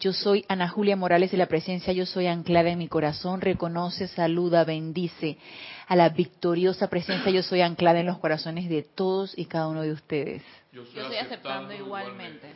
Yo 0.00 0.12
soy 0.12 0.44
Ana 0.48 0.68
Julia 0.68 0.96
Morales 0.96 1.32
y 1.32 1.36
la 1.36 1.46
presencia 1.46 1.92
Yo 1.92 2.06
soy 2.06 2.26
anclada 2.26 2.70
en 2.70 2.78
mi 2.78 2.88
corazón. 2.88 3.40
Reconoce, 3.40 4.08
saluda, 4.08 4.64
bendice 4.64 5.38
a 5.86 5.96
la 5.96 6.08
victoriosa 6.08 6.88
presencia 6.88 7.30
Yo 7.30 7.42
soy 7.42 7.60
anclada 7.60 8.00
en 8.00 8.06
los 8.06 8.18
corazones 8.18 8.68
de 8.68 8.82
todos 8.82 9.36
y 9.36 9.46
cada 9.46 9.68
uno 9.68 9.82
de 9.82 9.92
ustedes. 9.92 10.42
Yo 10.72 10.82
estoy, 10.82 11.16
aceptando, 11.16 11.72
igualmente. 11.72 12.48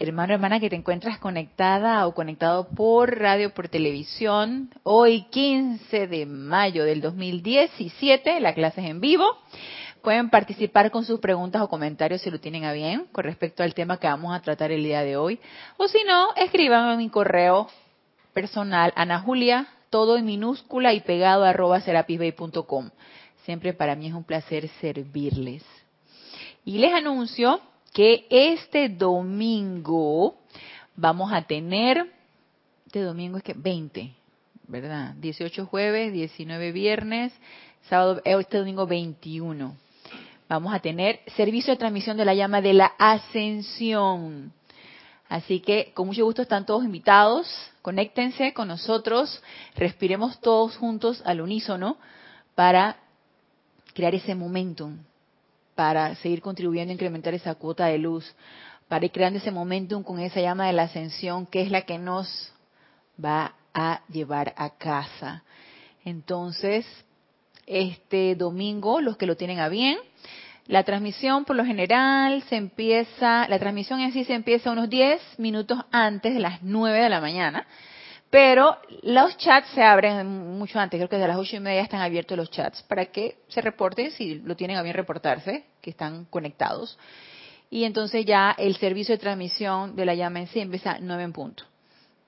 Hermano, 0.00 0.34
hermana, 0.34 0.60
que 0.60 0.70
te 0.70 0.76
encuentras 0.76 1.18
conectada 1.18 2.06
o 2.06 2.14
conectado 2.14 2.68
por 2.68 3.18
radio, 3.18 3.52
por 3.52 3.68
televisión. 3.68 4.70
Hoy, 4.84 5.22
15 5.30 6.06
de 6.06 6.24
mayo 6.24 6.84
del 6.84 7.00
2017, 7.00 8.38
la 8.38 8.54
clase 8.54 8.80
es 8.80 8.90
en 8.90 9.00
vivo. 9.00 9.24
Pueden 10.08 10.30
participar 10.30 10.90
con 10.90 11.04
sus 11.04 11.20
preguntas 11.20 11.60
o 11.60 11.68
comentarios 11.68 12.22
si 12.22 12.30
lo 12.30 12.40
tienen 12.40 12.64
a 12.64 12.72
bien 12.72 13.04
con 13.12 13.24
respecto 13.24 13.62
al 13.62 13.74
tema 13.74 13.98
que 13.98 14.06
vamos 14.06 14.34
a 14.34 14.40
tratar 14.40 14.72
el 14.72 14.82
día 14.82 15.02
de 15.02 15.18
hoy. 15.18 15.38
O 15.76 15.86
si 15.86 15.98
no, 16.06 16.34
escriban 16.34 16.90
en 16.90 16.96
mi 16.96 17.10
correo 17.10 17.68
personal, 18.32 18.90
Ana 18.96 19.20
Julia, 19.20 19.68
todo 19.90 20.16
en 20.16 20.24
minúscula 20.24 20.94
y 20.94 21.00
pegado 21.00 21.44
arroba 21.44 21.82
serapisbay.com. 21.82 22.88
Siempre 23.44 23.74
para 23.74 23.96
mí 23.96 24.06
es 24.06 24.14
un 24.14 24.24
placer 24.24 24.70
servirles. 24.80 25.62
Y 26.64 26.78
les 26.78 26.94
anuncio 26.94 27.60
que 27.92 28.26
este 28.30 28.88
domingo 28.88 30.38
vamos 30.96 31.34
a 31.34 31.42
tener, 31.42 32.10
este 32.86 33.02
domingo 33.02 33.36
es 33.36 33.42
que 33.42 33.52
20, 33.52 34.14
¿verdad? 34.68 35.12
18 35.16 35.66
jueves, 35.66 36.14
19 36.14 36.72
viernes, 36.72 37.30
sábado, 37.90 38.22
eh, 38.24 38.34
este 38.40 38.56
domingo 38.56 38.86
21. 38.86 39.76
Vamos 40.48 40.72
a 40.74 40.80
tener 40.80 41.20
servicio 41.36 41.72
de 41.72 41.78
transmisión 41.78 42.16
de 42.16 42.24
la 42.24 42.34
llama 42.34 42.60
de 42.60 42.72
la 42.72 42.92
ascensión. 42.98 44.52
Así 45.28 45.60
que 45.60 45.92
con 45.94 46.06
mucho 46.06 46.24
gusto 46.24 46.42
están 46.42 46.64
todos 46.64 46.84
invitados, 46.84 47.46
conéctense 47.82 48.54
con 48.54 48.68
nosotros, 48.68 49.42
respiremos 49.76 50.40
todos 50.40 50.76
juntos 50.76 51.22
al 51.26 51.42
unísono 51.42 51.98
para 52.54 52.96
crear 53.92 54.14
ese 54.14 54.34
momentum 54.34 54.98
para 55.78 56.16
seguir 56.16 56.42
contribuyendo 56.42 56.90
a 56.90 56.94
incrementar 56.94 57.34
esa 57.34 57.54
cuota 57.54 57.86
de 57.86 57.98
luz, 57.98 58.34
para 58.88 59.04
ir 59.04 59.12
creando 59.12 59.38
ese 59.38 59.52
momentum 59.52 60.02
con 60.02 60.18
esa 60.18 60.40
llama 60.40 60.66
de 60.66 60.72
la 60.72 60.82
ascensión 60.82 61.46
que 61.46 61.62
es 61.62 61.70
la 61.70 61.82
que 61.82 61.98
nos 61.98 62.52
va 63.24 63.54
a 63.72 64.00
llevar 64.08 64.54
a 64.56 64.70
casa. 64.70 65.44
Entonces, 66.04 66.84
este 67.68 68.34
domingo, 68.34 69.00
los 69.00 69.16
que 69.16 69.26
lo 69.26 69.36
tienen 69.36 69.60
a 69.60 69.68
bien, 69.68 69.98
la 70.66 70.84
transmisión 70.84 71.44
por 71.44 71.56
lo 71.56 71.64
general 71.64 72.42
se 72.48 72.56
empieza, 72.56 73.46
la 73.48 73.58
transmisión 73.58 74.00
en 74.00 74.12
sí 74.12 74.24
se 74.24 74.34
empieza 74.34 74.70
unos 74.70 74.88
10 74.90 75.38
minutos 75.38 75.78
antes 75.90 76.34
de 76.34 76.40
las 76.40 76.62
9 76.62 77.00
de 77.00 77.08
la 77.08 77.20
mañana 77.20 77.66
pero 78.30 78.76
los 79.02 79.36
chats 79.38 79.68
se 79.70 79.82
abren 79.82 80.26
mucho 80.58 80.78
antes, 80.78 80.98
creo 80.98 81.08
que 81.08 81.16
desde 81.16 81.28
las 81.28 81.38
ocho 81.38 81.56
y 81.56 81.60
media 81.60 81.80
están 81.80 82.02
abiertos 82.02 82.36
los 82.36 82.50
chats 82.50 82.82
para 82.82 83.06
que 83.06 83.38
se 83.48 83.60
reporten, 83.62 84.10
si 84.10 84.36
lo 84.40 84.54
tienen 84.54 84.76
a 84.76 84.82
bien 84.82 84.94
reportarse, 84.94 85.64
que 85.80 85.90
están 85.90 86.26
conectados. 86.26 86.98
Y 87.70 87.84
entonces 87.84 88.24
ya 88.26 88.54
el 88.58 88.76
servicio 88.76 89.14
de 89.14 89.18
transmisión 89.18 89.96
de 89.96 90.04
la 90.04 90.14
llama 90.14 90.40
en 90.40 90.46
sí 90.48 90.60
empieza 90.60 90.92
a 90.92 90.98
9 91.00 91.22
en 91.22 91.32
punto. 91.32 91.64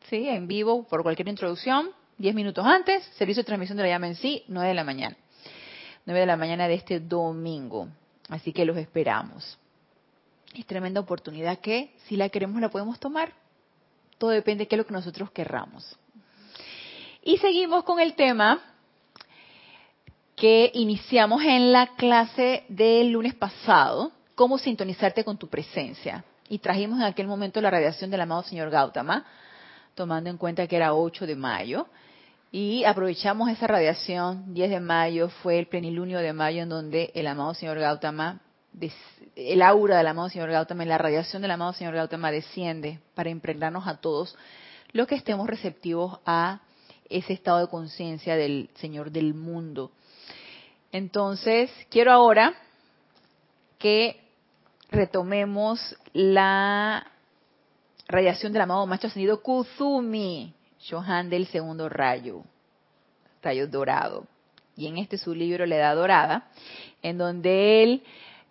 ¿Sí? 0.09 0.29
En 0.29 0.49
vivo, 0.49 0.87
por 0.89 1.03
cualquier 1.03 1.29
introducción, 1.29 1.91
10 2.19 2.35
minutos 2.35 2.65
antes, 2.65 3.05
servicio 3.17 3.43
de 3.43 3.47
transmisión 3.47 3.77
de 3.77 3.85
la 3.85 3.91
llama 3.91 4.09
en 4.09 4.15
sí, 4.15 4.45
9 4.49 4.69
de 4.69 4.75
la 4.75 4.85
mañana. 4.85 5.17
9 6.07 6.21
de 6.21 6.27
la 6.27 6.37
mañana 6.37 6.69
de 6.69 6.75
este 6.75 7.01
domingo. 7.01 7.89
Así 8.29 8.53
que 8.53 8.65
los 8.65 8.77
esperamos. 8.77 9.59
Es 10.55 10.67
tremenda 10.67 11.01
oportunidad 11.01 11.59
que, 11.59 11.95
si 12.07 12.17
la 12.17 12.29
queremos, 12.29 12.61
la 12.61 12.71
podemos 12.71 12.99
tomar 12.99 13.33
todo 14.21 14.31
depende 14.31 14.65
de 14.65 14.69
qué 14.69 14.75
es 14.75 14.79
lo 14.79 14.87
que 14.87 14.93
nosotros 14.93 15.31
querramos. 15.31 15.97
Y 17.23 17.39
seguimos 17.39 17.85
con 17.85 18.01
el 18.01 18.15
tema 18.15 18.61
que 20.37 20.71
iniciamos 20.75 21.43
en 21.43 21.73
la 21.73 21.95
clase 21.97 22.65
del 22.69 23.13
lunes 23.13 23.35
pasado, 23.35 24.13
cómo 24.35 24.59
sintonizarte 24.59 25.25
con 25.25 25.39
tu 25.39 25.49
presencia. 25.49 26.23
Y 26.51 26.59
trajimos 26.59 26.99
en 26.99 27.07
aquel 27.07 27.27
momento 27.27 27.63
la 27.63 27.71
radiación 27.71 28.11
del 28.11 28.21
amado 28.21 28.43
señor 28.43 28.69
Gautama, 28.69 29.25
tomando 29.95 30.29
en 30.29 30.37
cuenta 30.37 30.67
que 30.67 30.77
era 30.77 30.93
8 30.93 31.27
de 31.27 31.37
mayo. 31.37 31.87
Y 32.53 32.85
aprovechamos 32.85 33.49
esa 33.49 33.67
radiación, 33.67 34.53
10 34.55 34.71
de 34.71 34.81
mayo 34.81 35.29
fue 35.43 35.59
el 35.59 35.67
plenilunio 35.67 36.19
de 36.19 36.33
mayo 36.33 36.63
en 36.63 36.69
donde 36.69 37.13
el 37.15 37.27
amado 37.27 37.55
señor 37.55 37.79
Gautama 37.79 38.41
el 39.37 39.63
aura 39.63 39.99
del 39.99 40.07
amado 40.07 40.29
Señor 40.29 40.51
Gautama, 40.51 40.85
la 40.85 40.99
radiación 40.99 41.43
del 41.43 41.51
amado 41.51 41.73
Señor 41.73 41.95
Gautama 41.95 42.31
desciende 42.31 43.01
para 43.15 43.31
impregnarnos 43.31 43.87
a 43.87 43.97
todos 43.97 44.37
los 44.93 45.07
que 45.07 45.15
estemos 45.17 45.49
receptivos 45.49 46.19
a 46.25 46.61
ese 47.09 47.33
estado 47.33 47.59
de 47.59 47.69
conciencia 47.69 48.37
del 48.37 48.71
Señor 48.77 49.11
del 49.11 49.35
mundo. 49.35 49.91
Entonces, 50.93 51.71
quiero 51.89 52.13
ahora 52.13 52.55
que 53.79 54.21
retomemos 54.91 55.97
la 56.13 57.07
radiación 58.09 58.53
del 58.53 58.63
amado 58.63 58.87
Maestro 58.87 59.09
Ascendido 59.09 59.43
Kuzumi, 59.43 60.55
Johan 60.89 61.31
del 61.31 61.47
segundo 61.47 61.89
rayo, 61.89 62.43
rayo 63.43 63.67
dorado. 63.67 64.27
Y 64.77 64.87
en 64.87 64.99
este 64.99 65.19
su 65.19 65.35
libro, 65.35 65.67
La 65.67 65.77
Edad 65.77 65.97
Dorada, 65.97 66.49
en 67.03 67.19
donde 67.19 67.83
él 67.83 68.03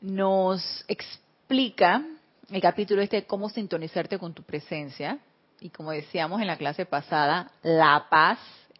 nos 0.02 0.86
explica 0.88 2.06
el 2.52 2.62
capítulo 2.62 3.02
este 3.02 3.26
cómo 3.26 3.50
sintonizarte 3.50 4.20
con 4.20 4.34
tu 4.34 4.44
presencia. 4.44 5.20
Y 5.60 5.70
como 5.70 5.92
decíamos 5.92 6.42
en 6.42 6.48
la 6.48 6.58
clase 6.58 6.86
pasada, 6.86 7.52
la 7.64 8.08
paz 8.10 8.40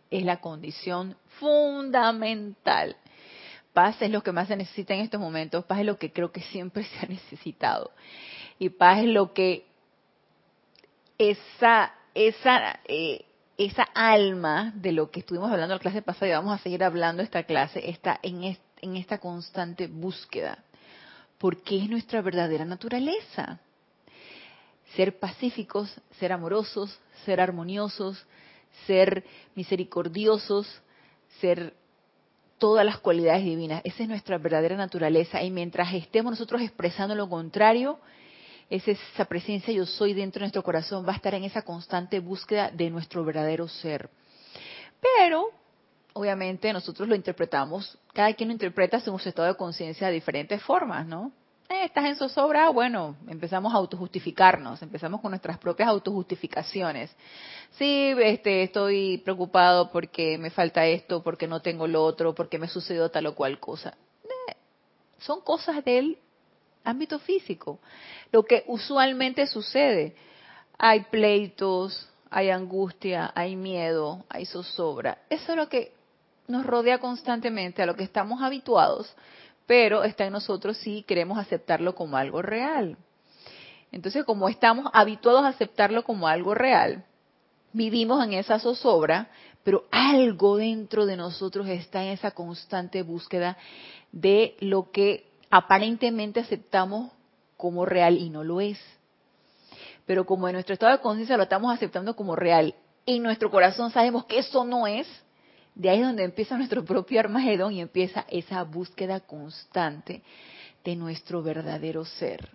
es 0.10 0.24
la 0.24 0.40
condición 0.40 1.16
fundamental. 1.40 2.96
Paz 3.74 4.02
es 4.02 4.12
lo 4.12 4.24
que 4.24 4.32
más 4.32 4.48
se 4.48 4.56
necesita 4.56 4.94
en 4.94 5.02
estos 5.02 5.20
momentos, 5.20 5.66
paz 5.66 5.80
es 5.80 5.86
lo 5.86 5.98
que 5.98 6.12
creo 6.12 6.32
que 6.32 6.42
siempre 6.42 6.84
se 6.84 7.06
ha 7.06 7.10
necesitado. 7.10 7.92
Y 8.58 8.70
paz 8.70 9.00
es 9.00 9.06
lo 9.06 9.34
que 9.34 9.66
esa, 11.18 11.94
esa, 12.14 12.80
eh, 12.86 13.26
esa 13.66 13.84
alma 13.94 14.72
de 14.76 14.92
lo 14.92 15.12
que 15.12 15.20
estuvimos 15.20 15.52
hablando 15.52 15.74
en 15.74 15.78
la 15.78 15.82
clase 15.82 16.02
pasada 16.02 16.28
y 16.28 16.34
vamos 16.34 16.60
a 16.60 16.64
seguir 16.64 16.84
hablando 16.84 17.22
esta 17.22 17.44
clase, 17.44 17.90
está 17.90 18.20
en, 18.24 18.58
en 18.82 18.96
esta 18.96 19.18
constante 19.20 19.88
búsqueda 19.88 20.64
porque 21.40 21.78
es 21.78 21.90
nuestra 21.90 22.22
verdadera 22.22 22.66
naturaleza. 22.66 23.60
Ser 24.96 25.18
pacíficos, 25.18 25.90
ser 26.20 26.32
amorosos, 26.32 27.00
ser 27.26 27.42
armoniosos, 27.42 28.24
ser 28.86 29.24
misericordiosos, 29.56 30.82
ser 31.40 31.74
todas 32.58 32.86
las 32.86 33.00
cualidades 33.00 33.46
divinas. 33.46 33.82
Esa 33.86 34.04
es 34.04 34.10
nuestra 34.10 34.38
verdadera 34.38 34.76
naturaleza. 34.76 35.42
Y 35.42 35.50
mientras 35.50 35.94
estemos 35.94 36.32
nosotros 36.32 36.62
expresando 36.62 37.16
lo 37.16 37.30
contrario, 37.30 38.00
esa 38.70 39.26
presencia 39.26 39.74
yo 39.74 39.86
soy 39.86 40.14
dentro 40.14 40.40
de 40.40 40.46
nuestro 40.46 40.64
corazón 40.64 41.06
va 41.08 41.14
a 41.14 41.16
estar 41.16 41.34
en 41.34 41.44
esa 41.44 41.64
constante 41.64 42.20
búsqueda 42.20 42.70
de 42.70 42.90
nuestro 42.90 43.26
verdadero 43.26 43.68
ser. 43.68 44.10
Pero, 45.02 45.50
obviamente, 46.14 46.72
nosotros 46.72 47.08
lo 47.08 47.16
interpretamos 47.16 47.98
cada 48.14 48.34
quien 48.34 48.50
lo 48.50 48.54
interpreta 48.54 49.00
según 49.00 49.20
su 49.20 49.30
estado 49.30 49.48
de 49.48 49.56
conciencia 49.56 50.08
de 50.08 50.14
diferentes 50.14 50.62
formas, 50.62 51.06
¿no? 51.08 51.32
Eh, 51.70 51.86
estás 51.86 52.06
en 52.06 52.16
zozobra, 52.16 52.70
bueno, 52.70 53.16
empezamos 53.28 53.74
a 53.74 53.78
autojustificarnos, 53.78 54.82
empezamos 54.82 55.22
con 55.22 55.32
nuestras 55.32 55.60
propias 55.60 55.90
autojustificaciones. 55.90 57.16
Sí, 57.78 58.14
este, 58.24 58.64
estoy 58.64 59.20
preocupado 59.20 59.92
porque 59.92 60.40
me 60.40 60.50
falta 60.50 60.86
esto, 60.88 61.22
porque 61.22 61.48
no 61.48 61.62
tengo 61.62 61.86
lo 61.86 62.04
otro, 62.04 62.34
porque 62.34 62.58
me 62.58 62.68
sucedió 62.68 63.10
tal 63.10 63.28
o 63.28 63.36
cual 63.36 63.60
cosa. 63.60 63.96
Eh, 64.24 64.56
son 65.20 65.42
cosas 65.42 65.86
del 65.86 66.18
ámbito 66.84 67.20
físico. 67.20 67.80
Lo 68.32 68.44
que 68.44 68.64
usualmente 68.68 69.48
sucede, 69.48 70.16
hay 70.78 71.02
pleitos, 71.12 72.10
hay 72.30 72.50
angustia, 72.50 73.32
hay 73.36 73.56
miedo, 73.56 74.26
hay 74.30 74.46
zozobra. 74.46 75.20
Eso 75.30 75.52
es 75.52 75.58
lo 75.58 75.70
que 75.70 75.94
nos 76.48 76.66
rodea 76.66 77.00
constantemente, 77.00 77.82
a 77.82 77.86
lo 77.86 77.96
que 77.96 78.04
estamos 78.04 78.42
habituados, 78.42 79.14
pero 79.66 80.04
está 80.04 80.26
en 80.26 80.34
nosotros 80.34 80.78
si 80.78 81.04
queremos 81.04 81.38
aceptarlo 81.38 81.94
como 81.94 82.18
algo 82.18 82.42
real. 82.42 82.98
Entonces, 83.92 84.24
como 84.24 84.50
estamos 84.50 84.90
habituados 84.94 85.44
a 85.44 85.50
aceptarlo 85.50 86.04
como 86.04 86.28
algo 86.28 86.56
real, 86.56 87.06
vivimos 87.72 88.24
en 88.24 88.34
esa 88.34 88.60
zozobra, 88.60 89.30
pero 89.64 89.86
algo 89.92 90.58
dentro 90.58 91.06
de 91.06 91.18
nosotros 91.18 91.68
está 91.68 92.04
en 92.04 92.10
esa 92.10 92.32
constante 92.32 93.04
búsqueda 93.04 93.58
de 94.12 94.56
lo 94.60 94.92
que 94.92 95.29
aparentemente 95.50 96.40
aceptamos 96.40 97.12
como 97.58 97.86
real 97.86 98.18
y 98.18 98.30
no 98.30 98.44
lo 98.44 98.62
es. 98.62 98.80
Pero 100.06 100.26
como 100.26 100.48
en 100.48 100.54
nuestro 100.54 100.74
estado 100.74 100.94
de 100.94 101.02
conciencia 101.02 101.38
lo 101.38 101.44
estamos 101.44 101.74
aceptando 101.74 102.16
como 102.16 102.36
real 102.36 102.74
y 103.06 103.18
en 103.18 103.24
nuestro 103.24 103.52
corazón 103.52 103.92
sabemos 103.92 104.26
que 104.26 104.40
eso 104.40 104.64
no 104.64 104.88
es, 104.88 105.08
de 105.76 105.90
ahí 105.90 106.00
es 106.00 106.06
donde 106.06 106.24
empieza 106.24 106.58
nuestro 106.58 106.84
propio 106.84 107.20
Armagedón 107.20 107.74
y 107.74 107.82
empieza 107.82 108.26
esa 108.30 108.64
búsqueda 108.64 109.20
constante 109.20 110.24
de 110.84 110.96
nuestro 110.96 111.42
verdadero 111.42 112.06
ser. 112.06 112.50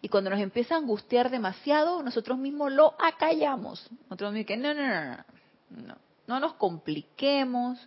Y 0.00 0.08
cuando 0.08 0.30
nos 0.30 0.40
empieza 0.40 0.74
a 0.74 0.78
angustiar 0.78 1.30
demasiado, 1.30 2.02
nosotros 2.02 2.38
mismos 2.38 2.72
lo 2.72 2.94
acallamos. 2.98 3.88
Nosotros 4.04 4.32
mismos 4.32 4.46
que 4.46 4.56
no, 4.56 4.74
no, 4.74 4.86
no, 4.88 5.16
no, 5.70 5.86
no, 5.86 5.96
nos 6.40 6.54
compliquemos, 6.54 7.78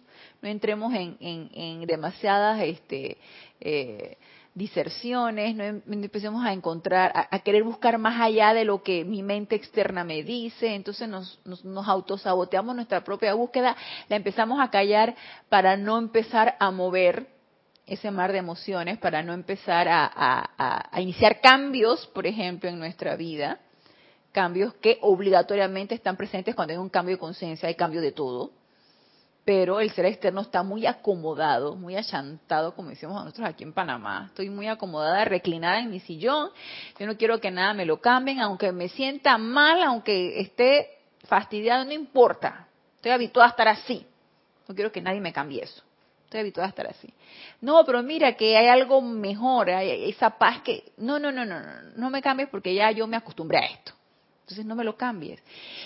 no 0.41 0.49
entremos 0.49 0.93
en, 0.93 1.17
en, 1.19 1.85
demasiadas 1.85 2.61
este, 2.61 3.17
eh, 3.59 4.17
diserciones, 4.53 5.53
no 5.53 5.63
em, 5.63 5.81
empecemos 5.91 6.45
a 6.45 6.53
encontrar, 6.53 7.11
a, 7.13 7.39
querer 7.39 7.63
buscar 7.63 7.97
más 7.97 8.19
allá 8.21 8.53
de 8.53 8.63
lo 8.63 8.81
que 8.83 9.03
mi 9.03 9.21
mente 9.21 9.55
externa 9.55 10.03
me 10.03 10.23
dice, 10.23 10.73
entonces 10.73 11.07
nos, 11.09 11.39
nos, 11.45 11.87
autosaboteamos 11.87 12.75
nuestra 12.75 13.03
propia 13.03 13.33
búsqueda, 13.33 13.75
la 14.07 14.15
empezamos 14.15 14.59
a 14.61 14.71
callar 14.71 15.15
para 15.49 15.75
no 15.75 15.97
empezar 15.97 16.55
a 16.59 16.71
mover 16.71 17.27
ese 17.85 18.09
mar 18.11 18.31
de 18.31 18.39
emociones, 18.39 18.97
para 18.97 19.21
no 19.21 19.33
empezar 19.33 19.87
a, 19.89 20.89
a 20.91 21.01
iniciar 21.01 21.41
cambios, 21.41 22.07
por 22.07 22.25
ejemplo, 22.25 22.69
en 22.69 22.79
nuestra 22.79 23.15
vida, 23.15 23.59
cambios 24.35 24.73
que 24.75 24.99
obligatoriamente 25.01 25.95
están 25.95 26.17
presentes 26.17 26.53
cuando 26.53 26.73
hay 26.73 26.77
un 26.77 26.89
cambio 26.89 27.15
de 27.15 27.19
conciencia, 27.19 27.69
hay 27.69 27.75
cambio 27.75 28.01
de 28.01 28.11
todo 28.11 28.51
pero 29.45 29.79
el 29.79 29.91
ser 29.91 30.07
externo 30.07 30.41
está 30.41 30.63
muy 30.63 30.87
acomodado, 30.87 31.75
muy 31.75 31.95
achantado, 31.95 32.73
como 32.73 32.89
decimos 32.89 33.23
nosotros 33.23 33.47
aquí 33.47 33.63
en 33.63 33.73
Panamá. 33.73 34.25
Estoy 34.29 34.49
muy 34.49 34.67
acomodada, 34.67 35.23
reclinada 35.23 35.79
en 35.79 35.91
mi 35.91 35.99
sillón. 35.99 36.49
Yo 36.99 37.05
no 37.05 37.15
quiero 37.15 37.39
que 37.39 37.51
nada 37.51 37.75
me 37.75 37.85
lo 37.85 38.01
cambien, 38.01 38.41
aunque 38.41 38.71
me 38.71 38.89
sienta 38.89 39.37
mal, 39.37 39.83
aunque 39.83 40.41
esté 40.41 40.97
fastidiado, 41.27 41.85
no 41.85 41.93
importa. 41.93 42.67
Estoy 42.95 43.11
habituada 43.11 43.49
a 43.49 43.51
estar 43.51 43.67
así. 43.67 44.03
No 44.67 44.73
quiero 44.73 44.91
que 44.91 44.99
nadie 44.99 45.21
me 45.21 45.31
cambie 45.31 45.61
eso. 45.61 45.83
Estoy 46.23 46.39
habituada 46.39 46.65
a 46.65 46.69
estar 46.69 46.87
así. 46.87 47.13
No, 47.61 47.85
pero 47.85 48.01
mira 48.01 48.33
que 48.33 48.57
hay 48.57 48.67
algo 48.67 48.99
mejor, 48.99 49.69
hay 49.69 50.09
esa 50.09 50.31
paz 50.31 50.61
que... 50.63 50.91
No, 50.97 51.19
no, 51.19 51.31
no, 51.31 51.45
no, 51.45 51.59
no, 51.59 51.81
no 51.95 52.09
me 52.09 52.19
cambies 52.19 52.49
porque 52.49 52.73
ya 52.73 52.89
yo 52.89 53.05
me 53.05 53.15
acostumbré 53.15 53.59
a 53.59 53.65
esto. 53.67 53.94
Entonces 54.45 54.65
no 54.67 54.75
me 54.75 54.83
lo 54.83 54.95
cambies. 54.95 55.41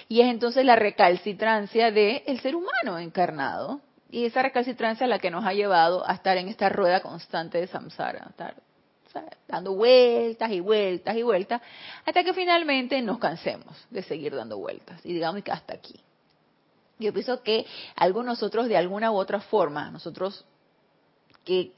Y 0.10 0.20
es 0.20 0.28
entonces 0.28 0.66
la 0.66 0.76
recalcitrancia 0.76 1.92
del 1.92 2.24
el 2.26 2.42
ser 2.42 2.58
humano 2.58 3.00
encarnado. 3.00 3.80
Y 4.12 4.26
esa 4.26 4.42
recalcitrancia 4.42 5.06
es 5.06 5.10
la 5.10 5.20
que 5.20 5.32
nos 5.32 5.46
ha 5.46 5.54
llevado 5.54 6.06
a 6.06 6.14
estar 6.14 6.36
en 6.36 6.50
esta 6.50 6.68
rueda 6.68 7.00
constante 7.00 7.58
de 7.58 7.68
samsara, 7.68 8.28
estar 8.28 8.56
dando 9.48 9.76
vueltas 9.76 10.52
y 10.52 10.60
vueltas 10.60 11.16
y 11.16 11.24
vueltas, 11.24 11.62
hasta 12.06 12.24
que 12.24 12.34
finalmente 12.34 13.02
nos 13.02 13.18
cansemos 13.18 13.88
de 13.90 14.04
seguir 14.04 14.36
dando 14.36 14.58
vueltas 14.58 15.04
y 15.06 15.14
digamos 15.14 15.42
que 15.42 15.52
hasta 15.52 15.74
aquí. 15.74 16.00
Yo 17.00 17.14
pienso 17.14 17.42
que 17.44 17.66
algunos 17.96 18.26
nosotros 18.26 18.68
de 18.68 18.76
alguna 18.76 19.12
u 19.12 19.16
otra 19.16 19.40
forma, 19.40 19.90
nosotros 19.90 20.46
que 21.46 21.72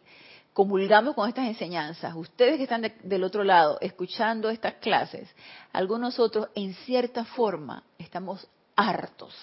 comulgamos 0.53 1.15
con 1.15 1.29
estas 1.29 1.47
enseñanzas, 1.47 2.13
ustedes 2.15 2.57
que 2.57 2.63
están 2.63 2.91
del 3.03 3.23
otro 3.23 3.43
lado 3.43 3.77
escuchando 3.81 4.49
estas 4.49 4.75
clases, 4.75 5.29
algunos 5.71 6.19
otros 6.19 6.49
en 6.55 6.73
cierta 6.73 7.23
forma 7.23 7.83
estamos 7.97 8.47
hartos, 8.75 9.33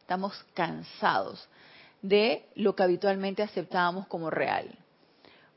estamos 0.00 0.34
cansados 0.54 1.48
de 2.02 2.48
lo 2.54 2.74
que 2.74 2.82
habitualmente 2.82 3.42
aceptábamos 3.42 4.06
como 4.08 4.30
real, 4.30 4.76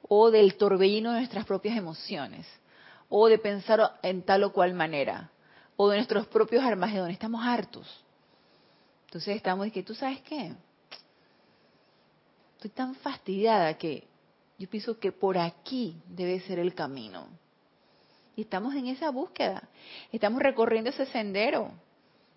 o 0.08 0.32
del 0.32 0.56
torbellino 0.56 1.12
de 1.12 1.20
nuestras 1.20 1.46
propias 1.46 1.78
emociones, 1.78 2.48
o 3.10 3.28
de 3.28 3.40
pensar 3.40 4.00
en 4.04 4.22
tal 4.22 4.44
o 4.44 4.54
cual 4.54 4.74
manera, 4.74 5.32
o 5.76 5.90
de 5.90 5.98
nuestros 5.98 6.28
propios 6.28 6.64
armagedones, 6.64 7.14
estamos 7.14 7.44
hartos. 7.44 8.04
Entonces 9.06 9.36
estamos 9.36 9.72
que 9.72 9.82
tú 9.82 9.96
sabes 9.96 10.22
qué, 10.22 10.54
estoy 12.58 12.70
tan 12.70 12.94
fastidiada 12.96 13.76
que 13.76 14.09
yo 14.60 14.70
pienso 14.70 15.00
que 15.00 15.14
por 15.14 15.38
aquí 15.38 15.96
debe 16.10 16.42
ser 16.42 16.60
el 16.60 16.76
camino. 16.76 17.28
Y 18.36 18.42
estamos 18.42 18.76
en 18.76 18.88
esa 18.88 19.10
búsqueda. 19.10 19.70
Estamos 20.12 20.42
recorriendo 20.42 20.90
ese 20.90 21.06
sendero. 21.06 21.72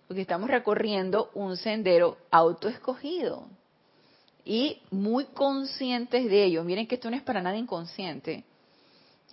Porque 0.07 0.23
estamos 0.23 0.49
recorriendo 0.49 1.31
un 1.35 1.57
sendero 1.57 2.17
autoescogido. 2.31 3.47
Y 4.45 4.81
muy 4.91 5.25
conscientes 5.27 6.31
de 6.31 6.45
ello. 6.45 6.63
Miren 6.63 6.87
que 6.87 6.95
esto 6.95 7.11
no 7.11 7.17
es 7.17 7.23
para 7.23 7.43
nada 7.43 7.57
inconsciente. 7.57 8.45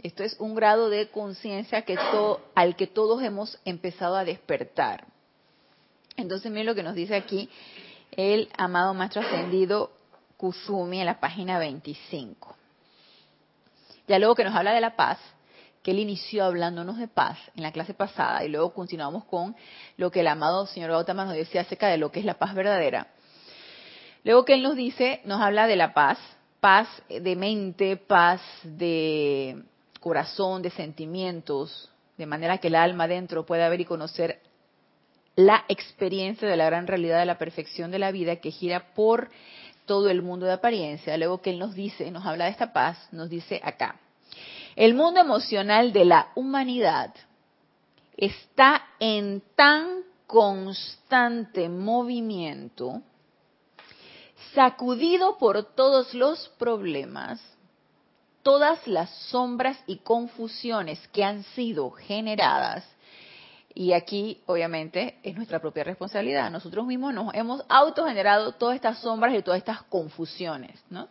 Esto 0.01 0.23
es 0.23 0.35
un 0.39 0.55
grado 0.55 0.89
de 0.89 1.09
conciencia 1.09 1.83
que 1.83 1.97
al 2.55 2.75
que 2.75 2.87
todos 2.87 3.21
hemos 3.21 3.59
empezado 3.65 4.15
a 4.15 4.25
despertar. 4.25 5.05
Entonces 6.17 6.51
miren 6.51 6.67
lo 6.67 6.75
que 6.75 6.83
nos 6.83 6.95
dice 6.95 7.15
aquí 7.15 7.49
el 8.11 8.49
amado 8.57 8.93
maestro 8.93 9.21
ascendido 9.21 9.91
Kusumi 10.37 10.99
en 10.99 11.05
la 11.05 11.19
página 11.19 11.59
25. 11.59 12.58
Ya 14.09 14.17
luego 14.17 14.33
que 14.33 14.43
nos 14.43 14.55
habla 14.55 14.73
de 14.73 14.81
la 14.81 14.95
paz, 14.95 15.19
que 15.83 15.91
él 15.91 15.99
inició 15.99 16.43
hablándonos 16.43 16.97
de 16.97 17.07
paz 17.07 17.37
en 17.55 17.61
la 17.61 17.71
clase 17.71 17.93
pasada 17.93 18.43
y 18.43 18.49
luego 18.49 18.73
continuamos 18.73 19.23
con 19.25 19.55
lo 19.97 20.09
que 20.09 20.21
el 20.21 20.27
amado 20.27 20.65
señor 20.65 20.89
Gautama 20.89 21.25
nos 21.25 21.35
decía 21.35 21.61
acerca 21.61 21.89
de 21.89 21.97
lo 21.97 22.11
que 22.11 22.19
es 22.19 22.25
la 22.25 22.39
paz 22.39 22.55
verdadera. 22.55 23.05
Luego 24.23 24.45
que 24.45 24.55
él 24.55 24.63
nos 24.63 24.75
dice, 24.75 25.21
nos 25.25 25.39
habla 25.39 25.67
de 25.67 25.75
la 25.75 25.93
paz, 25.93 26.17
paz 26.59 26.87
de 27.07 27.35
mente, 27.35 27.97
paz 27.97 28.41
de 28.63 29.61
corazón, 29.99 30.63
de 30.63 30.71
sentimientos, 30.71 31.91
de 32.17 32.25
manera 32.25 32.57
que 32.57 32.69
el 32.69 32.75
alma 32.75 33.07
dentro 33.07 33.45
pueda 33.45 33.69
ver 33.69 33.81
y 33.81 33.85
conocer 33.85 34.41
la 35.35 35.65
experiencia 35.69 36.47
de 36.47 36.57
la 36.57 36.65
gran 36.65 36.87
realidad 36.87 37.19
de 37.19 37.27
la 37.27 37.37
perfección 37.37 37.91
de 37.91 37.99
la 37.99 38.11
vida 38.11 38.37
que 38.37 38.49
gira 38.49 38.91
por 38.95 39.29
todo 39.89 40.11
el 40.11 40.21
mundo 40.21 40.45
de 40.45 40.51
apariencia, 40.51 41.17
luego 41.17 41.41
que 41.41 41.49
Él 41.49 41.57
nos 41.57 41.73
dice, 41.73 42.11
nos 42.11 42.23
habla 42.23 42.45
de 42.45 42.51
esta 42.51 42.71
paz, 42.71 43.09
nos 43.11 43.27
dice 43.27 43.59
acá, 43.63 43.99
el 44.75 44.93
mundo 44.93 45.19
emocional 45.19 45.91
de 45.91 46.05
la 46.05 46.27
humanidad 46.35 47.11
está 48.15 48.83
en 48.99 49.41
tan 49.55 50.03
constante 50.27 51.69
movimiento, 51.69 53.01
sacudido 54.53 55.39
por 55.39 55.73
todos 55.73 56.13
los 56.13 56.49
problemas, 56.59 57.41
todas 58.43 58.85
las 58.85 59.09
sombras 59.31 59.75
y 59.87 59.97
confusiones 59.97 60.99
que 61.07 61.23
han 61.23 61.41
sido 61.55 61.89
generadas 61.89 62.85
y 63.73 63.93
aquí, 63.93 64.41
obviamente, 64.47 65.19
es 65.23 65.35
nuestra 65.35 65.59
propia 65.59 65.83
responsabilidad. 65.83 66.49
Nosotros 66.49 66.85
mismos 66.85 67.13
nos 67.13 67.33
hemos 67.33 67.63
autogenerado 67.69 68.53
todas 68.53 68.75
estas 68.75 68.99
sombras 68.99 69.33
y 69.33 69.41
todas 69.41 69.59
estas 69.59 69.83
confusiones, 69.83 70.83
¿no? 70.89 71.07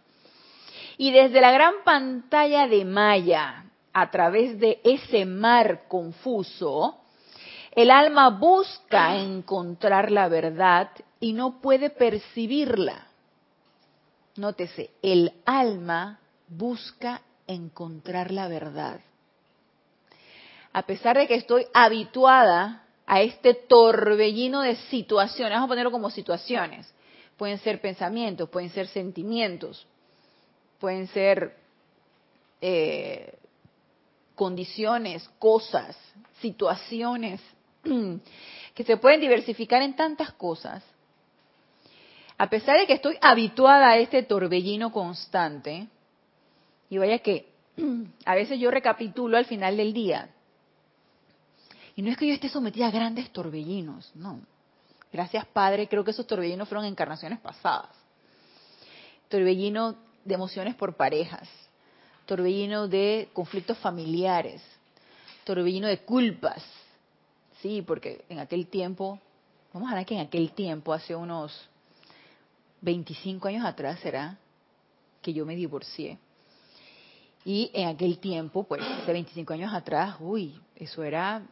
Y 0.96 1.12
desde 1.12 1.40
la 1.40 1.52
gran 1.52 1.74
pantalla 1.84 2.66
de 2.66 2.84
Maya, 2.84 3.64
a 3.92 4.10
través 4.10 4.58
de 4.58 4.80
ese 4.82 5.24
mar 5.24 5.84
confuso, 5.88 6.98
el 7.72 7.90
alma 7.90 8.30
busca 8.30 9.16
encontrar 9.16 10.10
la 10.10 10.28
verdad 10.28 10.90
y 11.20 11.32
no 11.32 11.60
puede 11.60 11.90
percibirla. 11.90 13.06
Nótese, 14.36 14.90
el 15.02 15.32
alma 15.46 16.18
busca 16.48 17.22
encontrar 17.46 18.32
la 18.32 18.48
verdad 18.48 19.00
a 20.78 20.82
pesar 20.82 21.18
de 21.18 21.26
que 21.26 21.34
estoy 21.34 21.66
habituada 21.74 22.84
a 23.04 23.20
este 23.20 23.52
torbellino 23.52 24.60
de 24.60 24.76
situaciones, 24.76 25.54
vamos 25.54 25.66
a 25.66 25.70
ponerlo 25.70 25.90
como 25.90 26.08
situaciones, 26.08 26.94
pueden 27.36 27.58
ser 27.58 27.80
pensamientos, 27.80 28.48
pueden 28.48 28.70
ser 28.70 28.86
sentimientos, 28.86 29.88
pueden 30.78 31.08
ser 31.08 31.56
eh, 32.60 33.36
condiciones, 34.36 35.28
cosas, 35.40 35.98
situaciones, 36.40 37.40
que 38.74 38.84
se 38.84 38.96
pueden 38.98 39.20
diversificar 39.20 39.82
en 39.82 39.96
tantas 39.96 40.30
cosas. 40.34 40.84
A 42.36 42.48
pesar 42.48 42.78
de 42.78 42.86
que 42.86 42.92
estoy 42.92 43.18
habituada 43.20 43.88
a 43.88 43.98
este 43.98 44.22
torbellino 44.22 44.92
constante, 44.92 45.88
y 46.88 46.98
vaya 46.98 47.18
que 47.18 47.48
a 48.24 48.36
veces 48.36 48.60
yo 48.60 48.70
recapitulo 48.70 49.38
al 49.38 49.46
final 49.46 49.76
del 49.76 49.92
día, 49.92 50.30
y 51.98 52.02
no 52.02 52.12
es 52.12 52.16
que 52.16 52.28
yo 52.28 52.34
esté 52.34 52.48
sometida 52.48 52.86
a 52.86 52.92
grandes 52.92 53.28
torbellinos, 53.32 54.12
no. 54.14 54.40
Gracias 55.12 55.44
Padre, 55.46 55.88
creo 55.88 56.04
que 56.04 56.12
esos 56.12 56.28
torbellinos 56.28 56.68
fueron 56.68 56.84
encarnaciones 56.84 57.40
pasadas. 57.40 57.90
Torbellino 59.28 59.96
de 60.24 60.34
emociones 60.34 60.76
por 60.76 60.94
parejas, 60.94 61.48
torbellino 62.24 62.86
de 62.86 63.30
conflictos 63.32 63.78
familiares, 63.78 64.62
torbellino 65.42 65.88
de 65.88 65.98
culpas. 66.04 66.64
Sí, 67.62 67.82
porque 67.82 68.24
en 68.28 68.38
aquel 68.38 68.68
tiempo, 68.68 69.18
vamos 69.72 69.90
a 69.90 69.96
ver 69.96 70.06
que 70.06 70.14
en 70.14 70.20
aquel 70.20 70.52
tiempo, 70.52 70.92
hace 70.92 71.16
unos 71.16 71.68
25 72.80 73.48
años 73.48 73.66
atrás 73.66 73.98
será, 73.98 74.38
que 75.20 75.32
yo 75.32 75.44
me 75.44 75.56
divorcié. 75.56 76.16
Y 77.44 77.72
en 77.74 77.88
aquel 77.88 78.20
tiempo, 78.20 78.62
pues, 78.62 78.82
hace 78.82 79.12
25 79.12 79.52
años 79.52 79.74
atrás, 79.74 80.14
uy, 80.20 80.60
eso 80.76 81.02
era 81.02 81.42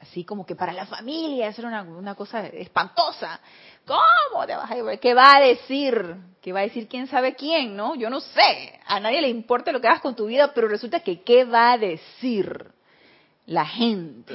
así 0.00 0.24
como 0.24 0.46
que 0.46 0.56
para 0.56 0.72
la 0.72 0.86
familia, 0.86 1.48
eso 1.48 1.66
era 1.66 1.82
una, 1.82 2.14
cosa 2.14 2.46
espantosa. 2.46 3.40
¿Cómo 3.84 4.46
te 4.46 4.56
vas 4.56 4.70
a 4.70 4.96
¿Qué 4.98 5.14
va 5.14 5.36
a 5.36 5.40
decir? 5.40 6.16
¿Qué 6.40 6.52
va 6.52 6.60
a 6.60 6.64
decir 6.64 6.88
quién 6.88 7.06
sabe 7.06 7.34
quién, 7.34 7.76
no? 7.76 7.94
Yo 7.94 8.08
no 8.08 8.20
sé. 8.20 8.80
A 8.86 8.98
nadie 8.98 9.20
le 9.20 9.28
importa 9.28 9.72
lo 9.72 9.80
que 9.80 9.88
hagas 9.88 10.00
con 10.00 10.16
tu 10.16 10.26
vida, 10.26 10.52
pero 10.54 10.68
resulta 10.68 11.00
que 11.00 11.22
¿qué 11.22 11.44
va 11.44 11.72
a 11.72 11.78
decir 11.78 12.72
la 13.46 13.66
gente? 13.66 14.34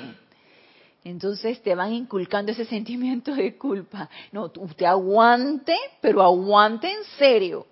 Entonces 1.04 1.62
te 1.62 1.76
van 1.76 1.94
inculcando 1.94 2.52
ese 2.52 2.66
sentimiento 2.76 3.34
de 3.34 3.58
culpa. 3.58 4.10
No, 4.32 4.52
usted 4.58 4.86
aguante, 4.86 5.76
pero 6.02 6.22
aguante 6.22 6.92
en 6.92 7.04
serio. 7.18 7.66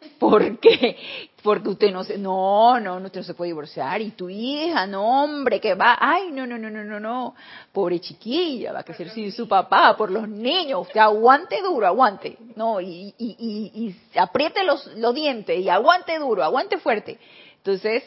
Porque, 0.18 0.96
porque 1.42 1.68
usted 1.68 1.92
no 1.92 2.02
se, 2.02 2.18
no, 2.18 2.80
no, 2.80 2.96
usted 2.96 3.20
no 3.20 3.24
se 3.24 3.34
puede 3.34 3.50
divorciar. 3.50 4.00
Y 4.00 4.10
tu 4.10 4.28
hija, 4.28 4.86
no, 4.86 5.22
hombre, 5.22 5.60
que 5.60 5.74
va, 5.74 5.96
ay, 6.00 6.30
no, 6.32 6.46
no, 6.46 6.58
no, 6.58 6.68
no, 6.70 6.84
no, 6.84 6.98
no. 6.98 7.34
Pobre 7.72 8.00
chiquilla, 8.00 8.72
va 8.72 8.80
a 8.80 8.84
crecer 8.84 9.10
sin 9.10 9.30
su 9.32 9.46
papá, 9.46 9.96
por 9.96 10.10
los 10.10 10.28
niños. 10.28 10.82
Usted 10.82 11.00
aguante 11.00 11.62
duro, 11.62 11.86
aguante. 11.86 12.36
No, 12.56 12.80
y, 12.80 13.14
y, 13.16 13.36
y, 13.38 13.86
y 13.86 14.18
apriete 14.18 14.64
los, 14.64 14.86
los 14.96 15.14
dientes 15.14 15.58
y 15.60 15.68
aguante 15.68 16.18
duro, 16.18 16.42
aguante 16.42 16.78
fuerte. 16.78 17.18
Entonces, 17.56 18.02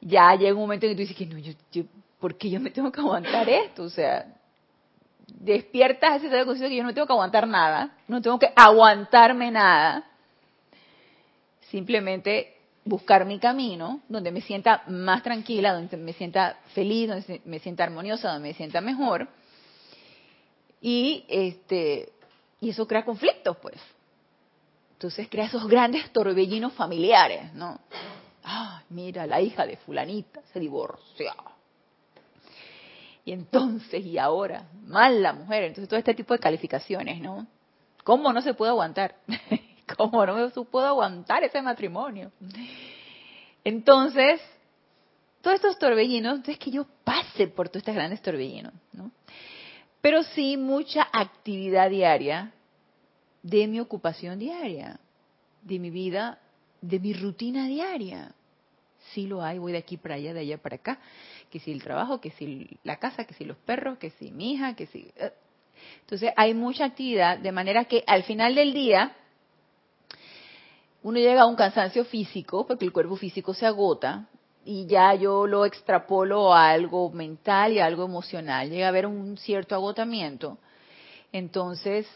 ya 0.00 0.34
llega 0.34 0.54
un 0.54 0.60
momento 0.60 0.86
en 0.86 0.92
que 0.92 0.96
tú 0.96 1.00
dices 1.00 1.16
que 1.16 1.26
no, 1.26 1.38
yo, 1.38 1.52
yo 1.72 1.82
¿por 2.20 2.36
qué 2.36 2.50
yo 2.50 2.60
me 2.60 2.70
tengo 2.70 2.90
que 2.92 3.00
aguantar 3.00 3.48
esto? 3.48 3.84
O 3.84 3.90
sea, 3.90 4.26
despiertas 5.26 6.16
ese 6.16 6.26
estado 6.26 6.54
de 6.54 6.68
que 6.68 6.76
yo 6.76 6.84
no 6.84 6.94
tengo 6.94 7.06
que 7.06 7.12
aguantar 7.12 7.46
nada, 7.46 7.90
no 8.06 8.20
tengo 8.20 8.38
que 8.38 8.52
aguantarme 8.54 9.50
nada. 9.50 10.04
Simplemente 11.70 12.56
buscar 12.84 13.24
mi 13.24 13.38
camino 13.38 14.00
donde 14.08 14.30
me 14.30 14.40
sienta 14.40 14.82
más 14.88 15.22
tranquila, 15.22 15.74
donde 15.74 15.96
me 15.96 16.12
sienta 16.12 16.58
feliz, 16.74 17.08
donde 17.08 17.40
me 17.44 17.58
sienta 17.58 17.84
armoniosa, 17.84 18.32
donde 18.32 18.48
me 18.48 18.54
sienta 18.54 18.80
mejor. 18.80 19.28
Y 20.80 21.24
este 21.28 22.12
y 22.60 22.70
eso 22.70 22.86
crea 22.86 23.04
conflictos, 23.04 23.56
pues. 23.58 23.76
Entonces 24.92 25.28
crea 25.30 25.46
esos 25.46 25.68
grandes 25.68 26.10
torbellinos 26.12 26.72
familiares, 26.72 27.52
¿no? 27.54 27.78
Ah, 28.42 28.82
mira, 28.88 29.26
la 29.26 29.40
hija 29.40 29.66
de 29.66 29.76
fulanita 29.76 30.40
se 30.52 30.58
divorció 30.58 31.32
y 33.28 33.32
entonces 33.32 34.06
y 34.06 34.16
ahora, 34.16 34.68
mal 34.86 35.22
la 35.22 35.34
mujer, 35.34 35.64
entonces 35.64 35.86
todo 35.86 35.98
este 35.98 36.14
tipo 36.14 36.32
de 36.32 36.40
calificaciones, 36.40 37.20
¿no? 37.20 37.46
¿Cómo 38.02 38.32
no 38.32 38.40
se 38.40 38.54
puede 38.54 38.70
aguantar? 38.70 39.16
¿Cómo 39.96 40.24
no 40.26 40.50
se 40.50 40.60
puede 40.62 40.86
aguantar 40.86 41.42
ese 41.44 41.60
matrimonio? 41.62 42.30
Entonces, 43.64 44.40
todos 45.40 45.56
estos 45.56 45.78
torbellinos, 45.78 46.46
es 46.48 46.58
que 46.58 46.70
yo 46.70 46.86
pase 47.04 47.48
por 47.48 47.68
todos 47.68 47.82
estos 47.82 47.94
grandes 47.94 48.22
torbellinos, 48.22 48.72
¿no? 48.92 49.10
Pero 50.00 50.22
sí 50.22 50.56
mucha 50.56 51.08
actividad 51.12 51.90
diaria 51.90 52.52
de 53.42 53.66
mi 53.66 53.80
ocupación 53.80 54.38
diaria, 54.38 55.00
de 55.62 55.78
mi 55.78 55.90
vida, 55.90 56.38
de 56.80 57.00
mi 57.00 57.12
rutina 57.12 57.66
diaria. 57.66 58.32
Sí 59.12 59.26
lo 59.26 59.42
hay, 59.42 59.58
voy 59.58 59.72
de 59.72 59.78
aquí 59.78 59.96
para 59.96 60.16
allá, 60.16 60.34
de 60.34 60.40
allá 60.40 60.58
para 60.58 60.76
acá 60.76 61.00
que 61.50 61.60
si 61.60 61.72
el 61.72 61.82
trabajo, 61.82 62.20
que 62.20 62.30
si 62.30 62.78
la 62.84 62.96
casa, 62.96 63.24
que 63.24 63.34
si 63.34 63.44
los 63.44 63.56
perros, 63.56 63.98
que 63.98 64.10
si 64.10 64.30
mi 64.30 64.52
hija, 64.52 64.74
que 64.74 64.86
si... 64.86 65.10
Eh. 65.16 65.32
Entonces 66.00 66.32
hay 66.36 66.54
mucha 66.54 66.84
actividad, 66.84 67.38
de 67.38 67.52
manera 67.52 67.84
que 67.84 68.02
al 68.06 68.24
final 68.24 68.54
del 68.54 68.72
día 68.72 69.12
uno 71.02 71.18
llega 71.18 71.42
a 71.42 71.46
un 71.46 71.56
cansancio 71.56 72.04
físico, 72.04 72.66
porque 72.66 72.84
el 72.84 72.92
cuerpo 72.92 73.16
físico 73.16 73.54
se 73.54 73.66
agota, 73.66 74.26
y 74.64 74.86
ya 74.86 75.14
yo 75.14 75.46
lo 75.46 75.64
extrapolo 75.64 76.52
a 76.52 76.68
algo 76.70 77.10
mental 77.10 77.72
y 77.72 77.78
a 77.78 77.86
algo 77.86 78.04
emocional, 78.04 78.68
llega 78.68 78.86
a 78.86 78.88
haber 78.90 79.06
un 79.06 79.38
cierto 79.38 79.74
agotamiento. 79.74 80.58
Entonces 81.32 82.06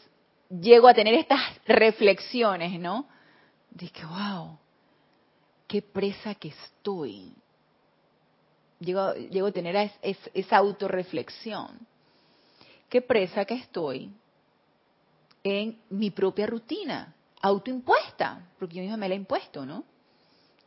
llego 0.50 0.88
a 0.88 0.94
tener 0.94 1.14
estas 1.14 1.40
reflexiones, 1.66 2.78
¿no? 2.78 3.06
De 3.70 3.88
que, 3.88 4.04
wow, 4.04 4.58
qué 5.66 5.80
presa 5.80 6.34
que 6.34 6.48
estoy 6.48 7.32
llego, 8.82 9.46
a 9.46 9.52
tener 9.52 9.90
esa 10.02 10.56
autorreflexión. 10.56 11.70
Qué 12.88 13.00
presa 13.00 13.44
que 13.44 13.54
estoy 13.54 14.10
en 15.42 15.78
mi 15.88 16.10
propia 16.10 16.46
rutina, 16.46 17.14
autoimpuesta, 17.42 18.48
porque 18.58 18.76
yo 18.76 18.82
misma 18.82 18.96
me 18.96 19.08
la 19.08 19.14
he 19.14 19.18
impuesto, 19.18 19.66
¿no? 19.66 19.84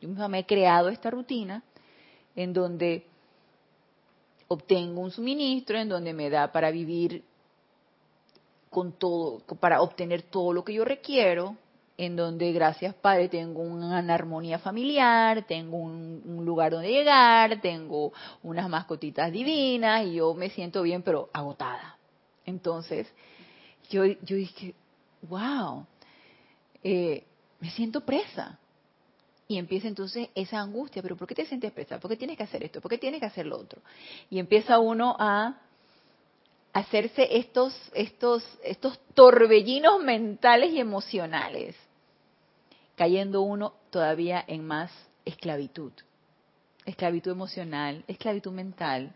Yo 0.00 0.08
misma 0.08 0.28
me 0.28 0.40
he 0.40 0.46
creado 0.46 0.90
esta 0.90 1.10
rutina 1.10 1.62
en 2.36 2.52
donde 2.52 3.06
obtengo 4.48 5.00
un 5.00 5.10
suministro, 5.10 5.78
en 5.78 5.88
donde 5.88 6.12
me 6.12 6.30
da 6.30 6.52
para 6.52 6.70
vivir 6.70 7.24
con 8.70 8.92
todo, 8.92 9.40
para 9.58 9.80
obtener 9.80 10.22
todo 10.22 10.52
lo 10.52 10.64
que 10.64 10.74
yo 10.74 10.84
requiero, 10.84 11.56
en 11.96 12.14
donde, 12.14 12.52
gracias 12.52 12.94
Padre, 12.94 13.30
tengo 13.30 13.62
una 13.62 13.98
armonía 14.12 14.58
familiar, 14.58 15.46
tengo 15.46 15.78
un, 15.78 16.44
lugar 16.44 16.72
donde 16.72 16.90
llegar, 16.90 17.60
tengo 17.60 18.12
unas 18.42 18.68
mascotitas 18.68 19.32
divinas 19.32 20.04
y 20.04 20.16
yo 20.16 20.34
me 20.34 20.50
siento 20.50 20.82
bien, 20.82 21.02
pero 21.02 21.30
agotada. 21.32 21.96
Entonces, 22.44 23.08
yo, 23.88 24.04
yo 24.04 24.36
dije, 24.36 24.74
wow, 25.22 25.86
eh, 26.88 27.24
me 27.58 27.70
siento 27.70 28.02
presa. 28.02 28.60
Y 29.48 29.58
empieza 29.58 29.88
entonces 29.88 30.28
esa 30.34 30.60
angustia, 30.60 31.02
pero 31.02 31.16
¿por 31.16 31.26
qué 31.26 31.34
te 31.34 31.46
sientes 31.46 31.72
presa? 31.72 31.98
¿Por 31.98 32.10
qué 32.10 32.16
tienes 32.16 32.36
que 32.36 32.44
hacer 32.44 32.62
esto? 32.62 32.80
¿Por 32.80 32.90
qué 32.90 32.98
tienes 32.98 33.20
que 33.20 33.26
hacer 33.26 33.46
lo 33.46 33.58
otro? 33.58 33.80
Y 34.30 34.38
empieza 34.38 34.78
uno 34.78 35.16
a 35.18 35.60
hacerse 36.72 37.38
estos, 37.38 37.74
estos, 37.92 38.44
estos 38.62 39.00
torbellinos 39.14 40.00
mentales 40.02 40.72
y 40.72 40.78
emocionales 40.78 41.74
cayendo 42.96 43.42
uno 43.42 43.74
todavía 43.90 44.44
en 44.46 44.64
más 44.64 44.90
esclavitud. 45.24 45.92
Esclavitud 46.84 47.32
emocional, 47.32 48.04
esclavitud 48.06 48.52
mental, 48.52 49.14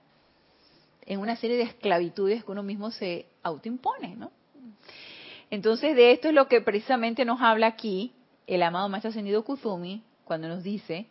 en 1.06 1.20
una 1.20 1.36
serie 1.36 1.56
de 1.56 1.64
esclavitudes 1.64 2.44
que 2.44 2.50
uno 2.50 2.62
mismo 2.62 2.90
se 2.90 3.26
autoimpone, 3.42 4.16
¿no? 4.16 4.30
Entonces 5.50 5.96
de 5.96 6.12
esto 6.12 6.28
es 6.28 6.34
lo 6.34 6.48
que 6.48 6.60
precisamente 6.60 7.24
nos 7.24 7.40
habla 7.40 7.66
aquí 7.66 8.12
el 8.46 8.62
amado 8.62 8.88
Maestro 8.88 9.10
Ascendido 9.10 9.44
Kuzumi 9.44 10.02
cuando 10.24 10.48
nos 10.48 10.62
dice 10.62 11.06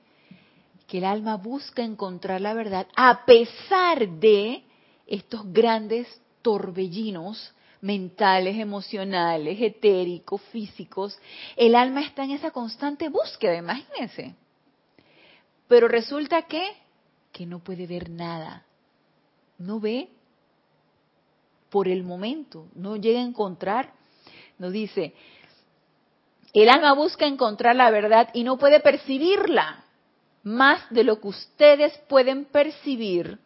que 0.87 0.99
el 0.99 1.05
alma 1.05 1.37
busca 1.37 1.83
encontrar 1.83 2.41
la 2.41 2.53
verdad 2.53 2.87
a 2.95 3.25
pesar 3.25 4.07
de 4.07 4.63
estos 5.05 5.51
grandes 5.51 6.21
torbellinos 6.41 7.53
mentales, 7.81 8.57
emocionales, 8.57 9.61
etéricos, 9.61 10.41
físicos. 10.51 11.17
El 11.55 11.75
alma 11.75 12.01
está 12.01 12.23
en 12.23 12.31
esa 12.31 12.51
constante 12.51 13.09
búsqueda, 13.09 13.55
imagínense. 13.55 14.35
Pero 15.67 15.87
resulta 15.87 16.43
que, 16.43 16.63
que 17.31 17.45
no 17.45 17.59
puede 17.59 17.87
ver 17.87 18.09
nada. 18.09 18.65
No 19.57 19.79
ve 19.79 20.09
por 21.69 21.87
el 21.87 22.03
momento, 22.03 22.67
no 22.73 22.95
llega 22.95 23.19
a 23.19 23.23
encontrar. 23.23 23.93
Nos 24.59 24.71
dice, 24.71 25.13
el 26.53 26.69
alma 26.69 26.93
busca 26.93 27.25
encontrar 27.25 27.75
la 27.75 27.89
verdad 27.89 28.29
y 28.33 28.43
no 28.43 28.57
puede 28.57 28.79
percibirla 28.79 29.83
más 30.43 30.81
de 30.89 31.03
lo 31.03 31.19
que 31.19 31.29
ustedes 31.29 31.97
pueden 32.07 32.45
percibir 32.45 33.39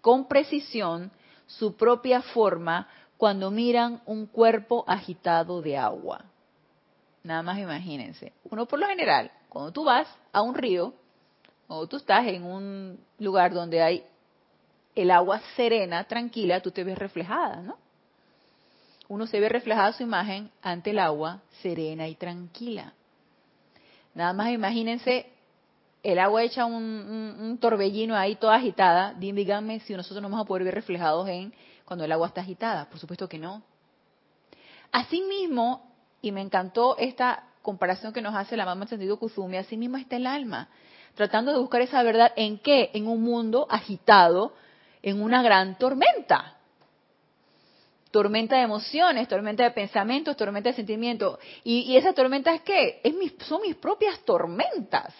con 0.00 0.28
precisión 0.28 1.10
su 1.46 1.76
propia 1.76 2.22
forma 2.22 2.88
cuando 3.16 3.50
miran 3.50 4.00
un 4.06 4.26
cuerpo 4.26 4.84
agitado 4.86 5.60
de 5.62 5.76
agua. 5.76 6.24
Nada 7.24 7.42
más 7.42 7.58
imagínense. 7.58 8.32
Uno 8.44 8.66
por 8.66 8.78
lo 8.78 8.86
general, 8.86 9.30
cuando 9.48 9.72
tú 9.72 9.84
vas 9.84 10.06
a 10.32 10.42
un 10.42 10.54
río, 10.54 10.94
o 11.66 11.86
tú 11.86 11.96
estás 11.96 12.26
en 12.26 12.44
un 12.44 12.98
lugar 13.18 13.52
donde 13.52 13.82
hay 13.82 14.04
el 14.94 15.10
agua 15.10 15.40
serena, 15.54 16.04
tranquila, 16.04 16.60
tú 16.60 16.70
te 16.70 16.84
ves 16.84 16.98
reflejada, 16.98 17.60
¿no? 17.60 17.76
Uno 19.08 19.26
se 19.26 19.40
ve 19.40 19.48
reflejada 19.48 19.92
su 19.92 20.02
imagen 20.02 20.50
ante 20.62 20.90
el 20.90 20.98
agua 20.98 21.40
serena 21.62 22.06
y 22.06 22.14
tranquila. 22.14 22.92
Nada 24.14 24.32
más 24.32 24.50
imagínense 24.50 25.26
el 26.02 26.18
agua 26.18 26.42
hecha 26.42 26.64
un, 26.66 27.58
torbellino 27.60 28.14
ahí 28.14 28.36
toda 28.36 28.56
agitada. 28.56 29.14
Díganme 29.14 29.80
si 29.80 29.94
nosotros 29.94 30.22
no 30.22 30.28
vamos 30.28 30.44
a 30.44 30.48
poder 30.48 30.64
ver 30.64 30.74
reflejados 30.74 31.28
en 31.28 31.52
cuando 31.88 32.04
el 32.04 32.12
agua 32.12 32.28
está 32.28 32.42
agitada? 32.42 32.84
Por 32.90 32.98
supuesto 32.98 33.30
que 33.30 33.38
no. 33.38 33.62
Asimismo, 34.92 35.90
y 36.20 36.32
me 36.32 36.42
encantó 36.42 36.98
esta 36.98 37.44
comparación 37.62 38.12
que 38.12 38.20
nos 38.20 38.34
hace 38.34 38.58
la 38.58 38.66
mamá 38.66 38.84
entendido 38.84 39.18
Kuzumi, 39.18 39.56
asimismo 39.56 39.96
está 39.96 40.16
el 40.16 40.26
alma, 40.26 40.68
tratando 41.14 41.50
de 41.50 41.58
buscar 41.58 41.80
esa 41.80 42.02
verdad 42.02 42.32
en 42.36 42.58
qué? 42.58 42.90
En 42.92 43.06
un 43.06 43.22
mundo 43.22 43.66
agitado, 43.70 44.52
en 45.02 45.22
una 45.22 45.42
gran 45.42 45.78
tormenta. 45.78 46.57
Tormenta 48.10 48.56
de 48.56 48.62
emociones, 48.62 49.28
tormenta 49.28 49.64
de 49.64 49.70
pensamientos, 49.70 50.36
tormenta 50.36 50.70
de 50.70 50.76
sentimientos. 50.76 51.38
Y, 51.62 51.96
esa 51.96 52.12
tormenta 52.12 52.54
es 52.54 52.62
qué? 52.62 53.00
Es 53.02 53.14
son 53.46 53.62
mis 53.62 53.76
propias 53.76 54.18
tormentas. 54.20 55.14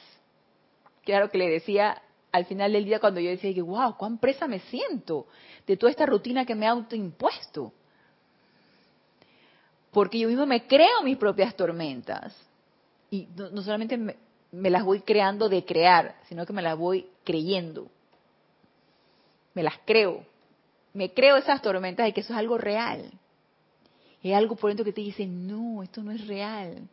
lo 1.07 1.30
que 1.30 1.38
le 1.38 1.49
decía 1.49 2.00
al 2.33 2.47
final 2.47 2.73
del 2.73 2.85
día 2.85 3.00
cuando 3.00 3.21
yo 3.21 3.30
decía 3.30 3.52
que, 3.54 3.62
wow, 3.62 3.97
cuán 3.97 4.18
presa 4.18 4.47
me 4.47 4.61
siento 4.61 5.26
de 5.66 5.76
toda 5.76 5.90
esta 5.90 6.07
rutina 6.07 6.45
que 6.45 6.54
me 6.54 6.66
ha 6.66 6.71
autoimpuesto. 6.71 7.73
Porque 9.90 10.18
yo 10.18 10.28
mismo 10.28 10.47
me 10.47 10.66
creo 10.66 11.02
mis 11.02 11.16
propias 11.16 11.54
tormentas. 11.57 12.35
Y 13.11 13.26
no, 13.35 13.62
solamente 13.62 13.97
me, 13.97 14.16
me 14.52 14.71
las 14.71 14.85
voy 14.85 15.00
creando 15.00 15.49
de 15.49 15.64
crear, 15.64 16.16
sino 16.28 16.47
que 16.47 16.52
me 16.52 16.62
las 16.62 16.76
voy 16.76 17.09
creyendo. 17.25 17.88
Me 19.54 19.62
las 19.62 19.75
creo. 19.85 20.25
Me 20.95 21.12
creo 21.12 21.37
esas 21.37 21.62
tormentas 21.62 22.07
de 22.07 22.12
que 22.12 22.21
eso 22.21 22.33
es 22.33 22.38
algo 22.38 22.59
real. 22.59 23.11
Es 24.23 24.35
algo 24.35 24.57
por 24.57 24.71
dentro 24.71 24.85
que 24.85 24.92
te 24.92 25.00
dice, 25.00 25.26
no, 25.26 25.83
esto 25.83 26.02
no 26.02 26.11
es 26.11 26.26
real 26.26 26.88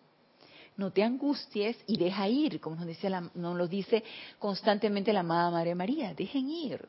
no 0.78 0.92
te 0.92 1.04
angusties 1.04 1.78
y 1.88 1.98
deja 1.98 2.28
ir, 2.28 2.60
como 2.60 2.76
nos 2.76 2.88
dice, 2.88 3.10
la, 3.10 3.30
nos 3.34 3.56
lo 3.56 3.68
dice 3.68 4.04
constantemente 4.40 5.14
la 5.14 5.22
amada 5.22 5.52
Madre 5.52 5.76
María, 5.76 6.14
dejen 6.14 6.50
ir. 6.50 6.88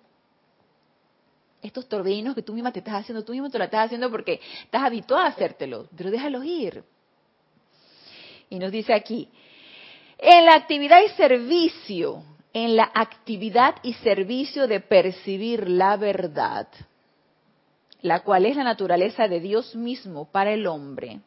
Estos 1.62 1.88
torbellinos 1.88 2.34
que 2.34 2.42
tú 2.42 2.52
misma 2.52 2.72
te 2.72 2.80
estás 2.80 2.94
haciendo, 2.94 3.24
tú 3.24 3.32
mismo 3.32 3.50
te 3.50 3.58
lo 3.58 3.64
estás 3.64 3.86
haciendo 3.86 4.10
porque 4.10 4.40
estás 4.62 4.82
habituada 4.82 5.26
a 5.26 5.28
hacértelo, 5.28 5.88
pero 5.96 6.10
déjalos 6.10 6.44
ir. 6.44 6.84
Y 8.50 8.58
nos 8.58 8.70
dice 8.70 8.92
aquí, 8.92 9.28
en 10.18 10.46
la 10.46 10.54
actividad 10.54 11.00
y 11.04 11.08
servicio, 11.10 12.22
en 12.52 12.76
la 12.76 12.90
actividad 12.94 13.76
y 13.82 13.94
servicio 13.94 14.66
de 14.66 14.80
percibir 14.80 15.68
la 15.68 15.96
verdad, 15.96 16.68
la 18.06 18.20
cual 18.20 18.46
es 18.46 18.56
la 18.56 18.64
naturaleza 18.64 19.26
de 19.26 19.40
Dios 19.40 19.74
mismo 19.74 20.26
para 20.30 20.52
el 20.52 20.66
hombre, 20.66 21.20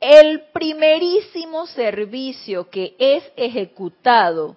el 0.00 0.42
primerísimo 0.52 1.66
servicio 1.66 2.70
que 2.70 2.94
es 2.98 3.24
ejecutado 3.36 4.56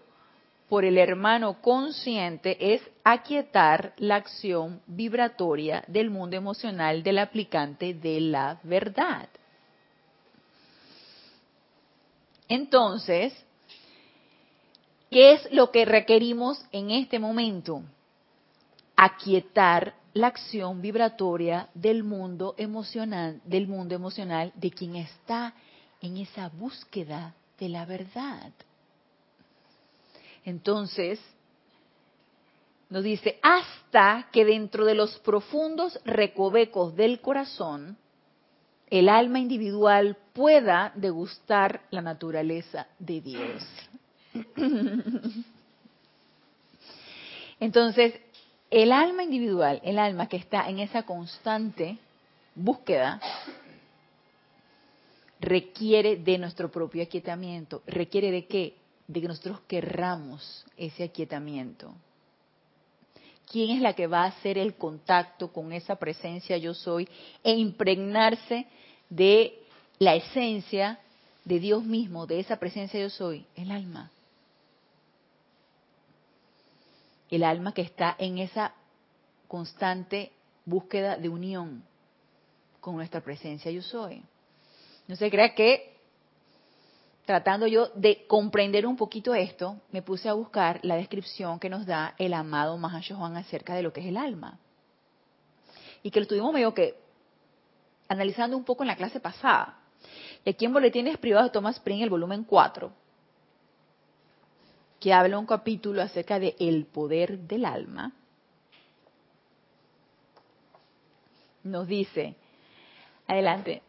por 0.69 0.85
el 0.85 0.97
hermano 0.97 1.61
consciente 1.61 2.73
es 2.73 2.81
aquietar 3.03 3.93
la 3.97 4.15
acción 4.15 4.81
vibratoria 4.85 5.83
del 5.87 6.09
mundo 6.09 6.37
emocional 6.37 7.03
del 7.03 7.17
aplicante 7.17 7.93
de 7.93 8.21
la 8.21 8.59
verdad. 8.63 9.27
Entonces, 12.47 13.33
¿qué 15.09 15.33
es 15.33 15.51
lo 15.51 15.71
que 15.71 15.85
requerimos 15.85 16.63
en 16.71 16.91
este 16.91 17.19
momento? 17.19 17.81
Aquietar 18.95 19.98
la 20.13 20.27
acción 20.27 20.81
vibratoria 20.81 21.69
del 21.73 22.03
mundo 22.03 22.55
emocional, 22.57 23.41
del 23.45 23.67
mundo 23.67 23.95
emocional 23.95 24.51
de 24.55 24.71
quien 24.71 24.95
está 24.95 25.53
en 26.01 26.17
esa 26.17 26.49
búsqueda 26.49 27.35
de 27.59 27.69
la 27.69 27.85
verdad. 27.85 28.51
Entonces, 30.45 31.19
nos 32.89 33.03
dice, 33.03 33.39
hasta 33.43 34.29
que 34.31 34.45
dentro 34.45 34.85
de 34.85 34.95
los 34.95 35.19
profundos 35.19 35.99
recovecos 36.05 36.95
del 36.95 37.21
corazón, 37.21 37.97
el 38.89 39.09
alma 39.09 39.39
individual 39.39 40.17
pueda 40.33 40.91
degustar 40.95 41.83
la 41.91 42.01
naturaleza 42.01 42.87
de 42.97 43.21
Dios. 43.21 43.63
Entonces, 47.59 48.19
el 48.71 48.91
alma 48.91 49.23
individual, 49.23 49.81
el 49.83 49.97
alma 49.99 50.27
que 50.27 50.37
está 50.37 50.69
en 50.69 50.79
esa 50.79 51.03
constante 51.03 51.97
búsqueda, 52.55 53.19
requiere 55.39 56.17
de 56.17 56.37
nuestro 56.37 56.69
propio 56.69 57.03
aquietamiento. 57.03 57.81
¿Requiere 57.87 58.31
de 58.31 58.45
qué? 58.45 58.75
De 59.07 59.21
que 59.21 59.27
nosotros 59.27 59.61
querramos 59.67 60.65
ese 60.77 61.03
aquietamiento. 61.03 61.93
¿Quién 63.51 63.71
es 63.71 63.81
la 63.81 63.93
que 63.93 64.05
va 64.05 64.23
a 64.23 64.27
hacer 64.27 64.59
el 64.59 64.75
contacto 64.75 65.51
con 65.51 65.73
esa 65.73 65.95
presencia 65.95 66.57
yo 66.57 66.75
soy 66.75 67.07
e 67.43 67.53
impregnarse 67.53 68.67
de 69.09 69.57
la 69.97 70.13
esencia 70.13 70.99
de 71.45 71.59
Dios 71.59 71.83
mismo, 71.83 72.27
de 72.27 72.41
esa 72.41 72.57
presencia 72.57 72.99
yo 72.99 73.09
soy? 73.09 73.45
El 73.55 73.71
alma. 73.71 74.11
El 77.29 77.43
alma 77.43 77.73
que 77.73 77.81
está 77.81 78.15
en 78.17 78.37
esa 78.37 78.73
constante 79.47 80.31
búsqueda 80.65 81.17
de 81.17 81.29
unión 81.29 81.83
con 82.79 82.95
nuestra 82.95 83.21
presencia 83.21 83.71
yo 83.71 83.81
soy. 83.81 84.23
No 85.07 85.15
se 85.15 85.29
crea 85.29 85.53
que 85.55 85.99
tratando 87.29 87.67
yo 87.67 87.89
de 87.93 88.25
comprender 88.25 88.87
un 88.87 88.97
poquito 88.97 89.35
esto, 89.35 89.77
me 89.91 90.01
puse 90.01 90.27
a 90.27 90.33
buscar 90.33 90.79
la 90.81 90.95
descripción 90.95 91.59
que 91.59 91.69
nos 91.69 91.85
da 91.85 92.15
el 92.17 92.33
amado 92.33 92.75
Mahashohan 92.77 93.37
acerca 93.37 93.75
de 93.75 93.83
lo 93.83 93.93
que 93.93 94.01
es 94.01 94.07
el 94.07 94.17
alma. 94.17 94.57
Y 96.01 96.09
que 96.09 96.19
lo 96.19 96.23
estuvimos 96.23 96.51
medio 96.51 96.73
que 96.73 96.95
analizando 98.07 98.57
un 98.57 98.63
poco 98.63 98.81
en 98.81 98.87
la 98.87 98.95
clase 98.95 99.19
pasada. 99.19 99.77
Y 100.43 100.49
aquí 100.49 100.65
en 100.65 100.73
Boletines 100.73 101.19
Privados 101.19 101.51
de 101.51 101.53
Thomas 101.53 101.75
Spring, 101.75 102.01
el 102.01 102.09
volumen 102.09 102.45
4, 102.45 102.91
que 104.99 105.13
habla 105.13 105.39
un 105.39 105.45
capítulo 105.45 106.01
acerca 106.01 106.39
de 106.39 106.55
el 106.59 106.85
poder 106.85 107.39
del 107.39 107.65
alma, 107.65 108.13
nos 111.63 111.87
dice, 111.87 112.35
adelante, 113.27 113.81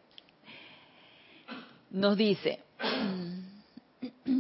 nos 1.90 2.16
dice, 2.16 2.61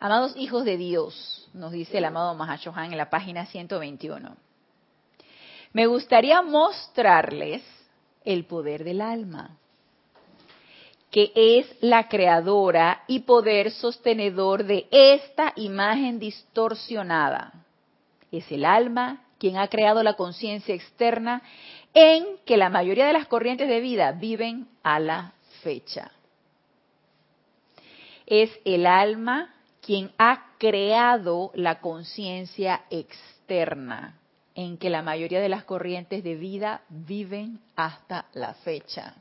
amados 0.00 0.36
hijos 0.36 0.64
de 0.64 0.76
Dios, 0.76 1.48
nos 1.54 1.72
dice 1.72 1.98
el 1.98 2.04
amado 2.04 2.34
Mahashohan 2.34 2.92
en 2.92 2.98
la 2.98 3.10
página 3.10 3.46
121, 3.46 4.36
me 5.72 5.86
gustaría 5.86 6.42
mostrarles 6.42 7.62
el 8.24 8.44
poder 8.44 8.84
del 8.84 9.00
alma 9.00 9.58
que 11.10 11.32
es 11.34 11.66
la 11.80 12.08
creadora 12.08 13.04
y 13.06 13.20
poder 13.20 13.70
sostenedor 13.70 14.64
de 14.64 14.86
esta 14.90 15.52
imagen 15.56 16.18
distorsionada. 16.18 17.52
Es 18.30 18.50
el 18.52 18.64
alma 18.64 19.24
quien 19.38 19.56
ha 19.56 19.68
creado 19.68 20.02
la 20.02 20.14
conciencia 20.14 20.74
externa 20.74 21.42
en 21.94 22.24
que 22.44 22.56
la 22.56 22.68
mayoría 22.68 23.06
de 23.06 23.12
las 23.12 23.26
corrientes 23.26 23.68
de 23.68 23.80
vida 23.80 24.12
viven 24.12 24.68
a 24.82 25.00
la 25.00 25.32
fecha. 25.62 26.10
Es 28.26 28.50
el 28.64 28.86
alma 28.86 29.54
quien 29.80 30.10
ha 30.18 30.48
creado 30.58 31.50
la 31.54 31.80
conciencia 31.80 32.82
externa 32.90 34.18
en 34.54 34.76
que 34.76 34.90
la 34.90 35.02
mayoría 35.02 35.40
de 35.40 35.48
las 35.48 35.64
corrientes 35.64 36.22
de 36.22 36.34
vida 36.34 36.82
viven 36.90 37.60
hasta 37.76 38.26
la 38.34 38.52
fecha. 38.54 39.14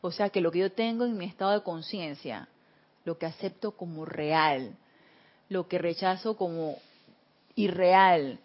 O 0.00 0.10
sea 0.10 0.30
que 0.30 0.40
lo 0.40 0.50
que 0.50 0.60
yo 0.60 0.72
tengo 0.72 1.04
en 1.04 1.16
mi 1.16 1.26
estado 1.26 1.52
de 1.52 1.62
conciencia, 1.62 2.48
lo 3.04 3.18
que 3.18 3.26
acepto 3.26 3.72
como 3.72 4.04
real, 4.04 4.76
lo 5.48 5.68
que 5.68 5.78
rechazo 5.78 6.36
como 6.36 6.76
irreal, 7.54 8.38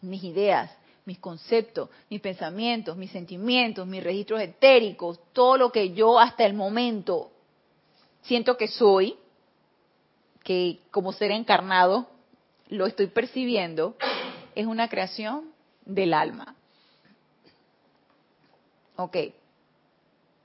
mis 0.00 0.24
ideas, 0.24 0.76
mis 1.04 1.18
conceptos, 1.18 1.88
mis 2.10 2.20
pensamientos, 2.20 2.96
mis 2.96 3.10
sentimientos, 3.10 3.86
mis 3.86 4.02
registros 4.02 4.40
etéricos, 4.40 5.20
todo 5.32 5.56
lo 5.56 5.70
que 5.70 5.92
yo 5.92 6.18
hasta 6.18 6.44
el 6.44 6.54
momento 6.54 7.30
siento 8.22 8.56
que 8.56 8.68
soy, 8.68 9.16
que 10.42 10.80
como 10.90 11.12
ser 11.12 11.30
encarnado 11.30 12.08
lo 12.68 12.86
estoy 12.86 13.06
percibiendo, 13.06 13.96
es 14.54 14.66
una 14.66 14.88
creación 14.88 15.52
del 15.84 16.14
alma. 16.14 16.56
Ok 18.96 19.16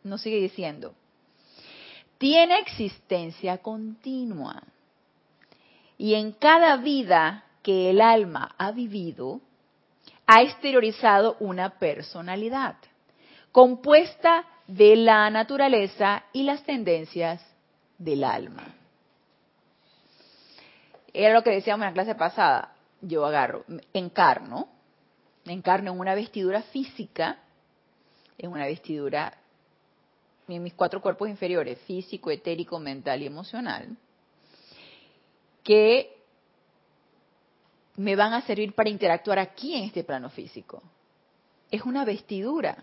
nos 0.04 0.22
sigue 0.22 0.40
diciendo, 0.40 0.94
tiene 2.18 2.60
existencia 2.60 3.60
continua. 3.60 4.64
Y 5.98 6.16
en 6.16 6.32
cada 6.32 6.78
vida 6.78 7.46
que 7.62 7.90
el 7.90 8.02
alma 8.02 8.56
ha 8.58 8.72
vivido, 8.72 9.42
ha 10.26 10.42
exteriorizado 10.42 11.36
una 11.40 11.78
personalidad 11.80 12.76
compuesta 13.52 14.46
de 14.68 14.96
la 14.96 15.30
naturaleza 15.30 16.24
y 16.34 16.44
las 16.44 16.64
tendencias 16.64 17.44
del 17.98 18.24
alma. 18.24 18.64
Era 21.14 21.34
lo 21.34 21.44
que 21.44 21.52
decíamos 21.52 21.84
en 21.84 21.90
la 21.90 21.94
clase 21.94 22.16
pasada. 22.16 22.76
Yo 23.02 23.26
agarro, 23.26 23.66
encarno, 23.94 24.70
encarno 25.46 25.92
en 25.92 26.00
una 26.00 26.14
vestidura 26.14 26.62
física, 26.64 27.40
en 28.38 28.52
una 28.52 28.66
vestidura 28.66 29.36
en 30.56 30.64
mis 30.64 30.74
cuatro 30.74 31.02
cuerpos 31.02 31.30
inferiores, 31.30 31.80
físico, 31.80 32.32
etérico, 32.32 32.80
mental 32.80 33.22
y 33.22 33.28
emocional, 33.28 33.98
que 35.64 36.16
me 37.98 38.16
van 38.16 38.34
a 38.34 38.42
servir 38.42 38.74
para 38.74 38.90
interactuar 38.90 39.40
aquí 39.40 39.76
en 39.76 39.84
este 39.84 40.04
plano 40.04 40.30
físico. 40.30 40.82
Es 41.70 41.84
una 41.84 42.06
vestidura 42.06 42.78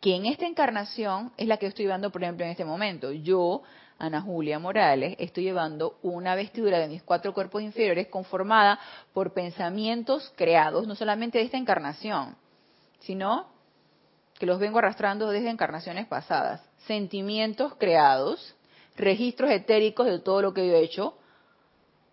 que 0.00 0.14
en 0.14 0.26
esta 0.26 0.46
encarnación 0.46 1.32
es 1.36 1.46
la 1.46 1.56
que 1.56 1.66
estoy 1.66 1.86
dando, 1.86 2.10
por 2.10 2.22
ejemplo, 2.22 2.44
en 2.44 2.52
este 2.52 2.64
momento. 2.64 3.12
Yo 3.12 3.62
Ana 3.98 4.20
Julia 4.20 4.60
Morales, 4.60 5.16
estoy 5.18 5.44
llevando 5.44 5.98
una 6.02 6.36
vestidura 6.36 6.78
de 6.78 6.86
mis 6.86 7.02
cuatro 7.02 7.34
cuerpos 7.34 7.62
inferiores 7.62 8.06
conformada 8.06 8.78
por 9.12 9.34
pensamientos 9.34 10.32
creados, 10.36 10.86
no 10.86 10.94
solamente 10.94 11.38
de 11.38 11.44
esta 11.44 11.56
encarnación, 11.56 12.36
sino 13.00 13.46
que 14.38 14.46
los 14.46 14.60
vengo 14.60 14.78
arrastrando 14.78 15.28
desde 15.28 15.50
encarnaciones 15.50 16.06
pasadas, 16.06 16.62
sentimientos 16.86 17.74
creados, 17.74 18.54
registros 18.96 19.50
etéricos 19.50 20.06
de 20.06 20.20
todo 20.20 20.42
lo 20.42 20.54
que 20.54 20.66
yo 20.66 20.74
he 20.74 20.82
hecho, 20.82 21.14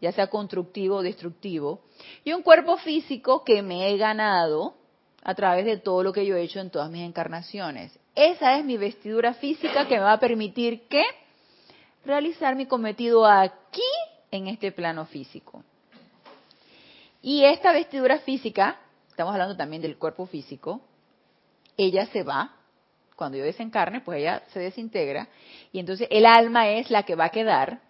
ya 0.01 0.11
sea 0.11 0.27
constructivo 0.27 0.97
o 0.97 1.03
destructivo, 1.03 1.81
y 2.23 2.33
un 2.33 2.41
cuerpo 2.41 2.77
físico 2.77 3.43
que 3.43 3.61
me 3.61 3.89
he 3.89 3.97
ganado 3.97 4.75
a 5.23 5.33
través 5.35 5.65
de 5.65 5.77
todo 5.77 6.03
lo 6.03 6.13
que 6.13 6.25
yo 6.25 6.35
he 6.35 6.43
hecho 6.43 6.59
en 6.59 6.69
todas 6.69 6.89
mis 6.91 7.03
encarnaciones. 7.03 7.97
Esa 8.13 8.57
es 8.57 8.65
mi 8.65 8.77
vestidura 8.77 9.33
física 9.33 9.87
que 9.87 9.95
me 9.95 10.01
va 10.01 10.13
a 10.13 10.19
permitir 10.19 10.87
que 10.87 11.03
realizar 12.05 12.55
mi 12.55 12.65
cometido 12.65 13.25
aquí 13.25 13.81
en 14.31 14.47
este 14.47 14.71
plano 14.71 15.05
físico. 15.05 15.63
Y 17.21 17.43
esta 17.43 17.71
vestidura 17.71 18.19
física, 18.19 18.79
estamos 19.09 19.33
hablando 19.33 19.57
también 19.57 19.81
del 19.81 19.97
cuerpo 19.97 20.27
físico, 20.27 20.81
ella 21.77 22.05
se 22.07 22.23
va, 22.23 22.55
cuando 23.15 23.37
yo 23.37 23.43
desencarne, 23.43 24.01
pues 24.01 24.19
ella 24.19 24.43
se 24.51 24.59
desintegra, 24.59 25.27
y 25.71 25.79
entonces 25.79 26.07
el 26.11 26.25
alma 26.25 26.69
es 26.69 26.89
la 26.89 27.03
que 27.03 27.15
va 27.15 27.25
a 27.25 27.29
quedar 27.29 27.81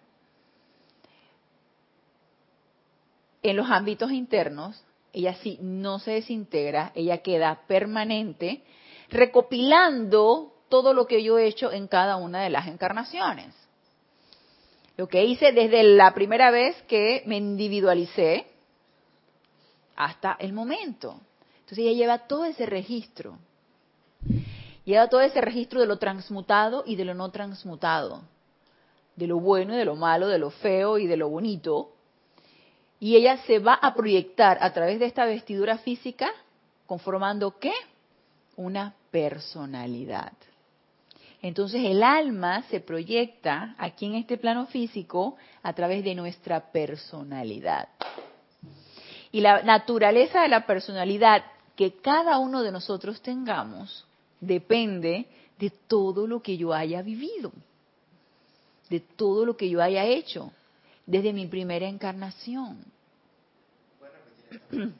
en 3.42 3.56
los 3.56 3.70
ámbitos 3.70 4.10
internos, 4.10 4.82
ella 5.12 5.34
sí 5.34 5.58
no 5.62 5.98
se 5.98 6.12
desintegra, 6.12 6.92
ella 6.94 7.18
queda 7.18 7.62
permanente, 7.66 8.62
recopilando 9.08 10.52
todo 10.68 10.92
lo 10.92 11.06
que 11.06 11.22
yo 11.22 11.38
he 11.38 11.46
hecho 11.46 11.72
en 11.72 11.86
cada 11.86 12.16
una 12.16 12.42
de 12.42 12.50
las 12.50 12.66
encarnaciones. 12.66 13.54
Lo 14.96 15.08
que 15.08 15.24
hice 15.24 15.52
desde 15.52 15.82
la 15.82 16.12
primera 16.12 16.50
vez 16.50 16.74
que 16.82 17.22
me 17.26 17.36
individualicé 17.36 18.46
hasta 19.94 20.36
el 20.38 20.52
momento. 20.52 21.20
Entonces 21.60 21.78
ella 21.78 21.92
lleva 21.92 22.26
todo 22.26 22.44
ese 22.46 22.66
registro. 22.66 23.38
Lleva 24.86 25.08
todo 25.08 25.20
ese 25.20 25.40
registro 25.40 25.80
de 25.80 25.86
lo 25.86 25.98
transmutado 25.98 26.84
y 26.86 26.94
de 26.94 27.04
lo 27.04 27.12
no 27.12 27.30
transmutado. 27.30 28.22
De 29.16 29.26
lo 29.26 29.40
bueno 29.40 29.74
y 29.74 29.76
de 29.76 29.84
lo 29.84 29.96
malo, 29.96 30.28
de 30.28 30.38
lo 30.38 30.50
feo 30.50 30.96
y 30.98 31.08
de 31.08 31.16
lo 31.16 31.28
bonito. 31.28 31.90
Y 33.00 33.16
ella 33.16 33.38
se 33.46 33.58
va 33.58 33.74
a 33.74 33.94
proyectar 33.94 34.58
a 34.60 34.72
través 34.72 35.00
de 35.00 35.06
esta 35.06 35.24
vestidura 35.24 35.78
física 35.78 36.30
conformando 36.86 37.58
qué? 37.58 37.72
Una 38.54 38.94
personalidad. 39.10 40.32
Entonces 41.42 41.82
el 41.84 42.04
alma 42.04 42.62
se 42.70 42.78
proyecta 42.78 43.74
aquí 43.78 44.06
en 44.06 44.14
este 44.14 44.38
plano 44.38 44.66
físico 44.66 45.36
a 45.64 45.72
través 45.72 46.04
de 46.04 46.14
nuestra 46.14 46.60
personalidad. 46.70 47.88
Y 49.32 49.40
la 49.40 49.62
naturaleza 49.62 50.42
de 50.42 50.48
la 50.48 50.64
personalidad 50.64 51.42
que 51.74 51.94
cada 51.94 52.38
uno 52.38 52.62
de 52.62 52.70
nosotros 52.70 53.20
tengamos 53.20 54.06
depende 54.40 55.26
de 55.58 55.70
todo 55.70 56.26
lo 56.26 56.42
que 56.42 56.56
yo 56.56 56.72
haya 56.72 57.02
vivido, 57.02 57.52
de 58.90 59.00
todo 59.00 59.44
lo 59.44 59.56
que 59.56 59.68
yo 59.68 59.82
haya 59.82 60.04
hecho 60.04 60.52
desde 61.06 61.32
mi 61.32 61.46
primera 61.46 61.88
encarnación. 61.88 62.84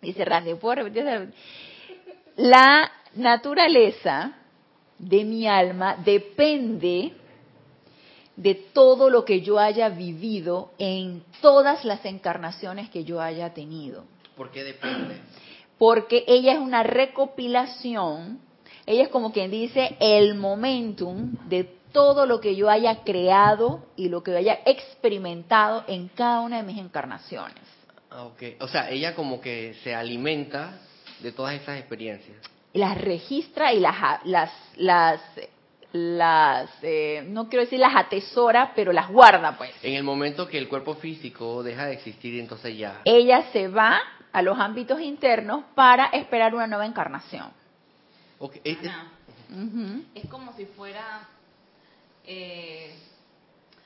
Dice 0.00 0.24
Randy, 0.24 0.52
La 2.36 2.90
naturaleza 3.14 4.34
de 4.98 5.24
mi 5.24 5.46
alma 5.46 5.96
depende 5.96 7.12
de 8.36 8.54
todo 8.54 9.10
lo 9.10 9.24
que 9.24 9.40
yo 9.40 9.58
haya 9.58 9.88
vivido 9.88 10.72
en 10.78 11.22
todas 11.40 11.84
las 11.84 12.04
encarnaciones 12.04 12.90
que 12.90 13.04
yo 13.04 13.20
haya 13.20 13.54
tenido. 13.54 14.04
¿Por 14.36 14.50
qué 14.50 14.64
depende? 14.64 15.16
Porque 15.78 16.24
ella 16.26 16.54
es 16.54 16.58
una 16.58 16.82
recopilación, 16.82 18.40
ella 18.86 19.04
es 19.04 19.08
como 19.08 19.32
quien 19.32 19.50
dice 19.50 19.96
el 20.00 20.34
momentum 20.34 21.34
de 21.48 21.64
todo 21.92 22.26
lo 22.26 22.40
que 22.40 22.56
yo 22.56 22.68
haya 22.68 23.04
creado 23.04 23.86
y 23.96 24.08
lo 24.08 24.22
que 24.22 24.32
yo 24.32 24.38
haya 24.38 24.58
experimentado 24.66 25.84
en 25.86 26.08
cada 26.08 26.40
una 26.40 26.56
de 26.58 26.62
mis 26.64 26.78
encarnaciones. 26.78 27.62
Ah, 28.10 28.24
okay. 28.24 28.56
O 28.60 28.68
sea, 28.68 28.90
ella 28.90 29.14
como 29.14 29.40
que 29.40 29.74
se 29.84 29.94
alimenta 29.94 30.80
de 31.20 31.32
todas 31.32 31.54
esas 31.54 31.78
experiencias 31.78 32.36
las 32.74 33.00
registra 33.00 33.72
y 33.72 33.80
las, 33.80 33.96
las, 34.24 34.50
las, 34.76 35.20
las 35.92 36.70
eh, 36.82 37.24
no 37.26 37.48
quiero 37.48 37.64
decir 37.64 37.78
las 37.78 37.96
atesora, 37.96 38.72
pero 38.74 38.92
las 38.92 39.08
guarda, 39.08 39.56
pues. 39.56 39.72
En 39.82 39.94
el 39.94 40.02
momento 40.02 40.46
que 40.48 40.58
el 40.58 40.68
cuerpo 40.68 40.94
físico 40.96 41.62
deja 41.62 41.86
de 41.86 41.94
existir, 41.94 42.38
entonces 42.38 42.76
ya. 42.76 43.00
Ella 43.04 43.44
se 43.52 43.68
va 43.68 44.00
a 44.32 44.42
los 44.42 44.58
ámbitos 44.58 45.00
internos 45.00 45.64
para 45.76 46.06
esperar 46.06 46.54
una 46.54 46.66
nueva 46.66 46.84
encarnación. 46.84 47.46
Okay. 48.44 48.78
Es 50.14 50.28
como 50.28 50.52
si 50.52 50.66
fuera 50.66 51.26
eh, 52.26 52.94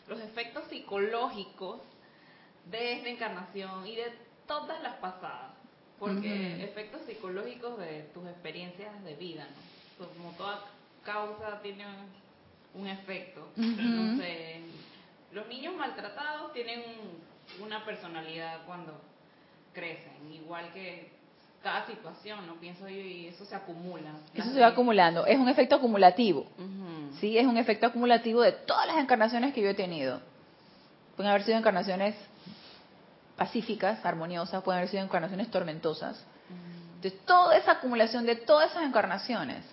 los 0.09 0.19
efectos 0.21 0.65
psicológicos 0.69 1.81
de 2.69 2.95
esta 2.95 3.09
encarnación 3.09 3.87
y 3.87 3.95
de 3.95 4.13
todas 4.49 4.83
las 4.83 4.97
pasadas. 4.97 5.53
Porque 6.01 6.65
efectos 6.65 7.03
psicológicos 7.07 7.79
de 7.79 8.03
tus 8.15 8.27
experiencias 8.27 9.05
de 9.05 9.15
vida, 9.15 9.47
¿no? 9.99 10.07
Como 10.09 10.33
toda 10.33 10.65
causa 11.05 11.61
tiene 11.63 11.85
un, 12.75 12.87
efecto. 12.89 13.49
Entonces, 13.57 14.63
los 15.33 15.47
niños 15.47 15.77
maltratados 15.77 16.53
tienen 16.53 16.83
una 17.61 17.85
personalidad 17.85 18.65
cuando 18.67 19.01
crecen, 19.73 20.33
igual 20.33 20.73
que 20.73 21.18
cada 21.63 21.87
situación, 21.87 22.47
¿no? 22.47 22.55
Pienso 22.55 22.89
yo, 22.89 23.01
y 23.01 23.27
eso 23.27 23.45
se 23.45 23.55
acumula. 23.55 24.13
Eso 24.35 24.51
se 24.53 24.61
va 24.61 24.69
acumulando, 24.69 25.27
es 25.27 25.39
un 25.39 25.49
efecto 25.49 25.77
acumulativo. 25.77 26.47
Sí, 27.21 27.37
es 27.37 27.47
un 27.47 27.57
efecto 27.57 27.87
acumulativo 27.87 28.43
de 28.43 28.53
todas 28.53 28.87
las 28.87 28.99
encarnaciones 28.99 29.53
que 29.53 29.63
yo 29.63 29.71
he 29.71 29.75
tenido. 29.75 30.21
Pueden 31.17 31.31
haber 31.31 31.43
sido 31.43 31.59
encarnaciones 31.59 32.15
pacíficas, 33.37 34.05
armoniosas, 34.05 34.63
pueden 34.63 34.79
haber 34.79 34.91
sido 34.91 35.03
encarnaciones 35.03 35.51
tormentosas. 35.51 36.25
Entonces, 36.97 37.21
toda 37.25 37.57
esa 37.57 37.73
acumulación 37.73 38.27
de 38.27 38.37
todas 38.37 38.71
esas 38.71 38.85
encarnaciones 38.85 39.65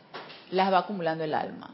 las 0.51 0.71
va 0.71 0.79
acumulando 0.79 1.23
el 1.23 1.33
alma. 1.33 1.71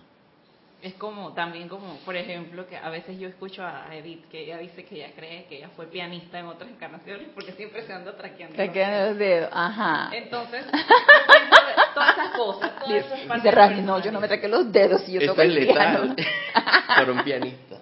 Es 0.81 0.95
como, 0.95 1.33
también 1.33 1.69
como, 1.69 1.97
por 2.05 2.15
ejemplo, 2.15 2.65
que 2.65 2.75
a 2.75 2.89
veces 2.89 3.19
yo 3.19 3.27
escucho 3.27 3.63
a 3.63 3.85
Edith 3.95 4.27
que 4.29 4.45
ella 4.45 4.57
dice 4.57 4.83
que 4.83 4.95
ella 4.95 5.11
cree 5.15 5.45
que 5.45 5.57
ella 5.57 5.69
fue 5.75 5.85
pianista 5.85 6.39
en 6.39 6.47
otras 6.47 6.71
encarnaciones 6.71 7.27
porque 7.35 7.51
siempre 7.51 7.85
se 7.85 7.93
anda 7.93 8.17
traqueando. 8.17 8.55
Traqueando 8.55 9.09
los 9.09 9.17
dedos, 9.19 9.49
ajá. 9.53 10.09
Entonces, 10.11 10.65
todas 11.93 12.17
esas 12.17 12.29
cosas, 12.31 12.79
todas 12.79 12.95
esas 12.95 13.43
Dice 13.43 13.81
no, 13.83 13.99
yo 13.99 14.11
no 14.11 14.19
me 14.19 14.27
traqueo 14.27 14.49
los 14.49 14.71
dedos 14.71 15.07
y 15.07 15.13
yo 15.13 15.25
toco 15.27 15.43
el 15.43 15.67
piano. 15.67 16.15
para 16.87 17.11
un 17.11 17.23
pianista. 17.23 17.77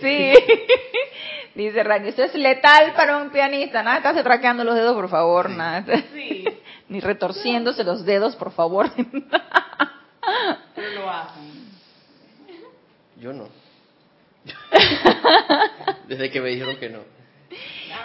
Sí. 0.00 0.34
Dice 1.54 1.82
Rani, 1.84 2.08
esto 2.08 2.24
es 2.24 2.34
letal 2.34 2.94
para 2.94 3.16
un 3.18 3.30
pianista. 3.30 3.84
Nada, 3.84 3.98
estás 3.98 4.22
traqueando 4.24 4.64
los 4.64 4.74
dedos, 4.74 4.94
por 4.94 5.08
favor. 5.08 5.48
Nada. 5.50 5.84
Sí. 6.12 6.44
Ni 6.88 7.00
retorciéndose 7.00 7.84
los 7.84 8.04
dedos, 8.04 8.34
por 8.34 8.50
favor. 8.52 8.90
Pero 10.74 10.90
lo 11.00 11.08
hacen. 11.08 11.55
Yo 13.18 13.32
no. 13.32 13.48
Desde 16.08 16.30
que 16.30 16.40
me 16.40 16.50
dijeron 16.50 16.76
que 16.76 16.88
no. 16.88 17.00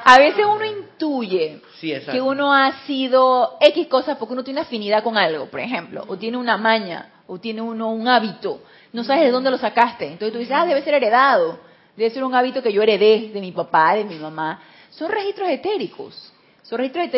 A 0.04 0.18
veces 0.18 0.46
uno 0.46 0.66
intuye 0.66 1.62
que 1.80 2.22
uno 2.22 2.54
ha 2.54 2.86
sido 2.86 3.58
X 3.60 3.88
cosas 3.88 4.18
porque 4.18 4.34
uno 4.34 4.44
tiene 4.44 4.62
afinidad 4.62 5.04
con 5.04 5.18
algo, 5.18 5.48
por 5.48 5.60
ejemplo, 5.60 6.04
o 6.08 6.18
tiene 6.18 6.38
una 6.38 6.58
maña, 6.58 7.24
o 7.28 7.40
tiene 7.40 7.62
uno 7.62 7.92
un 7.92 8.08
hábito. 8.08 8.62
No 8.94 9.04
sabes 9.04 9.24
de 9.24 9.32
dónde 9.32 9.52
lo 9.52 9.58
sacaste. 9.58 10.06
Entonces 10.06 10.34
tú 10.34 10.40
dices, 10.40 10.56
ah, 10.58 10.66
debe 10.66 10.82
ser 10.82 10.96
heredado 10.96 11.72
debe 11.96 12.10
ser 12.10 12.24
un 12.24 12.34
hábito 12.34 12.62
que 12.62 12.74
yo 12.74 12.82
heredé 12.82 13.30
de 13.34 13.42
mi 13.42 13.52
papá, 13.52 13.96
de 13.96 14.04
mi 14.04 14.16
mamá. 14.16 14.62
Son 14.90 15.10
registros 15.10 15.50
etéricos. 15.50 16.34
Son 16.64 16.78
registros 16.78 17.10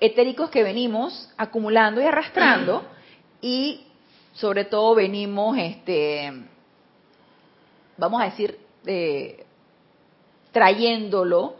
etéricos, 0.00 0.50
que 0.50 0.62
venimos 0.62 1.30
acumulando 1.36 2.00
y 2.00 2.04
arrastrando 2.04 2.84
y 3.40 3.86
sobre 4.34 4.64
todo 4.64 4.94
venimos, 4.94 5.56
este, 5.58 6.32
vamos 8.00 8.20
a 8.20 8.24
decir, 8.24 8.58
eh, 8.86 9.44
trayéndolo 10.50 11.54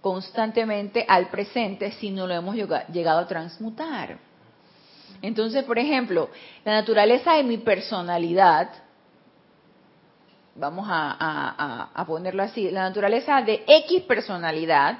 constantemente 0.00 1.04
al 1.06 1.28
presente 1.28 1.92
si 1.92 2.10
no 2.10 2.26
lo 2.26 2.34
hemos 2.34 2.56
llegado 2.56 3.20
a 3.20 3.28
transmutar. 3.28 4.18
Entonces, 5.22 5.62
por 5.64 5.78
ejemplo, 5.78 6.28
la 6.64 6.72
naturaleza 6.72 7.34
de 7.34 7.44
mi 7.44 7.58
personalidad 7.58 8.70
vamos 10.56 10.86
a, 10.88 12.04
ponerlo 12.06 12.42
así, 12.42 12.70
la 12.70 12.82
naturaleza 12.82 13.42
de 13.42 13.64
X 13.66 14.02
personalidad 14.02 14.98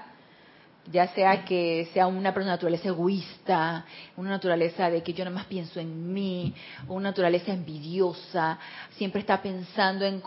ya 0.91 1.09
sea 1.09 1.45
que 1.45 1.89
sea 1.93 2.07
una 2.07 2.31
naturaleza 2.31 2.89
egoísta, 2.89 3.85
una 4.17 4.31
naturaleza 4.31 4.91
de 4.91 5.03
que 5.03 5.13
yo 5.13 5.25
nada 5.25 5.35
más 5.35 5.47
pienso 5.47 5.81
en 5.81 6.13
mí, 6.13 6.55
una 6.89 7.11
naturaleza 7.11 7.53
envidiosa, 7.53 8.59
siempre 8.97 9.21
está 9.21 9.41
pensando 9.41 10.05
en, 10.05 10.23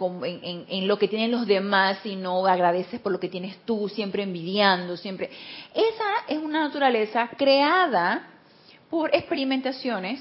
en, 0.67 0.87
lo 0.87 0.97
que 0.97 1.07
tienen 1.07 1.31
los 1.31 1.45
demás 1.45 2.03
y 2.05 2.15
no 2.15 2.45
agradeces 2.47 2.99
por 2.99 3.11
lo 3.11 3.19
que 3.19 3.29
tienes 3.29 3.57
tú, 3.65 3.87
siempre 3.89 4.23
envidiando, 4.23 4.97
siempre. 4.97 5.29
Esa 5.73 6.25
es 6.27 6.39
una 6.39 6.61
naturaleza 6.61 7.29
creada 7.37 8.27
por 8.89 9.13
experimentaciones 9.13 10.19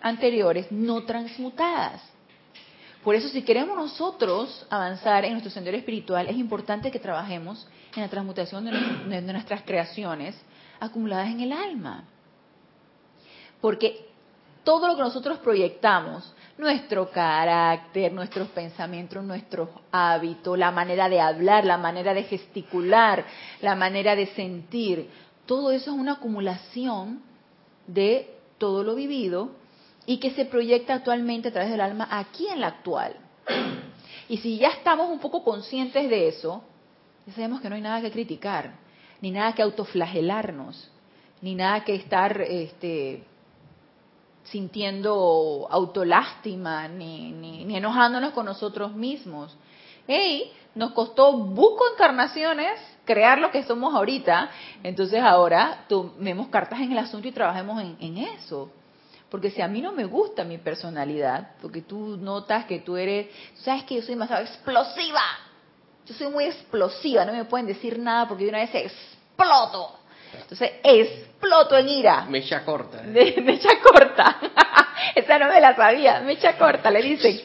anteriores 0.00 0.72
no 0.72 1.04
transmutadas. 1.04 2.02
Por 3.04 3.14
eso 3.14 3.28
si 3.28 3.42
queremos 3.42 3.76
nosotros 3.76 4.66
avanzar 4.70 5.24
en 5.24 5.32
nuestro 5.32 5.50
sendero 5.50 5.76
espiritual, 5.76 6.28
es 6.28 6.36
importante 6.36 6.90
que 6.90 7.00
trabajemos 7.00 7.66
en 7.94 8.02
la 8.02 8.08
transmutación 8.08 8.64
de, 8.64 9.22
nuestras 9.22 9.62
creaciones 9.62 10.36
acumuladas 10.80 11.28
en 11.28 11.40
el 11.40 11.52
alma. 11.52 12.04
Porque 13.60 14.06
todo 14.64 14.88
lo 14.88 14.96
que 14.96 15.02
nosotros 15.02 15.38
proyectamos, 15.38 16.34
nuestro 16.58 17.10
carácter, 17.10 18.12
nuestros 18.12 18.48
pensamientos, 18.48 19.22
nuestros 19.24 19.68
hábitos, 19.90 20.58
la 20.58 20.70
manera 20.70 21.08
de 21.08 21.20
hablar, 21.20 21.64
la 21.64 21.78
manera 21.78 22.14
de 22.14 22.24
gesticular, 22.24 23.24
la 23.60 23.74
manera 23.74 24.14
de 24.14 24.26
sentir, 24.26 25.08
todo 25.46 25.70
eso 25.70 25.90
es 25.90 25.96
una 25.96 26.14
acumulación 26.14 27.22
de 27.86 28.34
todo 28.58 28.84
lo 28.84 28.94
vivido 28.94 29.50
y 30.06 30.18
que 30.18 30.30
se 30.30 30.44
proyecta 30.44 30.94
actualmente 30.94 31.48
a 31.48 31.52
través 31.52 31.70
del 31.70 31.80
alma 31.80 32.08
aquí 32.10 32.46
en 32.48 32.60
la 32.60 32.68
actual. 32.68 33.16
Y 34.28 34.38
si 34.38 34.58
ya 34.58 34.68
estamos 34.68 35.10
un 35.10 35.18
poco 35.18 35.44
conscientes 35.44 36.08
de 36.08 36.28
eso, 36.28 36.62
ya 37.26 37.32
sabemos 37.34 37.60
que 37.60 37.68
no 37.68 37.76
hay 37.76 37.82
nada 37.82 38.00
que 38.00 38.10
criticar, 38.10 38.72
ni 39.20 39.30
nada 39.30 39.52
que 39.52 39.62
autoflagelarnos, 39.62 40.90
ni 41.40 41.54
nada 41.54 41.84
que 41.84 41.94
estar 41.94 42.40
este, 42.40 43.24
sintiendo 44.44 45.68
autolástima, 45.70 46.88
ni, 46.88 47.32
ni, 47.32 47.64
ni 47.64 47.76
enojándonos 47.76 48.32
con 48.32 48.46
nosotros 48.46 48.94
mismos. 48.94 49.56
¡Hey! 50.06 50.52
Nos 50.74 50.92
costó 50.92 51.32
buco 51.32 51.84
encarnaciones 51.92 52.80
crear 53.04 53.38
lo 53.38 53.50
que 53.50 53.62
somos 53.64 53.94
ahorita, 53.94 54.50
entonces 54.82 55.20
ahora 55.22 55.84
tomemos 55.88 56.48
cartas 56.48 56.80
en 56.80 56.92
el 56.92 56.98
asunto 56.98 57.28
y 57.28 57.32
trabajemos 57.32 57.82
en, 57.82 57.96
en 58.00 58.18
eso. 58.18 58.70
Porque 59.28 59.50
si 59.50 59.60
a 59.62 59.68
mí 59.68 59.80
no 59.80 59.92
me 59.92 60.04
gusta 60.04 60.44
mi 60.44 60.58
personalidad, 60.58 61.52
porque 61.60 61.82
tú 61.82 62.16
notas 62.16 62.64
que 62.66 62.80
tú 62.80 62.96
eres, 62.96 63.28
sabes 63.56 63.84
que 63.84 63.96
yo 63.96 64.02
soy 64.02 64.14
demasiado 64.14 64.42
explosiva, 64.42 65.22
yo 66.06 66.14
soy 66.14 66.28
muy 66.28 66.44
explosiva, 66.44 67.24
no 67.24 67.32
me 67.32 67.44
pueden 67.44 67.66
decir 67.66 67.98
nada 67.98 68.26
porque 68.26 68.44
de 68.44 68.50
una 68.50 68.58
vez 68.58 68.74
exploto. 68.74 69.98
Entonces, 70.34 70.72
exploto 70.82 71.76
en 71.76 71.88
ira. 71.88 72.24
Mecha 72.24 72.64
corta. 72.64 73.02
mecha 73.02 73.80
corta. 73.82 74.40
Esa 75.14 75.38
no 75.38 75.48
me 75.48 75.60
la 75.60 75.76
sabía. 75.76 76.20
Mecha 76.20 76.56
corta, 76.56 76.90
le 76.90 77.02
dicen. 77.02 77.40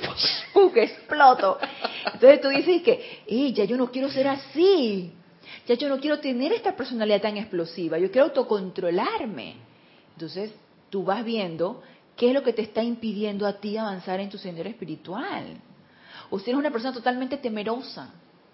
que 0.74 0.84
exploto. 0.84 1.60
Entonces 2.06 2.42
tú 2.42 2.50
dices 2.50 2.82
que, 2.82 3.24
eh, 3.28 3.54
ya 3.54 3.66
yo 3.66 3.78
no 3.78 3.92
quiero 3.92 4.10
ser 4.10 4.28
así. 4.28 5.14
Ya 5.68 5.76
yo 5.76 5.90
no 5.90 6.00
quiero 6.00 6.20
tener 6.20 6.54
esta 6.54 6.76
personalidad 6.76 7.22
tan 7.22 7.38
explosiva. 7.38 7.98
Yo 7.98 8.10
quiero 8.10 8.28
autocontrolarme. 8.28 9.56
Entonces 10.14 10.52
tú 10.90 11.04
vas 11.04 11.24
viendo 11.24 11.84
qué 12.16 12.30
es 12.30 12.34
lo 12.34 12.42
que 12.42 12.54
te 12.54 12.62
está 12.62 12.82
impidiendo 12.82 13.46
a 13.46 13.54
ti 13.54 13.78
avanzar 13.78 14.20
en 14.20 14.30
tu 14.30 14.38
sendero 14.38 14.70
espiritual. 14.70 15.58
O 16.30 16.40
si 16.40 16.50
eres 16.50 16.60
una 16.60 16.72
persona 16.72 16.94
totalmente 16.94 17.38
temerosa 17.38 18.14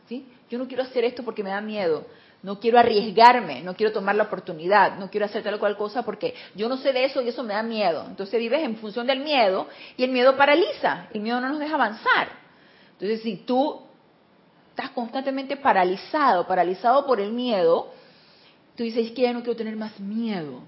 yo 0.09 0.59
no 0.59 0.67
quiero 0.67 0.83
hacer 0.83 1.03
esto 1.03 1.23
porque 1.23 1.43
me 1.43 1.49
da 1.49 1.61
miedo, 1.61 2.05
no 2.41 2.59
quiero 2.59 2.77
arriesgarme, 2.77 3.61
no 3.61 3.75
quiero 3.75 3.93
tomar 3.93 4.15
la 4.15 4.23
oportunidad, 4.23 4.97
no 4.97 5.09
quiero 5.09 5.25
hacer 5.25 5.43
tal 5.43 5.55
o 5.55 5.59
cual 5.59 5.77
cosa 5.77 6.03
porque 6.03 6.35
yo 6.55 6.67
no 6.67 6.77
sé 6.77 6.91
de 6.91 7.05
eso 7.05 7.21
y 7.21 7.29
eso 7.29 7.43
me 7.43 7.53
da 7.53 7.63
miedo. 7.63 8.05
Entonces 8.07 8.39
vives 8.39 8.61
en 8.63 8.75
función 8.77 9.07
del 9.07 9.21
miedo 9.21 9.67
y 9.95 10.03
el 10.03 10.11
miedo 10.11 10.35
paraliza, 10.35 11.07
el 11.13 11.21
miedo 11.21 11.39
no 11.39 11.49
nos 11.49 11.59
deja 11.59 11.75
avanzar. 11.75 12.29
Entonces 12.93 13.21
si 13.21 13.37
tú 13.37 13.81
estás 14.69 14.89
constantemente 14.91 15.55
paralizado, 15.55 16.45
paralizado 16.45 17.05
por 17.05 17.21
el 17.21 17.31
miedo, 17.31 17.91
tú 18.75 18.83
dices 18.83 19.11
que 19.11 19.21
ya 19.21 19.33
no 19.33 19.39
quiero 19.39 19.55
tener 19.55 19.77
más 19.77 19.97
miedo. 19.99 20.61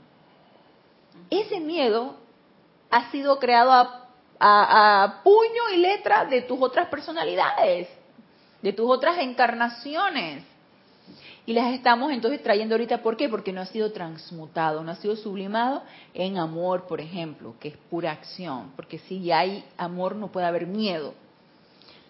Ese 1.30 1.60
miedo 1.60 2.16
ha 2.90 3.12
sido 3.12 3.38
creado 3.38 3.72
a 4.40 5.22
puño 5.24 5.70
y 5.74 5.78
letra 5.78 6.26
de 6.26 6.42
tus 6.44 6.62
otras 6.62 6.88
personalidades 6.88 7.90
de 8.66 8.74
tus 8.74 8.90
otras 8.90 9.20
encarnaciones. 9.20 10.44
Y 11.46 11.54
las 11.54 11.72
estamos 11.76 12.12
entonces 12.12 12.42
trayendo 12.42 12.74
ahorita, 12.74 13.04
¿por 13.04 13.16
qué? 13.16 13.30
Porque 13.30 13.54
no 13.54 13.62
ha 13.62 13.68
sido 13.68 13.92
transmutado, 13.92 14.84
no 14.84 14.92
ha 14.92 14.96
sido 14.96 15.16
sublimado 15.16 15.84
en 16.16 16.40
amor, 16.40 16.88
por 16.88 17.00
ejemplo, 17.00 17.54
que 17.60 17.68
es 17.68 17.78
pura 17.92 18.12
acción. 18.12 18.72
Porque 18.76 18.98
si 18.98 19.32
hay 19.32 19.64
amor 19.78 20.16
no 20.16 20.32
puede 20.32 20.48
haber 20.48 20.66
miedo. 20.66 21.14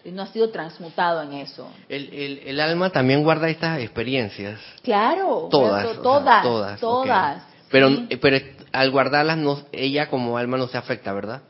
No 0.06 0.22
ha 0.22 0.28
sido 0.28 0.48
transmutado 0.48 1.20
en 1.22 1.34
eso. 1.34 1.68
El, 1.90 2.40
el, 2.46 2.60
alma 2.60 2.88
también 2.88 3.22
guarda 3.22 3.50
estas 3.50 3.80
experiencias. 3.80 4.58
Claro, 4.82 5.48
todas, 5.50 6.00
todas, 6.00 6.42
todas. 6.42 6.80
todas 6.80 7.42
Pero, 7.70 7.90
pero 8.18 8.38
al 8.72 8.90
guardarlas, 8.92 9.36
no, 9.36 9.60
ella 9.72 10.08
como 10.08 10.38
alma 10.38 10.56
no 10.56 10.68
se 10.68 10.78
afecta, 10.78 11.12
¿verdad? 11.12 11.42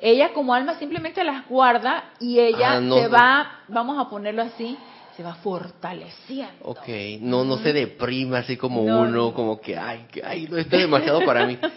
Ella 0.00 0.32
como 0.32 0.54
alma 0.54 0.78
simplemente 0.78 1.24
las 1.24 1.48
guarda 1.48 2.12
y 2.20 2.38
ella 2.38 2.78
ah, 2.78 2.80
se 2.80 3.08
va, 3.08 3.60
vamos 3.66 3.98
a 3.98 4.08
ponerlo 4.08 4.42
así, 4.42 4.78
se 5.16 5.24
va 5.24 5.34
fortaleciendo. 5.34 6.52
Ok, 6.62 6.88
no, 7.20 7.44
no 7.44 7.58
se 7.58 7.72
deprime 7.72 8.38
así 8.38 8.56
como 8.56 8.82
uno, 8.82 9.34
como 9.34 9.60
que, 9.60 9.76
ay, 9.76 10.06
ay, 10.22 10.46
no, 10.48 10.56
esto 10.56 10.76
es 10.76 10.82
demasiado 10.82 11.24
para 11.24 11.46
mí. 11.46 11.58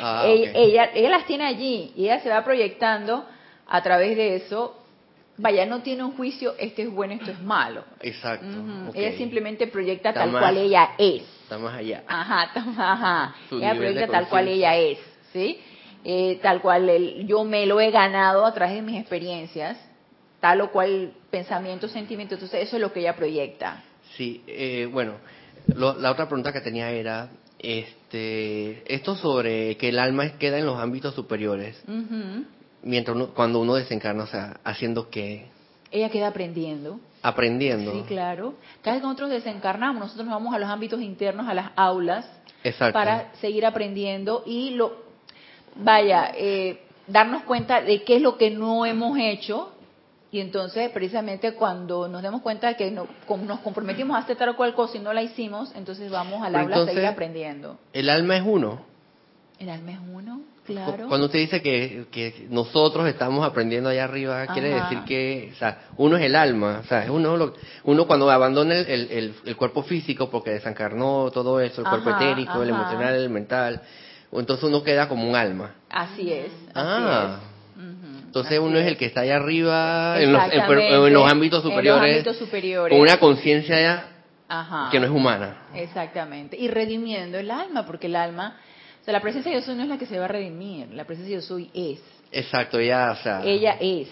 Ah, 0.00 0.24
ella, 0.28 0.90
ella, 0.94 1.10
las 1.10 1.26
tiene 1.26 1.46
allí 1.46 1.92
y 1.96 2.04
ella 2.04 2.20
se 2.20 2.28
va 2.28 2.44
proyectando 2.44 3.24
a 3.66 3.82
través 3.82 4.16
de 4.16 4.36
eso. 4.36 4.80
Vaya, 5.36 5.66
no 5.66 5.82
tiene 5.82 6.04
un 6.04 6.12
juicio, 6.16 6.54
esto 6.60 6.80
es 6.82 6.92
bueno, 6.92 7.14
esto 7.14 7.32
es 7.32 7.40
malo. 7.40 7.82
Exacto. 8.00 8.56
Ella 8.94 9.16
simplemente 9.16 9.66
proyecta 9.66 10.12
tal 10.12 10.30
cual 10.30 10.58
ella 10.58 10.90
es. 10.96 11.24
Está 11.42 11.58
más 11.58 11.74
allá. 11.74 12.04
Ajá, 12.06 12.52
ajá. 12.54 13.34
ella 13.50 13.74
proyecta 13.74 14.06
tal 14.06 14.28
cual 14.28 14.46
ella 14.46 14.76
es, 14.76 15.00
¿sí? 15.32 15.58
Eh, 16.04 16.38
tal 16.42 16.60
cual 16.60 17.26
yo 17.26 17.44
me 17.44 17.64
lo 17.64 17.80
he 17.80 17.90
ganado 17.90 18.44
a 18.44 18.52
través 18.52 18.74
de 18.74 18.82
mis 18.82 19.00
experiencias, 19.00 19.78
tal 20.38 20.60
o 20.60 20.70
cual 20.70 21.14
pensamiento, 21.30 21.88
sentimiento, 21.88 22.34
entonces 22.34 22.62
eso 22.62 22.76
es 22.76 22.82
lo 22.82 22.92
que 22.92 23.00
ella 23.00 23.16
proyecta. 23.16 23.82
Sí, 24.14 24.42
eh, 24.46 24.86
bueno, 24.92 25.14
la 25.66 26.10
otra 26.10 26.26
pregunta 26.28 26.52
que 26.52 26.60
tenía 26.60 26.90
era, 26.90 27.30
este, 27.58 28.82
esto 28.94 29.16
sobre 29.16 29.78
que 29.78 29.88
el 29.88 29.98
alma 29.98 30.36
queda 30.38 30.58
en 30.58 30.66
los 30.66 30.78
ámbitos 30.78 31.14
superiores, 31.14 31.82
mientras 32.82 33.16
cuando 33.28 33.60
uno 33.60 33.74
desencarna, 33.74 34.24
o 34.24 34.26
sea, 34.26 34.60
haciendo 34.62 35.08
qué? 35.08 35.46
Ella 35.90 36.10
queda 36.10 36.28
aprendiendo. 36.28 37.00
Aprendiendo. 37.22 37.92
Sí, 37.92 38.02
claro. 38.06 38.54
Cada 38.82 38.96
vez 38.96 39.00
que 39.00 39.06
nosotros 39.06 39.30
desencarnamos, 39.30 40.02
nosotros 40.02 40.26
nos 40.26 40.34
vamos 40.34 40.54
a 40.54 40.58
los 40.58 40.68
ámbitos 40.68 41.00
internos, 41.00 41.48
a 41.48 41.54
las 41.54 41.70
aulas, 41.76 42.28
para 42.92 43.32
seguir 43.40 43.64
aprendiendo 43.64 44.42
y 44.44 44.70
lo 44.70 45.03
vaya, 45.76 46.32
eh, 46.36 46.80
darnos 47.06 47.42
cuenta 47.44 47.80
de 47.80 48.02
qué 48.02 48.16
es 48.16 48.22
lo 48.22 48.36
que 48.36 48.50
no 48.50 48.86
hemos 48.86 49.18
hecho 49.18 49.74
y 50.34 50.40
entonces 50.40 50.90
precisamente 50.90 51.54
cuando 51.54 52.08
nos 52.08 52.20
demos 52.20 52.42
cuenta 52.42 52.66
de 52.66 52.76
que 52.76 52.90
no, 52.90 53.06
nos 53.46 53.60
comprometimos 53.60 54.16
a 54.16 54.20
hacer 54.20 54.36
tal 54.36 54.48
o 54.48 54.56
cual 54.56 54.74
cosa 54.74 54.96
y 54.96 55.00
no 55.00 55.12
la 55.12 55.22
hicimos, 55.22 55.72
entonces 55.76 56.10
vamos 56.10 56.42
al 56.42 56.56
aula 56.56 56.82
a 56.82 56.86
seguir 56.86 57.06
aprendiendo. 57.06 57.78
¿El 57.92 58.10
alma 58.10 58.36
es 58.36 58.42
uno? 58.44 58.84
El 59.60 59.68
alma 59.68 59.92
es 59.92 59.98
uno, 60.12 60.40
claro. 60.66 61.06
Cuando 61.06 61.26
usted 61.26 61.38
dice 61.38 61.62
que, 61.62 62.06
que 62.10 62.48
nosotros 62.50 63.06
estamos 63.06 63.46
aprendiendo 63.46 63.90
allá 63.90 64.02
arriba, 64.02 64.44
quiere 64.48 64.74
decir 64.74 64.98
que, 65.06 65.52
o 65.54 65.56
sea, 65.56 65.84
uno 65.98 66.16
es 66.16 66.24
el 66.24 66.34
alma, 66.34 66.80
o 66.84 66.88
sea, 66.88 67.06
uno, 67.12 67.52
uno 67.84 68.06
cuando 68.08 68.28
abandona 68.28 68.76
el, 68.76 69.36
el, 69.44 69.56
cuerpo 69.56 69.84
físico 69.84 70.30
porque 70.30 70.50
desencarnó 70.50 71.30
todo 71.32 71.60
eso, 71.60 71.82
el 71.82 71.86
cuerpo 71.86 72.10
etérico, 72.10 72.60
el 72.60 72.70
emocional, 72.70 73.14
el 73.14 73.30
mental, 73.30 73.80
entonces 74.40 74.64
uno 74.64 74.82
queda 74.82 75.08
como 75.08 75.28
un 75.28 75.36
alma. 75.36 75.74
Así 75.90 76.32
es. 76.32 76.52
ah. 76.74 77.40
Entonces 78.34 78.58
uno 78.58 78.78
es 78.78 78.86
el 78.88 78.96
que 78.96 79.06
está 79.06 79.20
allá 79.20 79.36
arriba, 79.36 80.20
en 80.20 80.32
los, 80.32 80.42
en, 80.52 81.12
los, 81.12 81.30
ámbitos 81.30 81.62
superiores, 81.62 82.24
con 82.90 83.00
una 83.00 83.18
conciencia 83.18 84.06
que 84.90 84.98
no 84.98 85.06
es 85.06 85.12
humana. 85.12 85.68
Exactamente. 85.72 86.56
Y 86.56 86.66
redimiendo 86.66 87.38
el 87.38 87.48
alma, 87.48 87.86
porque 87.86 88.08
el 88.08 88.16
alma, 88.16 88.56
o 89.00 89.04
sea, 89.04 89.12
la 89.12 89.20
presencia 89.20 89.52
de 89.52 89.60
yo 89.60 89.64
soy 89.64 89.76
no 89.76 89.84
es 89.84 89.88
la 89.88 89.98
que 89.98 90.06
se 90.06 90.18
va 90.18 90.24
a 90.24 90.28
redimir, 90.28 90.88
la 90.92 91.04
presencia 91.04 91.36
de 91.36 91.42
yo 91.42 91.46
soy 91.46 91.70
es. 91.72 92.00
Exacto, 92.32 92.80
ella, 92.80 93.12
o 93.12 93.22
sea. 93.22 93.40
Ella 93.44 93.76
es. 93.80 94.08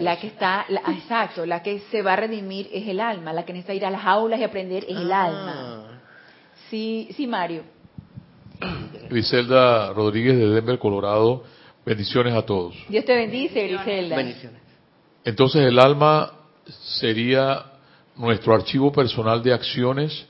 la 0.00 0.18
que 0.18 0.26
está, 0.26 0.66
exacto, 0.88 1.46
la 1.46 1.62
que 1.62 1.80
se 1.90 2.02
va 2.02 2.12
a 2.12 2.16
redimir 2.16 2.68
es 2.70 2.86
el 2.88 3.00
alma, 3.00 3.32
la 3.32 3.46
que 3.46 3.54
necesita 3.54 3.72
ir 3.72 3.86
a 3.86 3.90
las 3.90 4.04
aulas 4.04 4.38
y 4.38 4.44
aprender 4.44 4.84
es 4.84 4.96
el 4.96 5.10
ah. 5.10 5.24
alma. 5.24 6.00
Sí, 6.68 7.08
sí, 7.16 7.26
Mario. 7.26 7.79
Griselda 9.10 9.92
Rodríguez 9.92 10.36
de 10.36 10.48
Denver, 10.48 10.78
Colorado. 10.78 11.44
Bendiciones 11.84 12.34
a 12.34 12.42
todos. 12.42 12.74
Dios 12.88 13.04
te 13.04 13.14
bendice, 13.14 13.66
Griselda. 13.66 14.16
Bendiciones. 14.16 14.60
Entonces 15.24 15.62
el 15.62 15.78
alma 15.78 16.32
sería 16.98 17.66
nuestro 18.16 18.54
archivo 18.54 18.92
personal 18.92 19.42
de 19.42 19.52
acciones 19.52 20.26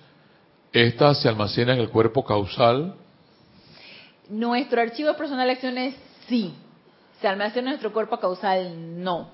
¿esta 0.72 1.14
se 1.14 1.28
almacena 1.28 1.74
en 1.74 1.80
el 1.80 1.90
cuerpo 1.90 2.24
causal? 2.24 2.94
Nuestro 4.28 4.80
archivo 4.80 5.14
personal 5.16 5.46
de 5.46 5.52
acciones 5.52 5.94
sí. 6.28 6.54
Se 7.20 7.28
almacena 7.28 7.68
en 7.68 7.72
nuestro 7.72 7.92
cuerpo 7.92 8.18
causal 8.18 9.02
no. 9.02 9.30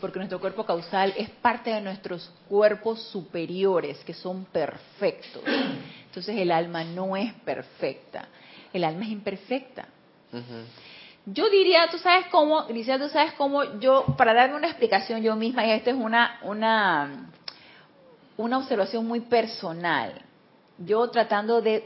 Porque 0.00 0.18
nuestro 0.18 0.38
cuerpo 0.38 0.64
causal 0.64 1.14
es 1.16 1.30
parte 1.30 1.70
de 1.70 1.80
nuestros 1.80 2.30
cuerpos 2.48 3.02
superiores, 3.04 4.04
que 4.04 4.12
son 4.12 4.44
perfectos. 4.44 5.42
Entonces 6.06 6.36
el 6.36 6.50
alma 6.50 6.84
no 6.84 7.16
es 7.16 7.32
perfecta. 7.44 8.28
El 8.74 8.84
alma 8.84 9.04
es 9.04 9.10
imperfecta. 9.12 9.86
Yo 11.26 11.48
diría, 11.48 11.88
tú 11.90 11.96
sabes 11.96 12.26
cómo, 12.30 12.60
Alicia, 12.60 12.98
tú 12.98 13.08
sabes 13.08 13.32
cómo 13.34 13.78
yo, 13.78 14.04
para 14.18 14.34
darme 14.34 14.56
una 14.56 14.66
explicación 14.66 15.22
yo 15.22 15.36
misma, 15.36 15.64
y 15.64 15.70
esta 15.70 15.90
es 15.90 15.96
una, 15.96 16.38
una, 16.42 17.30
una 18.36 18.58
observación 18.58 19.06
muy 19.06 19.20
personal, 19.20 20.20
yo 20.76 21.08
tratando 21.08 21.62
de, 21.62 21.84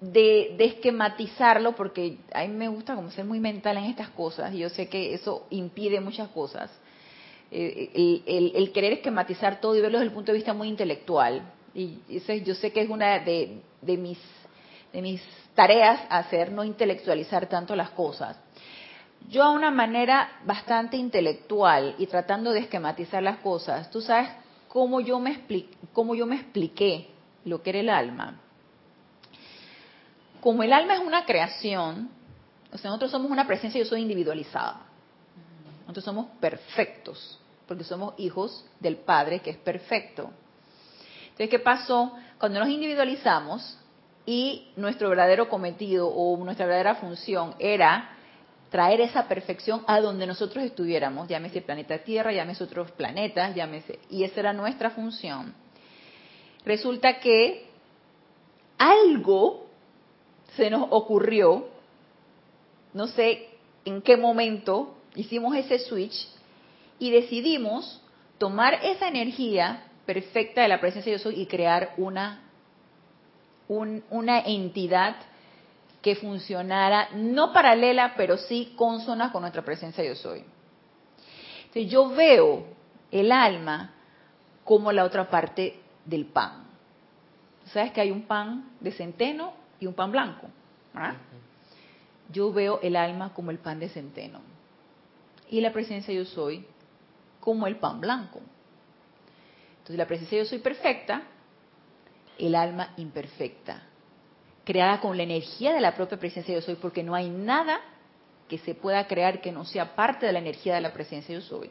de, 0.00 0.56
esquematizarlo, 0.58 1.76
porque 1.76 2.18
a 2.34 2.42
mí 2.42 2.48
me 2.48 2.68
gusta 2.68 2.94
como 2.94 3.10
ser 3.10 3.24
muy 3.24 3.40
mental 3.40 3.78
en 3.78 3.84
estas 3.84 4.10
cosas, 4.10 4.52
y 4.52 4.58
yo 4.58 4.68
sé 4.68 4.88
que 4.88 5.14
eso 5.14 5.46
impide 5.48 6.00
muchas 6.00 6.28
cosas, 6.28 6.70
eh, 7.50 8.20
el, 8.54 8.72
querer 8.72 8.94
esquematizar 8.94 9.60
todo 9.60 9.74
y 9.76 9.80
verlo 9.80 9.98
desde 9.98 10.08
el 10.08 10.14
punto 10.14 10.32
de 10.32 10.36
vista 10.36 10.52
muy 10.52 10.68
intelectual, 10.68 11.40
y 11.72 11.98
eso 12.10 12.34
yo 12.34 12.54
sé 12.54 12.72
que 12.72 12.82
es 12.82 12.90
una 12.90 13.20
de, 13.20 13.62
de 13.80 13.96
mis, 13.96 14.18
de 14.96 15.02
mis 15.02 15.22
tareas 15.54 16.00
hacer, 16.08 16.52
no 16.52 16.64
intelectualizar 16.64 17.46
tanto 17.46 17.76
las 17.76 17.90
cosas 17.90 18.36
yo 19.28 19.42
a 19.42 19.50
una 19.50 19.70
manera 19.70 20.40
bastante 20.44 20.96
intelectual 20.96 21.94
y 21.98 22.06
tratando 22.06 22.52
de 22.52 22.60
esquematizar 22.60 23.22
las 23.22 23.38
cosas, 23.38 23.90
tú 23.90 24.00
sabes 24.00 24.30
cómo 24.68 25.00
yo 25.00 25.18
me, 25.18 25.42
cómo 25.92 26.14
yo 26.14 26.26
me 26.26 26.36
expliqué 26.36 27.08
lo 27.44 27.62
que 27.62 27.70
era 27.70 27.80
el 27.80 27.90
alma. 27.90 28.40
Como 30.40 30.62
el 30.62 30.72
alma 30.72 30.94
es 30.94 31.00
una 31.00 31.24
creación, 31.24 32.10
o 32.72 32.78
sea, 32.78 32.90
nosotros 32.90 33.10
somos 33.10 33.30
una 33.30 33.46
presencia, 33.46 33.80
yo 33.80 33.86
soy 33.86 34.02
individualizada. 34.02 34.82
Nosotros 35.80 36.04
somos 36.04 36.26
perfectos, 36.40 37.40
porque 37.66 37.84
somos 37.84 38.14
hijos 38.18 38.64
del 38.80 38.96
Padre 38.96 39.40
que 39.40 39.50
es 39.50 39.56
perfecto. 39.56 40.30
Entonces, 41.22 41.48
¿qué 41.48 41.58
pasó? 41.58 42.12
Cuando 42.38 42.60
nos 42.60 42.68
individualizamos 42.68 43.78
y 44.26 44.68
nuestro 44.76 45.08
verdadero 45.08 45.48
cometido 45.48 46.08
o 46.08 46.36
nuestra 46.44 46.66
verdadera 46.66 46.96
función 46.96 47.54
era 47.60 48.10
traer 48.70 49.00
esa 49.00 49.28
perfección 49.28 49.82
a 49.86 50.00
donde 50.00 50.26
nosotros 50.26 50.64
estuviéramos, 50.64 51.28
llámese 51.28 51.62
planeta 51.62 51.98
Tierra, 51.98 52.32
llámese 52.32 52.64
otros 52.64 52.90
planetas, 52.90 53.54
llámese, 53.54 54.00
y 54.10 54.24
esa 54.24 54.40
era 54.40 54.52
nuestra 54.52 54.90
función. 54.90 55.54
Resulta 56.64 57.20
que 57.20 57.66
algo 58.76 59.66
se 60.56 60.68
nos 60.68 60.88
ocurrió, 60.90 61.68
no 62.92 63.06
sé 63.06 63.48
en 63.84 64.02
qué 64.02 64.16
momento 64.16 64.96
hicimos 65.14 65.54
ese 65.56 65.78
switch 65.78 66.28
y 66.98 67.10
decidimos 67.10 68.02
tomar 68.38 68.80
esa 68.82 69.08
energía 69.08 69.84
perfecta 70.04 70.62
de 70.62 70.68
la 70.68 70.80
presencia 70.80 71.12
de 71.12 71.18
soy 71.18 71.40
y 71.40 71.46
crear 71.46 71.94
una, 71.96 72.45
una 73.68 74.40
entidad 74.40 75.16
que 76.02 76.14
funcionara 76.14 77.08
no 77.14 77.52
paralela, 77.52 78.14
pero 78.16 78.36
sí 78.36 78.74
consona 78.76 79.32
con 79.32 79.42
nuestra 79.42 79.64
presencia 79.64 80.04
yo 80.04 80.14
soy. 80.14 80.44
Entonces 81.66 81.90
yo 81.90 82.10
veo 82.10 82.66
el 83.10 83.32
alma 83.32 83.92
como 84.64 84.92
la 84.92 85.04
otra 85.04 85.28
parte 85.28 85.80
del 86.04 86.26
pan. 86.26 86.64
¿Sabes 87.72 87.92
que 87.92 88.00
hay 88.00 88.10
un 88.10 88.22
pan 88.22 88.70
de 88.80 88.92
centeno 88.92 89.52
y 89.80 89.86
un 89.86 89.94
pan 89.94 90.12
blanco? 90.12 90.46
Yo 92.30 92.52
veo 92.52 92.80
el 92.82 92.96
alma 92.96 93.34
como 93.34 93.50
el 93.50 93.58
pan 93.58 93.80
de 93.80 93.88
centeno 93.88 94.40
y 95.50 95.60
la 95.60 95.72
presencia 95.72 96.12
yo 96.14 96.24
soy 96.24 96.64
como 97.40 97.66
el 97.66 97.76
pan 97.76 98.00
blanco. 98.00 98.40
Entonces 99.78 99.96
la 99.96 100.06
presencia 100.06 100.38
yo 100.38 100.44
soy 100.44 100.58
perfecta, 100.58 101.22
el 102.38 102.54
alma 102.54 102.92
imperfecta 102.96 103.82
creada 104.66 105.00
con 105.00 105.16
la 105.16 105.22
energía 105.22 105.72
de 105.72 105.80
la 105.80 105.94
propia 105.94 106.18
presencia 106.18 106.52
yo 106.52 106.60
soy, 106.60 106.74
porque 106.74 107.04
no 107.04 107.14
hay 107.14 107.30
nada 107.30 107.80
que 108.48 108.58
se 108.58 108.74
pueda 108.74 109.06
crear 109.06 109.40
que 109.40 109.52
no 109.52 109.64
sea 109.64 109.94
parte 109.94 110.26
de 110.26 110.32
la 110.32 110.40
energía 110.40 110.74
de 110.74 110.80
la 110.80 110.92
presencia 110.92 111.34
yo 111.34 111.40
soy. 111.40 111.70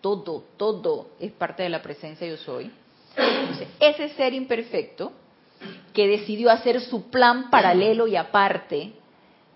Todo, 0.00 0.44
todo 0.56 1.10
es 1.20 1.30
parte 1.30 1.62
de 1.62 1.68
la 1.68 1.80
presencia 1.80 2.26
yo 2.26 2.36
soy. 2.36 2.72
Ese 3.78 4.08
ser 4.10 4.34
imperfecto 4.34 5.12
que 5.92 6.08
decidió 6.08 6.50
hacer 6.50 6.80
su 6.80 7.08
plan 7.08 7.50
paralelo 7.50 8.08
y 8.08 8.16
aparte 8.16 8.92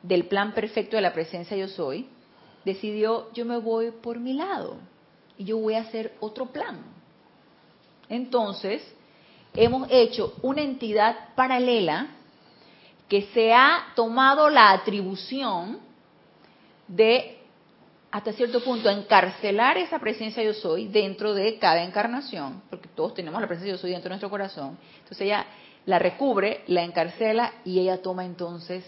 del 0.01 0.27
plan 0.27 0.55
perfecto 0.55 0.95
de 0.95 1.03
la 1.03 1.13
presencia 1.13 1.57
yo 1.57 1.67
soy, 1.67 2.07
decidió 2.65 3.33
yo 3.33 3.45
me 3.45 3.59
voy 3.59 3.91
por 3.91 4.21
mi 4.21 4.35
lado 4.35 4.77
y 5.37 5.47
yo 5.47 5.59
voy 5.59 5.75
a 5.75 5.81
hacer 5.81 6.15
otro 6.21 6.47
plan. 6.47 6.81
Entonces, 8.09 8.83
hemos 9.55 9.89
hecho 9.91 10.35
una 10.43 10.63
entidad 10.63 11.35
paralela 11.35 12.09
que 13.09 13.23
se 13.33 13.53
ha 13.53 13.87
tomado 13.95 14.51
la 14.51 14.71
atribución 14.73 15.79
de, 16.87 17.39
hasta 18.11 18.33
cierto 18.33 18.63
punto, 18.63 18.91
encarcelar 18.91 19.79
esa 19.79 19.99
presencia 19.99 20.43
yo 20.43 20.53
soy 20.53 20.89
dentro 20.89 21.35
de 21.35 21.59
cada 21.59 21.83
encarnación, 21.83 22.63
porque 22.69 22.89
todos 22.89 23.15
tenemos 23.15 23.41
la 23.41 23.47
presencia 23.47 23.75
yo 23.75 23.79
soy 23.79 23.91
dentro 23.91 24.09
de 24.09 24.15
nuestro 24.15 24.31
corazón. 24.31 24.79
Entonces 24.99 25.23
ella 25.23 25.47
la 25.87 25.99
recubre, 25.99 26.65
la 26.67 26.83
encarcela 26.83 27.55
y 27.65 27.81
ella 27.81 28.03
toma 28.03 28.25
entonces 28.27 28.85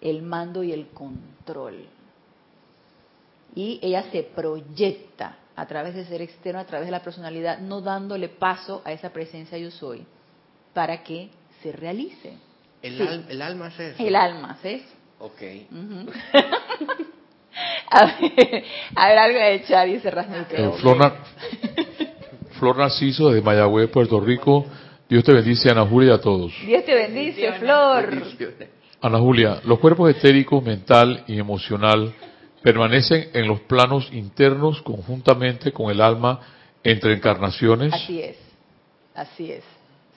el 0.00 0.22
mando 0.22 0.62
y 0.62 0.72
el 0.72 0.88
control. 0.88 1.86
Y 3.54 3.78
ella 3.82 4.04
se 4.10 4.22
proyecta 4.22 5.36
a 5.56 5.66
través 5.66 5.94
de 5.94 6.04
ser 6.04 6.22
externo, 6.22 6.60
a 6.60 6.64
través 6.64 6.86
de 6.86 6.92
la 6.92 7.02
personalidad, 7.02 7.58
no 7.58 7.80
dándole 7.80 8.28
paso 8.28 8.82
a 8.84 8.92
esa 8.92 9.10
presencia 9.10 9.58
yo 9.58 9.70
soy, 9.70 10.04
para 10.72 11.02
que 11.02 11.30
se 11.62 11.72
realice. 11.72 12.34
El, 12.82 13.40
alma 13.42 13.68
es 13.68 13.78
eso. 13.78 14.02
El 14.02 14.16
alma 14.16 14.58
es 14.62 14.82
eso. 14.82 14.94
Ok. 15.20 15.42
a, 17.90 18.06
ver, 18.06 19.18
algo 19.18 19.38
de 19.38 19.54
echar 19.54 19.88
y 19.88 20.00
cerrar 20.00 20.26
eh, 20.50 20.70
Flor, 20.80 21.14
Flor 22.58 22.78
Narciso 22.78 23.28
desde 23.28 23.42
Mayagüez, 23.42 23.88
Puerto 23.90 24.18
Rico. 24.20 24.66
Dios 25.08 25.22
te 25.22 25.32
bendice, 25.32 25.70
Ana 25.70 25.86
Julia, 25.86 26.12
y 26.12 26.14
a 26.14 26.20
todos. 26.20 26.52
Dios 26.66 26.84
te 26.84 26.94
bendice, 26.94 27.52
Flor. 27.52 28.22
Ana 29.00 29.18
Julia, 29.18 29.60
los 29.64 29.78
cuerpos 29.78 30.10
etéricos, 30.10 30.62
mental 30.62 31.24
y 31.26 31.38
emocional 31.38 32.12
permanecen 32.62 33.30
en 33.34 33.48
los 33.48 33.60
planos 33.60 34.08
internos 34.12 34.82
conjuntamente 34.82 35.72
con 35.72 35.90
el 35.90 36.00
alma 36.00 36.40
entre 36.82 37.14
encarnaciones. 37.14 37.92
Así 37.92 38.20
es, 38.20 38.36
así 39.14 39.52
es 39.52 39.64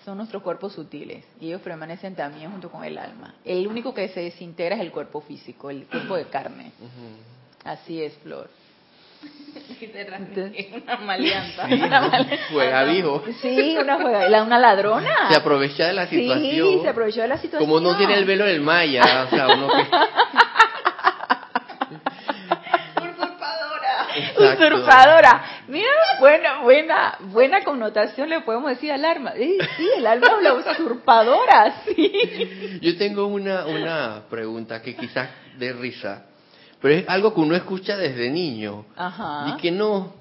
son 0.06 0.18
nuestros 0.18 0.44
cuerpos 0.44 0.74
sutiles 0.74 1.26
y 1.42 1.48
ellos 1.48 1.62
permanecen 1.62 2.16
también 2.16 2.52
junto 2.52 2.70
con 2.70 2.84
el 2.84 2.98
alma. 3.00 3.34
El 3.44 3.66
único 3.66 3.92
que 3.92 4.08
se 4.10 4.22
desintegra 4.22 4.76
es 4.76 4.82
el 4.82 4.92
cuerpo 4.92 5.20
físico, 5.22 5.72
el 5.72 5.88
cuerpo 5.88 6.16
de 6.16 6.26
carne. 6.26 6.72
Así 7.64 8.04
es, 8.04 8.14
Flor. 8.20 8.48
una 10.84 10.98
maleanta. 10.98 11.68
juega 12.52 12.84
vivo. 12.84 13.24
Sí, 13.42 13.76
una 13.82 13.96
juega, 14.00 14.44
una 14.44 14.60
ladrona. 14.60 15.30
Se 15.30 15.36
aprovecha 15.36 15.88
de 15.88 15.94
la 15.94 16.08
situación. 16.08 16.68
Sí, 16.68 16.80
se 16.84 16.90
aprovecha 16.90 17.24
de 17.24 17.28
la 17.28 17.38
situación. 17.38 17.68
Como 17.68 17.82
no 17.82 17.98
tiene 17.98 18.14
el 18.14 18.26
velo 18.26 18.46
del 18.46 18.62
maya, 18.62 19.26
o 19.26 19.30
sea, 19.36 19.48
uno 19.48 19.68
que... 19.70 19.88
Usurpadora. 24.38 25.64
Mira, 25.68 25.88
buena, 26.20 26.62
buena, 26.62 27.18
buena 27.22 27.64
connotación 27.64 28.30
le 28.30 28.42
podemos 28.42 28.70
decir 28.70 28.92
al 28.92 29.04
alma. 29.06 29.34
Sí, 29.36 29.58
el 29.98 30.08
alma 30.08 30.28
es 30.38 30.44
la 30.44 30.54
usurpadora, 30.54 31.84
sí. 31.86 32.80
Yo 32.82 32.98
tengo 32.98 33.28
una, 33.28 33.66
una 33.66 34.24
pregunta 34.30 34.82
que 34.82 34.96
quizás 34.96 35.30
de 35.58 35.74
risa, 35.74 36.26
pero 36.82 36.94
es 36.94 37.06
algo 37.08 37.34
que 37.34 37.42
uno 37.42 37.56
escucha 37.56 37.98
desde 37.98 38.30
niño. 38.30 38.86
Ajá. 38.96 39.48
Y 39.50 39.62
que 39.62 39.72
no, 39.72 40.14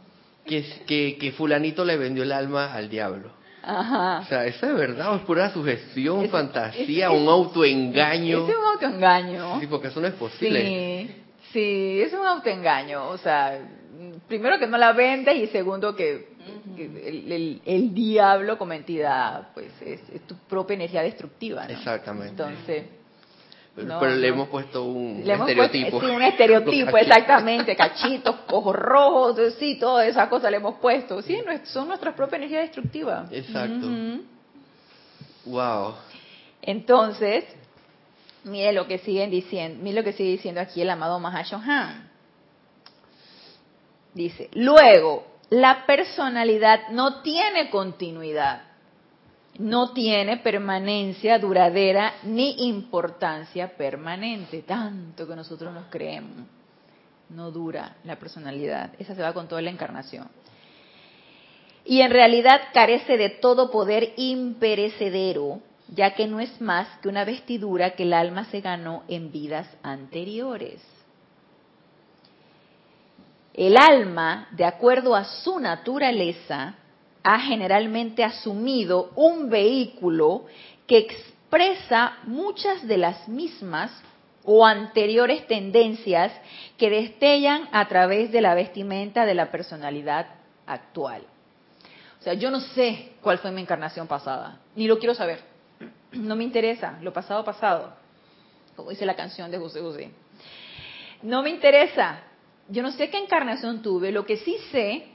que, 0.46 0.64
que, 0.87 1.16
que 1.18 1.33
fulanito 1.33 1.85
le 1.85 1.96
vendió 1.96 2.22
el 2.22 2.33
alma 2.33 2.72
al 2.72 2.88
diablo. 2.88 3.33
Ajá. 3.62 4.21
O 4.21 4.25
sea, 4.25 4.44
¿eso 4.44 4.66
es 4.66 4.75
verdad 4.75 5.12
o 5.12 5.16
es 5.16 5.23
pura 5.23 5.50
sugestión, 5.50 6.29
fantasía, 6.29 7.10
un 7.10 7.29
autoengaño? 7.29 8.48
Es 8.48 8.56
un 8.56 8.64
autoengaño. 8.64 9.60
Sí, 9.60 9.66
porque 9.66 9.88
eso 9.88 10.00
no 10.00 10.06
es 10.06 10.14
posible. 10.14 10.66
Sí. 10.66 11.21
Sí, 11.54 12.02
es 12.02 12.12
un 12.12 12.27
autoengaño. 12.27 13.08
O 13.08 13.16
sea, 13.16 13.58
primero 14.29 14.58
que 14.58 14.66
no 14.66 14.79
la 14.79 14.92
vendes 14.92 15.37
y 15.37 15.46
segundo 15.48 15.94
que, 15.94 16.35
el, 16.77 17.94
diablo 17.94 18.58
como 18.58 18.72
entidad, 18.72 19.48
pues 19.54 19.70
es, 19.81 20.00
tu 20.27 20.37
propia 20.48 20.75
energía 20.75 21.02
destructiva. 21.02 21.66
Exactamente. 21.66 22.31
Entonces. 22.31 22.85
Pero, 23.77 24.14
le 24.14 24.29
hemos 24.29 24.48
puesto 24.48 24.85
un 24.85 25.29
estereotipo. 25.29 26.00
sí, 26.00 26.06
un 26.06 26.22
estereotipo, 26.22 26.96
exactamente. 26.96 27.75
Cachitos, 27.75 28.37
ojos 28.52 28.77
rojos, 28.77 29.54
sí, 29.58 29.79
todas 29.81 30.06
esas 30.06 30.29
cosas 30.29 30.52
le 30.52 30.58
hemos 30.58 30.77
puesto. 30.77 31.20
Sí, 31.22 31.37
son 31.64 31.88
nuestras 31.88 32.14
propias 32.14 32.38
energías 32.38 32.62
destructivas. 32.62 33.33
Exacto. 33.33 33.88
Wow. 35.44 35.94
Entonces, 36.62 37.44
mire 38.44 38.72
lo 38.72 38.87
que 38.87 38.98
siguen 38.98 39.31
diciendo, 39.31 39.83
mire 39.83 39.96
lo 39.96 40.04
que 40.04 40.12
sigue 40.12 40.31
diciendo 40.31 40.60
aquí 40.60 40.81
el 40.81 40.90
amado 40.90 41.18
Mahashohan. 41.18 42.13
Dice, 44.15 44.48
luego, 44.54 45.27
la 45.50 45.85
personalidad 45.87 46.88
no 46.90 47.21
tiene 47.23 47.69
continuidad, 47.69 48.62
no 49.58 49.92
tiene 49.92 50.37
permanencia 50.38 51.38
duradera 51.38 52.15
ni 52.23 52.67
importancia 52.69 53.77
permanente, 53.77 54.62
tanto 54.62 55.27
que 55.27 55.37
nosotros 55.37 55.73
nos 55.75 55.87
creemos. 55.87 56.46
No 57.31 57.50
dura 57.50 57.96
la 58.04 58.17
personalidad, 58.17 58.92
esa 58.98 59.15
se 59.15 59.23
va 59.23 59.33
con 59.33 59.48
toda 59.48 59.62
la 59.62 59.71
encarnación. 59.71 60.29
Y 61.85 62.00
en 62.00 62.10
realidad 62.10 62.60
carece 62.73 63.17
de 63.17 63.31
todo 63.31 63.71
poder 63.71 64.15
imperecedero, 64.17 65.60
ya 65.88 66.15
que 66.15 66.27
no 66.27 66.40
es 66.40 66.60
más 66.60 66.88
que 67.00 67.08
una 67.08 67.25
vestidura 67.25 67.94
que 67.94 68.04
el 68.04 68.15
alma 68.15 68.44
se 68.46 68.60
ganó 68.60 69.02
en 69.08 69.31
vidas 69.31 69.69
anteriores. 69.83 70.81
El 73.55 73.77
alma, 73.77 74.48
de 74.50 74.65
acuerdo 74.65 75.15
a 75.15 75.25
su 75.25 75.61
naturaleza, 75.61 76.75
ha 77.23 77.38
generalmente 77.38 78.25
asumido 78.25 79.13
un 79.15 79.48
vehículo 79.48 80.46
que 80.87 80.98
expresa 80.98 82.19
muchas 82.25 82.87
de 82.87 82.98
las 82.98 83.29
mismas 83.29 83.90
o 84.44 84.67
anteriores 84.67 85.46
tendencias 85.46 86.33
que 86.77 86.90
destellan 86.90 87.69
a 87.73 87.87
través 87.88 88.31
de 88.33 88.40
la 88.40 88.55
vestimenta 88.55 89.25
de 89.25 89.35
la 89.35 89.50
personalidad 89.50 90.27
actual. 90.67 91.23
O 92.21 92.23
sea, 92.23 92.35
yo 92.35 92.50
no 92.50 92.61
sé 92.61 93.13
cuál 93.23 93.38
fue 93.38 93.52
mi 93.52 93.61
encarnación 93.61 94.07
pasada, 94.07 94.59
ni 94.75 94.87
lo 94.87 94.98
quiero 94.98 95.15
saber. 95.15 95.40
No 96.13 96.37
me 96.37 96.44
interesa, 96.44 96.98
lo 97.02 97.13
pasado 97.13 97.44
pasado, 97.44 97.92
como 98.77 98.90
dice 98.90 99.05
la 99.05 99.17
canción 99.17 99.50
de 99.50 99.59
José 99.59 99.81
José. 99.81 100.11
No 101.23 101.42
me 101.42 101.50
interesa, 101.50 102.21
yo 102.69 102.83
no 102.83 102.92
sé 102.92 103.10
qué 103.10 103.19
encarnación 103.19 103.83
tuve, 103.83 104.12
lo 104.12 104.25
que 104.25 104.38
sí 104.38 104.56
sé 104.71 105.06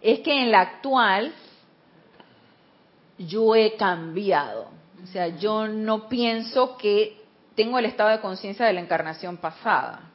es 0.00 0.20
que 0.20 0.42
en 0.42 0.50
la 0.50 0.60
actual 0.60 1.32
yo 3.18 3.54
he 3.54 3.76
cambiado. 3.76 4.70
O 5.02 5.06
sea, 5.06 5.28
yo 5.28 5.68
no 5.68 6.08
pienso 6.08 6.76
que 6.76 7.22
tengo 7.54 7.78
el 7.78 7.86
estado 7.86 8.10
de 8.10 8.20
conciencia 8.20 8.66
de 8.66 8.72
la 8.72 8.80
encarnación 8.80 9.36
pasada 9.38 10.10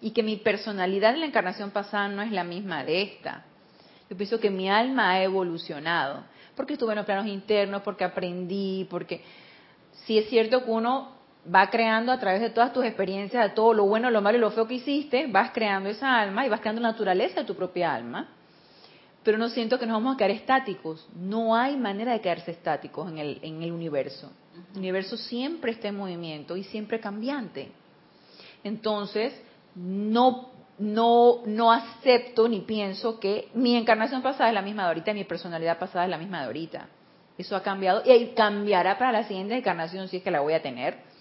y 0.00 0.10
que 0.10 0.22
mi 0.22 0.36
personalidad 0.36 1.14
en 1.14 1.20
la 1.20 1.26
encarnación 1.26 1.70
pasada 1.70 2.08
no 2.08 2.22
es 2.22 2.32
la 2.32 2.44
misma 2.44 2.84
de 2.84 3.02
esta. 3.02 3.44
Yo 4.10 4.16
pienso 4.16 4.40
que 4.40 4.50
mi 4.50 4.68
alma 4.68 5.12
ha 5.12 5.22
evolucionado, 5.22 6.24
porque 6.54 6.74
estuve 6.74 6.92
en 6.92 6.98
los 6.98 7.06
planos 7.06 7.26
internos, 7.26 7.82
porque 7.82 8.04
aprendí, 8.04 8.86
porque 8.90 9.22
sí 10.04 10.18
es 10.18 10.28
cierto 10.28 10.64
que 10.64 10.70
uno 10.70 11.21
va 11.52 11.70
creando 11.70 12.12
a 12.12 12.18
través 12.18 12.40
de 12.40 12.50
todas 12.50 12.72
tus 12.72 12.84
experiencias, 12.84 13.42
de 13.42 13.50
todo 13.50 13.74
lo 13.74 13.86
bueno, 13.86 14.10
lo 14.10 14.22
malo 14.22 14.38
y 14.38 14.40
lo 14.40 14.50
feo 14.50 14.66
que 14.66 14.74
hiciste, 14.74 15.26
vas 15.26 15.50
creando 15.52 15.88
esa 15.88 16.20
alma 16.20 16.46
y 16.46 16.48
vas 16.48 16.60
creando 16.60 16.80
la 16.80 16.90
naturaleza 16.90 17.40
de 17.40 17.46
tu 17.46 17.54
propia 17.54 17.92
alma. 17.92 18.28
Pero 19.24 19.38
no 19.38 19.48
siento 19.48 19.78
que 19.78 19.86
nos 19.86 19.94
vamos 19.94 20.14
a 20.14 20.16
quedar 20.16 20.32
estáticos. 20.32 21.08
No 21.14 21.54
hay 21.54 21.76
manera 21.76 22.12
de 22.12 22.20
quedarse 22.20 22.50
estáticos 22.50 23.10
en 23.10 23.18
el, 23.18 23.38
en 23.42 23.62
el 23.62 23.72
universo. 23.72 24.32
El 24.72 24.78
universo 24.78 25.16
siempre 25.16 25.72
está 25.72 25.88
en 25.88 25.96
movimiento 25.96 26.56
y 26.56 26.64
siempre 26.64 26.98
cambiante. 26.98 27.70
Entonces, 28.64 29.40
no, 29.74 30.50
no, 30.78 31.42
no 31.46 31.72
acepto 31.72 32.48
ni 32.48 32.60
pienso 32.60 33.20
que 33.20 33.48
mi 33.54 33.76
encarnación 33.76 34.22
pasada 34.22 34.48
es 34.48 34.54
la 34.54 34.62
misma 34.62 34.82
de 34.82 34.88
ahorita, 34.88 35.14
mi 35.14 35.24
personalidad 35.24 35.78
pasada 35.78 36.04
es 36.04 36.10
la 36.10 36.18
misma 36.18 36.40
de 36.40 36.46
ahorita. 36.46 36.88
Eso 37.38 37.56
ha 37.56 37.62
cambiado 37.62 38.02
y 38.04 38.26
cambiará 38.34 38.98
para 38.98 39.12
la 39.12 39.24
siguiente 39.24 39.56
encarnación 39.56 40.08
si 40.08 40.18
es 40.18 40.22
que 40.22 40.30
la 40.30 40.40
voy 40.40 40.52
a 40.52 40.62
tener 40.62 41.11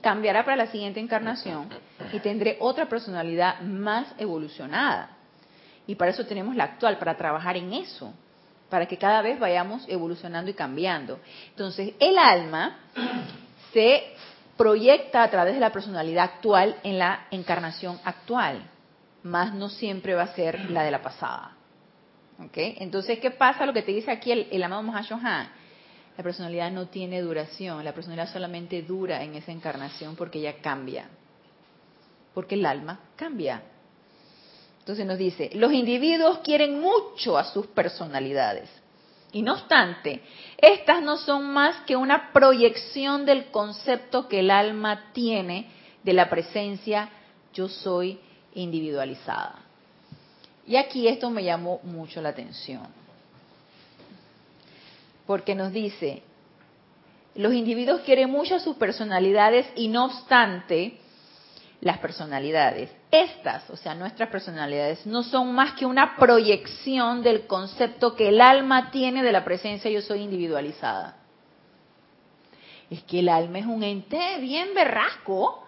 cambiará 0.00 0.44
para 0.44 0.56
la 0.56 0.66
siguiente 0.66 1.00
encarnación 1.00 1.68
y 2.12 2.18
tendré 2.20 2.56
otra 2.60 2.88
personalidad 2.88 3.60
más 3.60 4.14
evolucionada. 4.18 5.16
Y 5.86 5.94
para 5.94 6.10
eso 6.10 6.26
tenemos 6.26 6.54
la 6.56 6.64
actual, 6.64 6.98
para 6.98 7.16
trabajar 7.16 7.56
en 7.56 7.72
eso, 7.72 8.12
para 8.68 8.86
que 8.86 8.96
cada 8.96 9.22
vez 9.22 9.38
vayamos 9.38 9.84
evolucionando 9.88 10.50
y 10.50 10.54
cambiando. 10.54 11.18
Entonces, 11.50 11.94
el 11.98 12.18
alma 12.18 12.78
se 13.72 14.14
proyecta 14.56 15.22
a 15.22 15.30
través 15.30 15.54
de 15.54 15.60
la 15.60 15.72
personalidad 15.72 16.24
actual 16.24 16.76
en 16.82 16.98
la 16.98 17.26
encarnación 17.30 17.98
actual, 18.04 18.62
más 19.22 19.54
no 19.54 19.68
siempre 19.68 20.14
va 20.14 20.24
a 20.24 20.34
ser 20.34 20.70
la 20.70 20.82
de 20.82 20.90
la 20.90 21.02
pasada. 21.02 21.56
¿Okay? 22.46 22.76
Entonces, 22.78 23.18
¿qué 23.18 23.30
pasa? 23.30 23.66
Lo 23.66 23.72
que 23.72 23.82
te 23.82 23.92
dice 23.92 24.10
aquí 24.10 24.32
el, 24.32 24.48
el 24.50 24.62
amado 24.62 24.82
Mahashohan 24.82 25.61
la 26.16 26.22
personalidad 26.22 26.70
no 26.70 26.86
tiene 26.88 27.22
duración, 27.22 27.84
la 27.84 27.94
personalidad 27.94 28.32
solamente 28.32 28.82
dura 28.82 29.22
en 29.22 29.34
esa 29.34 29.50
encarnación 29.50 30.14
porque 30.14 30.40
ella 30.40 30.60
cambia, 30.60 31.08
porque 32.34 32.54
el 32.54 32.66
alma 32.66 33.00
cambia. 33.16 33.62
Entonces 34.80 35.06
nos 35.06 35.16
dice, 35.16 35.50
los 35.54 35.72
individuos 35.72 36.38
quieren 36.38 36.80
mucho 36.80 37.38
a 37.38 37.44
sus 37.44 37.66
personalidades. 37.68 38.68
Y 39.32 39.40
no 39.40 39.54
obstante, 39.54 40.22
estas 40.58 41.02
no 41.02 41.16
son 41.16 41.50
más 41.52 41.76
que 41.86 41.96
una 41.96 42.32
proyección 42.32 43.24
del 43.24 43.46
concepto 43.46 44.28
que 44.28 44.40
el 44.40 44.50
alma 44.50 45.12
tiene 45.14 45.70
de 46.02 46.12
la 46.12 46.28
presencia 46.28 47.08
yo 47.54 47.68
soy 47.68 48.18
individualizada. 48.54 49.60
Y 50.66 50.76
aquí 50.76 51.08
esto 51.08 51.30
me 51.30 51.42
llamó 51.42 51.80
mucho 51.84 52.20
la 52.20 52.30
atención 52.30 53.01
porque 55.26 55.54
nos 55.54 55.72
dice, 55.72 56.22
los 57.34 57.54
individuos 57.54 58.02
quieren 58.02 58.30
mucho 58.30 58.58
sus 58.58 58.76
personalidades 58.76 59.66
y 59.76 59.88
no 59.88 60.06
obstante, 60.06 60.98
las 61.82 61.98
personalidades, 61.98 62.94
estas, 63.10 63.68
o 63.68 63.76
sea, 63.76 63.96
nuestras 63.96 64.28
personalidades, 64.28 65.04
no 65.04 65.24
son 65.24 65.52
más 65.52 65.72
que 65.72 65.84
una 65.84 66.16
proyección 66.16 67.24
del 67.24 67.48
concepto 67.48 68.14
que 68.14 68.28
el 68.28 68.40
alma 68.40 68.92
tiene 68.92 69.22
de 69.24 69.32
la 69.32 69.44
presencia 69.44 69.90
yo 69.90 70.00
soy 70.00 70.20
individualizada. 70.20 71.16
Es 72.88 73.02
que 73.02 73.18
el 73.18 73.28
alma 73.28 73.58
es 73.58 73.66
un 73.66 73.82
ente 73.82 74.38
bien 74.38 74.74
berrasco. 74.74 75.66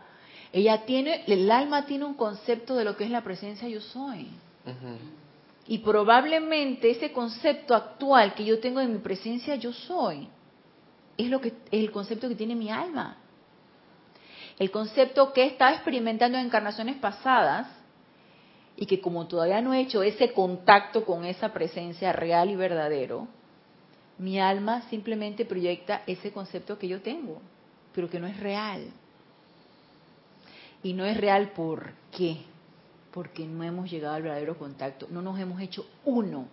Ella 0.53 0.85
tiene, 0.85 1.25
el 1.27 1.51
alma 1.51 1.85
tiene 1.85 2.05
un 2.05 2.15
concepto 2.15 2.77
de 2.77 2.85
lo 2.85 2.97
que 2.97 3.05
es 3.05 3.11
la 3.11 3.23
presencia 3.23 3.69
yo 3.69 3.81
soy. 3.81 4.29
Y 5.67 5.79
probablemente 5.79 6.91
ese 6.91 7.13
concepto 7.13 7.75
actual 7.75 8.35
que 8.35 8.45
yo 8.45 8.61
tengo 8.61 8.81
de 8.81 8.87
mi 8.87 8.99
presencia 8.99 9.57
yo 9.57 9.73
soy 9.73 10.29
es 11.17 11.29
lo 11.29 11.41
que 11.41 11.49
es 11.49 11.55
el 11.71 11.91
concepto 11.91 12.29
que 12.29 12.35
tiene 12.35 12.55
mi 12.55 12.71
alma. 12.71 13.17
El 14.59 14.71
concepto 14.71 15.33
que 15.33 15.43
he 15.43 15.47
estado 15.47 15.75
experimentando 15.75 16.39
en 16.39 16.47
encarnaciones 16.47 16.97
pasadas 16.97 17.69
y 18.77 18.87
que 18.87 19.01
como 19.01 19.27
todavía 19.27 19.61
no 19.61 19.73
he 19.73 19.81
hecho 19.81 20.03
ese 20.03 20.33
contacto 20.33 21.05
con 21.05 21.25
esa 21.25 21.53
presencia 21.53 22.13
real 22.13 22.51
y 22.51 22.57
verdadero, 22.57 23.29
mi 24.19 24.39
alma 24.39 24.83
simplemente 24.91 25.45
proyecta 25.45 26.03
ese 26.07 26.33
concepto 26.33 26.79
que 26.79 26.89
yo 26.89 27.01
tengo, 27.01 27.41
pero 27.95 28.09
que 28.09 28.21
no 28.21 28.27
es 28.27 28.39
real. 28.39 28.91
Y 30.83 30.93
no 30.93 31.05
es 31.05 31.17
real 31.17 31.51
¿por 31.51 31.93
qué? 32.17 32.39
Porque 33.15 33.47
no 33.47 33.63
hemos 33.63 33.89
llegado 33.89 34.17
al 34.17 34.23
verdadero 34.23 34.59
contacto, 34.59 35.07
no 35.09 35.23
nos 35.23 35.39
hemos 35.39 35.61
hecho 35.61 35.87
uno 36.05 36.49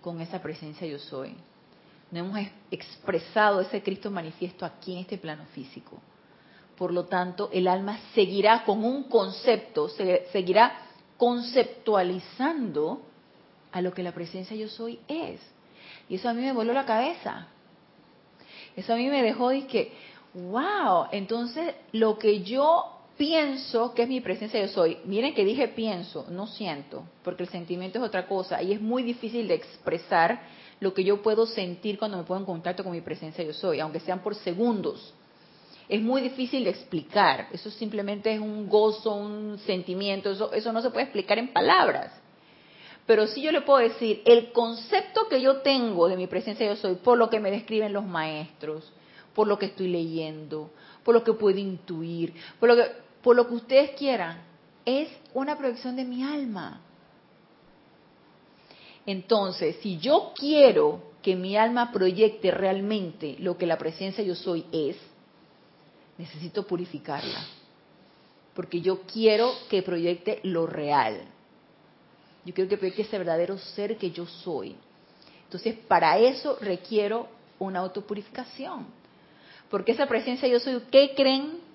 con 0.00 0.20
esa 0.20 0.40
presencia 0.40 0.86
yo 0.86 1.00
soy. 1.00 1.34
No 2.12 2.20
hemos 2.20 2.38
expresado 2.70 3.60
ese 3.60 3.82
Cristo 3.82 4.12
manifiesto 4.12 4.64
aquí 4.64 4.92
en 4.92 5.00
este 5.00 5.18
plano 5.18 5.44
físico. 5.46 6.00
Por 6.76 6.92
lo 6.92 7.06
tanto, 7.06 7.50
el 7.52 7.66
alma 7.66 7.98
seguirá 8.14 8.62
con 8.64 8.84
un 8.84 9.04
concepto, 9.04 9.88
seguirá 9.88 10.78
conceptualizando 11.16 13.02
a 13.72 13.80
lo 13.80 13.92
que 13.92 14.04
la 14.04 14.12
presencia 14.12 14.56
yo 14.56 14.68
soy 14.68 15.00
es. 15.08 15.40
Y 16.08 16.14
eso 16.14 16.28
a 16.28 16.32
mí 16.32 16.42
me 16.42 16.52
voló 16.52 16.72
la 16.72 16.86
cabeza. 16.86 17.48
Eso 18.76 18.92
a 18.92 18.96
mí 18.96 19.08
me 19.08 19.22
dejó 19.22 19.48
de 19.48 19.66
que, 19.66 19.92
wow, 20.34 21.06
entonces 21.10 21.74
lo 21.90 22.16
que 22.18 22.44
yo 22.44 22.93
pienso 23.16 23.94
que 23.94 24.02
es 24.02 24.08
mi 24.08 24.20
presencia 24.20 24.60
yo 24.60 24.68
soy. 24.68 24.98
Miren 25.04 25.34
que 25.34 25.44
dije 25.44 25.68
pienso, 25.68 26.26
no 26.30 26.46
siento, 26.46 27.04
porque 27.22 27.44
el 27.44 27.48
sentimiento 27.48 27.98
es 27.98 28.04
otra 28.04 28.26
cosa 28.26 28.62
y 28.62 28.72
es 28.72 28.80
muy 28.80 29.02
difícil 29.02 29.48
de 29.48 29.54
expresar 29.54 30.42
lo 30.80 30.92
que 30.92 31.04
yo 31.04 31.22
puedo 31.22 31.46
sentir 31.46 31.98
cuando 31.98 32.18
me 32.18 32.24
pongo 32.24 32.40
en 32.40 32.46
contacto 32.46 32.82
con 32.82 32.92
mi 32.92 33.00
presencia 33.00 33.44
yo 33.44 33.52
soy, 33.52 33.80
aunque 33.80 34.00
sean 34.00 34.20
por 34.20 34.34
segundos. 34.34 35.14
Es 35.88 36.00
muy 36.00 36.22
difícil 36.22 36.64
de 36.64 36.70
explicar, 36.70 37.48
eso 37.52 37.70
simplemente 37.70 38.32
es 38.32 38.40
un 38.40 38.68
gozo, 38.68 39.14
un 39.14 39.58
sentimiento, 39.58 40.30
eso, 40.30 40.52
eso 40.52 40.72
no 40.72 40.80
se 40.80 40.90
puede 40.90 41.04
explicar 41.04 41.38
en 41.38 41.52
palabras. 41.52 42.10
Pero 43.06 43.26
sí 43.26 43.42
yo 43.42 43.52
le 43.52 43.60
puedo 43.60 43.80
decir, 43.80 44.22
el 44.24 44.50
concepto 44.52 45.28
que 45.28 45.42
yo 45.42 45.58
tengo 45.58 46.08
de 46.08 46.16
mi 46.16 46.26
presencia 46.26 46.66
yo 46.66 46.76
soy, 46.76 46.94
por 46.94 47.18
lo 47.18 47.28
que 47.28 47.38
me 47.38 47.50
describen 47.50 47.92
los 47.92 48.04
maestros, 48.04 48.90
por 49.34 49.46
lo 49.46 49.58
que 49.58 49.66
estoy 49.66 49.88
leyendo, 49.88 50.70
por 51.02 51.14
lo 51.14 51.22
que 51.22 51.34
puedo 51.34 51.58
intuir, 51.58 52.32
por 52.58 52.70
lo 52.70 52.76
que 52.76 53.03
por 53.24 53.34
lo 53.34 53.48
que 53.48 53.54
ustedes 53.54 53.90
quieran, 53.92 54.42
es 54.84 55.08
una 55.32 55.56
proyección 55.56 55.96
de 55.96 56.04
mi 56.04 56.22
alma. 56.22 56.82
Entonces, 59.06 59.76
si 59.80 59.98
yo 59.98 60.34
quiero 60.36 61.14
que 61.22 61.34
mi 61.34 61.56
alma 61.56 61.90
proyecte 61.90 62.50
realmente 62.50 63.36
lo 63.38 63.56
que 63.56 63.66
la 63.66 63.78
presencia 63.78 64.22
yo 64.22 64.34
soy 64.34 64.66
es, 64.70 64.96
necesito 66.18 66.66
purificarla. 66.66 67.46
Porque 68.52 68.82
yo 68.82 69.00
quiero 69.02 69.50
que 69.70 69.82
proyecte 69.82 70.40
lo 70.42 70.66
real. 70.66 71.22
Yo 72.44 72.52
quiero 72.52 72.68
que 72.68 72.76
proyecte 72.76 73.02
ese 73.02 73.16
verdadero 73.16 73.56
ser 73.56 73.96
que 73.96 74.10
yo 74.10 74.26
soy. 74.26 74.76
Entonces, 75.44 75.76
para 75.88 76.18
eso 76.18 76.58
requiero 76.60 77.26
una 77.58 77.80
autopurificación. 77.80 78.86
Porque 79.70 79.92
esa 79.92 80.06
presencia 80.06 80.46
yo 80.46 80.60
soy, 80.60 80.82
¿qué 80.90 81.14
creen? 81.16 81.73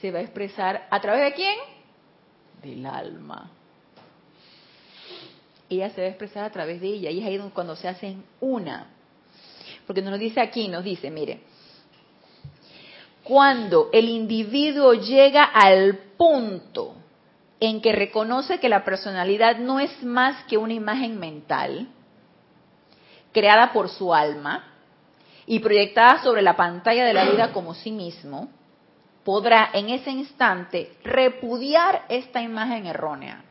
Se 0.00 0.10
va 0.10 0.18
a 0.18 0.22
expresar 0.22 0.86
a 0.90 1.00
través 1.00 1.22
de 1.22 1.34
quién? 1.34 1.58
Del 2.62 2.86
alma 2.86 3.50
ella 5.70 5.90
se 5.90 6.00
va 6.00 6.08
a 6.08 6.10
expresar 6.10 6.44
a 6.44 6.50
través 6.50 6.80
de 6.80 6.88
ella. 6.88 7.10
Y 7.10 7.20
es 7.20 7.26
ahí 7.26 7.38
cuando 7.54 7.76
se 7.76 7.88
hacen 7.88 8.24
una. 8.40 8.88
Porque 9.86 10.02
nos 10.02 10.18
dice 10.18 10.40
aquí, 10.40 10.68
nos 10.68 10.84
dice, 10.84 11.10
mire, 11.10 11.40
cuando 13.22 13.88
el 13.92 14.08
individuo 14.08 14.94
llega 14.94 15.44
al 15.44 15.96
punto 16.16 16.96
en 17.60 17.80
que 17.80 17.92
reconoce 17.92 18.58
que 18.58 18.68
la 18.68 18.84
personalidad 18.84 19.58
no 19.58 19.78
es 19.78 20.02
más 20.02 20.44
que 20.44 20.58
una 20.58 20.72
imagen 20.72 21.18
mental 21.18 21.88
creada 23.32 23.72
por 23.72 23.88
su 23.88 24.12
alma 24.12 24.64
y 25.46 25.60
proyectada 25.60 26.22
sobre 26.22 26.42
la 26.42 26.56
pantalla 26.56 27.04
de 27.04 27.14
la 27.14 27.30
vida 27.30 27.52
como 27.52 27.74
sí 27.74 27.92
mismo, 27.92 28.48
podrá 29.24 29.70
en 29.72 29.90
ese 29.90 30.10
instante 30.10 30.92
repudiar 31.04 32.04
esta 32.08 32.40
imagen 32.42 32.86
errónea 32.86 33.44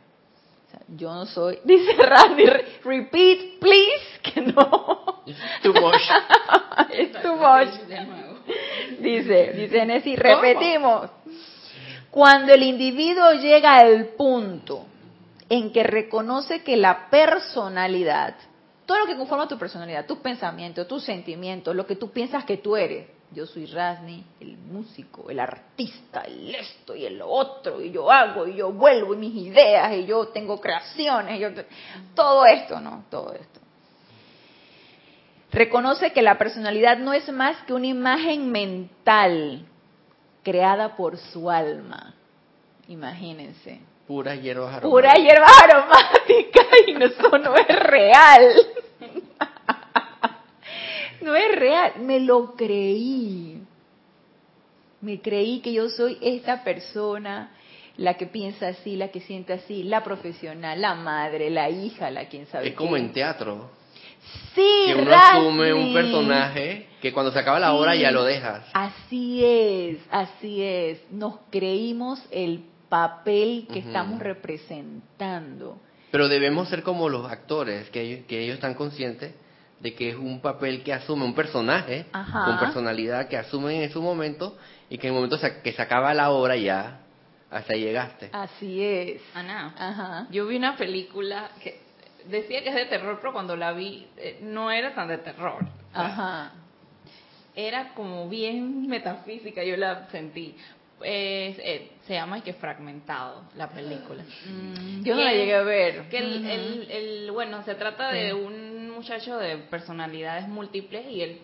yo 0.95 1.13
no 1.13 1.25
soy, 1.25 1.59
dice 1.63 1.93
Randy, 1.93 2.45
repeat 2.83 3.59
please, 3.59 4.19
que 4.21 4.41
no. 4.41 5.21
Too 5.61 5.73
much. 5.73 6.01
Es 6.91 7.11
too 7.21 7.35
much. 7.35 7.69
Dice, 8.99 9.53
dice 9.53 9.85
Nessie, 9.85 10.15
repetimos. 10.15 11.09
Cuando 12.09 12.53
el 12.53 12.63
individuo 12.63 13.33
llega 13.33 13.77
al 13.77 14.07
punto 14.17 14.85
en 15.47 15.71
que 15.71 15.83
reconoce 15.83 16.63
que 16.63 16.75
la 16.75 17.09
personalidad, 17.09 18.35
todo 18.85 18.99
lo 18.99 19.05
que 19.05 19.15
conforma 19.15 19.47
tu 19.47 19.57
personalidad, 19.57 20.05
tus 20.07 20.17
pensamientos, 20.17 20.87
tus 20.87 21.03
sentimientos, 21.03 21.75
lo 21.75 21.85
que 21.85 21.95
tú 21.95 22.09
piensas 22.09 22.43
que 22.45 22.57
tú 22.57 22.75
eres, 22.75 23.07
yo 23.31 23.45
soy 23.45 23.67
Rasni, 23.67 24.25
el 24.39 24.57
músico, 24.57 25.29
el 25.29 25.39
artista, 25.39 26.21
el 26.21 26.53
esto 26.55 26.95
y 26.95 27.05
el 27.05 27.21
otro, 27.21 27.79
y 27.81 27.91
yo 27.91 28.11
hago, 28.11 28.47
y 28.47 28.55
yo 28.55 28.71
vuelvo, 28.71 29.13
y 29.13 29.17
mis 29.17 29.35
ideas, 29.35 29.93
y 29.93 30.05
yo 30.05 30.29
tengo 30.29 30.59
creaciones, 30.59 31.37
y 31.37 31.39
yo, 31.39 31.49
todo 32.15 32.45
esto, 32.45 32.79
¿no? 32.79 33.05
Todo 33.09 33.33
esto. 33.33 33.59
Reconoce 35.51 36.11
que 36.11 36.21
la 36.21 36.37
personalidad 36.37 36.97
no 36.97 37.13
es 37.13 37.31
más 37.31 37.57
que 37.63 37.73
una 37.73 37.87
imagen 37.87 38.51
mental 38.51 39.65
creada 40.43 40.95
por 40.95 41.17
su 41.17 41.49
alma. 41.49 42.15
Imagínense. 42.87 43.81
Pura 44.07 44.35
hierbas 44.35 44.75
aromáticas. 44.75 44.89
Pura 44.89 45.13
hierbas 45.13 45.63
aromáticas 45.63 46.67
y 46.87 47.03
eso 47.03 47.37
no 47.37 47.55
es 47.55 47.79
real 47.79 48.55
no 51.21 51.35
es 51.35 51.55
real, 51.55 51.93
me 52.01 52.19
lo 52.19 52.55
creí. 52.55 53.61
Me 55.01 55.21
creí 55.21 55.61
que 55.61 55.73
yo 55.73 55.89
soy 55.89 56.17
esta 56.21 56.63
persona, 56.63 57.51
la 57.97 58.15
que 58.15 58.25
piensa 58.25 58.69
así, 58.69 58.95
la 58.95 59.09
que 59.09 59.21
siente 59.21 59.53
así, 59.53 59.83
la 59.83 60.03
profesional, 60.03 60.81
la 60.81 60.95
madre, 60.95 61.49
la 61.49 61.69
hija, 61.69 62.11
la 62.11 62.27
quien 62.27 62.47
sabe. 62.47 62.69
Es 62.69 62.75
como 62.75 62.97
en 62.97 63.13
teatro. 63.13 63.69
Sí, 64.53 64.83
que 64.87 64.95
uno 64.95 65.15
asume 65.15 65.73
un 65.73 65.93
personaje 65.93 66.87
que 67.01 67.13
cuando 67.13 67.31
se 67.31 67.39
acaba 67.39 67.59
la 67.59 67.73
obra 67.73 67.95
ya 67.95 68.11
lo 68.11 68.23
dejas. 68.23 68.65
Así 68.73 69.43
es, 69.43 69.99
así 70.11 70.61
es. 70.61 70.99
Nos 71.11 71.35
creímos 71.49 72.21
el 72.29 72.63
papel 72.89 73.67
que 73.71 73.79
estamos 73.79 74.19
representando. 74.19 75.79
Pero 76.11 76.27
debemos 76.27 76.67
ser 76.67 76.83
como 76.83 77.07
los 77.07 77.31
actores, 77.31 77.89
que 77.91 78.25
que 78.27 78.43
ellos 78.43 78.55
están 78.55 78.73
conscientes 78.73 79.33
de 79.79 79.95
que 79.95 80.09
es 80.09 80.15
un 80.15 80.41
papel 80.41 80.83
que 80.83 80.93
asume 80.93 81.25
un 81.25 81.33
personaje 81.33 82.05
con 82.11 82.59
personalidad 82.59 83.27
que 83.27 83.37
asume 83.37 83.83
en 83.83 83.91
su 83.91 84.01
momento 84.01 84.57
y 84.89 84.97
que 84.97 85.07
en 85.07 85.13
el 85.13 85.21
momento 85.21 85.39
que 85.63 85.71
se 85.71 85.81
acaba 85.81 86.13
la 86.13 86.31
obra 86.31 86.55
ya 86.57 86.99
hasta 87.49 87.73
ahí 87.73 87.81
llegaste. 87.81 88.29
Así 88.31 88.83
es. 88.83 89.21
Ana, 89.33 90.27
yo 90.31 90.45
vi 90.47 90.57
una 90.57 90.75
película 90.75 91.49
que 91.63 91.79
decía 92.27 92.61
que 92.61 92.69
es 92.69 92.75
de 92.75 92.85
terror, 92.85 93.17
pero 93.21 93.33
cuando 93.33 93.55
la 93.55 93.71
vi 93.71 94.07
eh, 94.17 94.39
no 94.41 94.71
era 94.71 94.93
tan 94.93 95.07
de 95.07 95.17
terror. 95.17 95.65
Ajá. 95.93 96.51
Era 97.55 97.93
como 97.93 98.29
bien 98.29 98.87
metafísica, 98.87 99.63
yo 99.63 99.75
la 99.77 100.07
sentí. 100.09 100.55
Eh, 101.01 101.91
se 102.05 102.13
llama 102.13 102.43
que 102.43 102.53
fragmentado 102.53 103.45
la 103.55 103.69
película. 103.69 104.23
Mm, 104.45 105.03
yo 105.03 105.15
no 105.15 105.23
la 105.23 105.33
llegué 105.33 105.55
a 105.55 105.61
ver. 105.63 106.09
Que 106.09 106.17
el, 106.17 106.87
el, 106.91 107.31
bueno, 107.31 107.63
se 107.63 107.75
trata 107.75 108.11
de 108.11 108.33
un 108.33 108.68
muchacho 108.99 109.37
de 109.37 109.57
personalidades 109.57 110.47
múltiples 110.49 111.05
y 111.07 111.21
él 111.21 111.41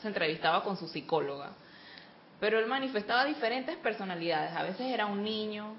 se 0.00 0.08
entrevistaba 0.08 0.64
con 0.64 0.78
su 0.78 0.88
psicóloga. 0.88 1.50
Pero 2.40 2.58
él 2.58 2.66
manifestaba 2.66 3.26
diferentes 3.26 3.76
personalidades. 3.76 4.56
A 4.56 4.62
veces 4.62 4.86
era 4.86 5.04
un 5.04 5.22
niño, 5.22 5.76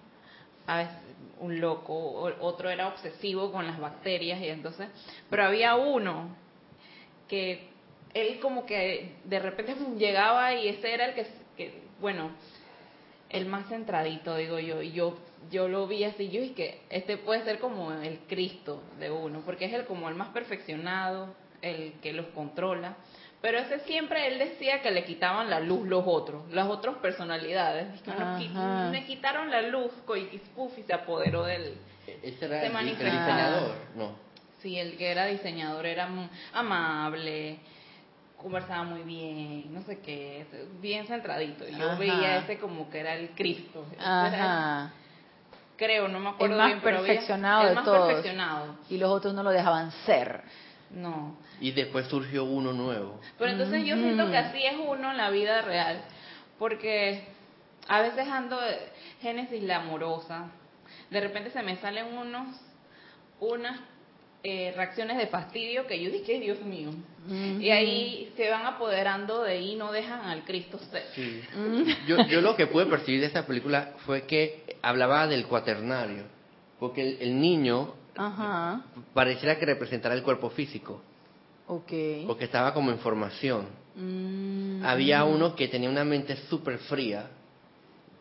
a 0.67 0.77
veces 0.77 0.95
un 1.39 1.59
loco, 1.59 1.95
otro 2.41 2.69
era 2.69 2.89
obsesivo 2.89 3.51
con 3.51 3.65
las 3.65 3.79
bacterias 3.79 4.39
y 4.39 4.49
entonces, 4.49 4.87
pero 5.29 5.45
había 5.45 5.75
uno 5.75 6.35
que 7.27 7.69
él 8.13 8.39
como 8.39 8.65
que 8.65 9.15
de 9.23 9.39
repente 9.39 9.75
llegaba 9.97 10.53
y 10.53 10.67
ese 10.67 10.93
era 10.93 11.05
el 11.05 11.15
que, 11.15 11.27
que 11.57 11.81
bueno, 11.99 12.31
el 13.29 13.45
más 13.47 13.67
centradito, 13.67 14.35
digo 14.35 14.59
yo, 14.59 14.81
y 14.81 14.91
yo 14.91 15.17
yo 15.51 15.67
lo 15.67 15.87
vi 15.87 16.03
así, 16.03 16.29
yo 16.29 16.41
y 16.41 16.49
que 16.49 16.81
este 16.89 17.17
puede 17.17 17.43
ser 17.43 17.59
como 17.59 17.91
el 17.91 18.19
Cristo 18.27 18.83
de 18.99 19.09
uno, 19.09 19.41
porque 19.45 19.65
es 19.65 19.73
el 19.73 19.85
como 19.85 20.09
el 20.09 20.15
más 20.15 20.29
perfeccionado, 20.29 21.33
el 21.61 21.93
que 22.01 22.13
los 22.13 22.27
controla. 22.27 22.95
Pero 23.41 23.57
ese 23.57 23.79
siempre 23.79 24.27
él 24.27 24.37
decía 24.37 24.81
que 24.81 24.91
le 24.91 25.05
quitaban 25.05 25.49
la 25.49 25.61
luz 25.61 25.87
los 25.87 26.03
otros, 26.05 26.51
las 26.51 26.67
otras 26.67 26.97
personalidades. 26.97 27.87
me 28.91 29.05
quitaron 29.05 29.49
la 29.49 29.61
luz 29.61 29.91
y 30.15 30.81
se 30.83 30.93
apoderó 30.93 31.43
del. 31.43 31.77
Ese 32.21 32.45
era 32.45 32.65
el, 32.65 32.85
diseñador, 32.85 33.75
no. 33.95 34.11
Sí, 34.61 34.77
el 34.77 34.97
que 34.97 35.09
era 35.09 35.25
diseñador 35.25 35.85
era 35.85 36.09
amable, 36.51 37.59
conversaba 38.35 38.83
muy 38.83 39.03
bien, 39.03 39.73
no 39.73 39.83
sé 39.83 39.99
qué, 39.99 40.45
bien 40.81 41.07
centradito. 41.07 41.65
Yo 41.69 41.97
veía 41.97 42.39
ese 42.39 42.57
como 42.57 42.89
que 42.89 42.99
era 42.99 43.15
el 43.15 43.29
Cristo. 43.29 43.85
Ajá 43.97 44.91
creo, 45.79 46.09
no 46.09 46.19
me 46.19 46.29
acuerdo 46.29 46.55
el 46.55 46.59
más 46.59 46.67
bien, 46.67 46.81
perfeccionado 46.81 47.67
el 47.69 47.73
más 47.73 47.85
de 47.85 47.91
todos. 47.91 48.07
perfeccionado. 48.07 48.75
Y 48.89 48.97
los 48.97 49.09
otros 49.09 49.33
no 49.33 49.41
lo 49.41 49.49
dejaban 49.49 49.91
ser. 50.05 50.43
No. 50.91 51.37
Y 51.61 51.71
después 51.71 52.07
surgió 52.07 52.43
uno 52.43 52.73
nuevo. 52.73 53.19
Pero 53.37 53.51
entonces 53.51 53.85
yo 53.85 53.95
siento 53.95 54.29
que 54.29 54.37
así 54.37 54.63
es 54.63 54.75
uno 54.77 55.11
en 55.11 55.17
la 55.17 55.29
vida 55.29 55.61
real, 55.61 56.01
porque 56.57 57.23
a 57.87 58.01
veces 58.01 58.27
ando 58.27 58.59
Génesis 59.21 59.63
la 59.63 59.77
amorosa, 59.77 60.47
de 61.09 61.21
repente 61.21 61.49
se 61.51 61.63
me 61.63 61.77
salen 61.77 62.17
unos 62.17 62.47
unas 63.39 63.79
eh, 64.41 64.73
reacciones 64.73 65.17
de 65.17 65.27
fastidio 65.27 65.85
que 65.85 66.01
yo 66.01 66.09
dije, 66.09 66.39
Dios 66.39 66.61
mío. 66.61 66.91
Y 67.59 67.69
ahí 67.69 68.31
se 68.37 68.49
van 68.49 68.65
apoderando 68.65 69.43
de 69.43 69.51
ahí, 69.51 69.75
no 69.75 69.91
dejan 69.91 70.21
al 70.21 70.45
Cristo 70.45 70.79
ser. 70.89 71.03
yo, 72.07 72.25
yo 72.25 72.41
lo 72.41 72.55
que 72.55 72.65
pude 72.67 72.85
percibir 72.85 73.19
de 73.19 73.27
esta 73.27 73.45
película 73.45 73.93
fue 74.05 74.23
que 74.23 74.77
hablaba 74.81 75.27
del 75.27 75.45
cuaternario, 75.45 76.23
porque 76.79 77.17
el, 77.19 77.39
niño 77.39 77.93
pareciera 79.13 79.59
que 79.59 79.65
representara 79.65 80.15
el 80.15 80.23
cuerpo 80.23 80.49
físico. 80.49 81.01
Okay. 81.67 82.23
Porque 82.25 82.45
estaba 82.45 82.73
como 82.73 82.89
en 82.91 82.99
formación. 82.99 83.67
Mm. 83.95 84.83
Había 84.85 85.23
uno 85.25 85.55
que 85.55 85.67
tenía 85.67 85.89
una 85.89 86.05
mente 86.05 86.35
súper 86.49 86.79
fría, 86.79 87.27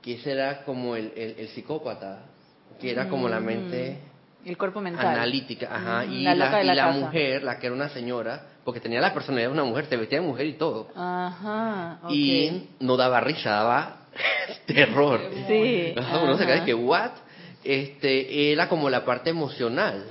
que 0.03 0.15
ese 0.15 0.33
era 0.33 0.65
como 0.65 0.97
el, 0.97 1.13
el, 1.17 1.49
psicópata, 1.49 2.25
que 2.81 2.91
era 2.91 3.09
como 3.09 3.29
la 3.29 3.41
mente 3.41 4.01
el 4.45 4.57
cuerpo 4.57 4.81
mental. 4.81 5.07
Analítica, 5.07 5.69
ajá. 5.71 6.05
y 6.05 6.23
la, 6.23 6.63
y 6.63 6.67
la 6.67 6.89
mujer, 6.93 7.43
la 7.43 7.59
que 7.59 7.67
era 7.67 7.75
una 7.75 7.89
señora, 7.91 8.43
porque 8.65 8.81
tenía 8.81 9.01
la 9.01 9.13
personalidad 9.13 9.49
de 9.49 9.55
una 9.55 9.65
mujer, 9.65 9.87
se 9.87 9.97
vestía 9.97 10.21
de 10.21 10.27
mujer 10.27 10.47
y 10.47 10.55
todo. 10.55 10.89
Ajá. 10.95 12.01
Y 12.09 12.69
no 12.81 12.97
daba 12.97 13.21
risa, 13.21 13.51
daba 13.51 13.97
terror. 14.67 15.21
Sí. 15.47 15.95
uno 16.23 16.39
se 16.39 16.47
cae 16.47 16.65
que, 16.65 16.75
¿what? 16.75 17.11
Este, 17.65 18.53
era 18.53 18.69
como 18.69 18.89
la 18.89 19.05
parte 19.05 19.31
emocional. 19.31 20.05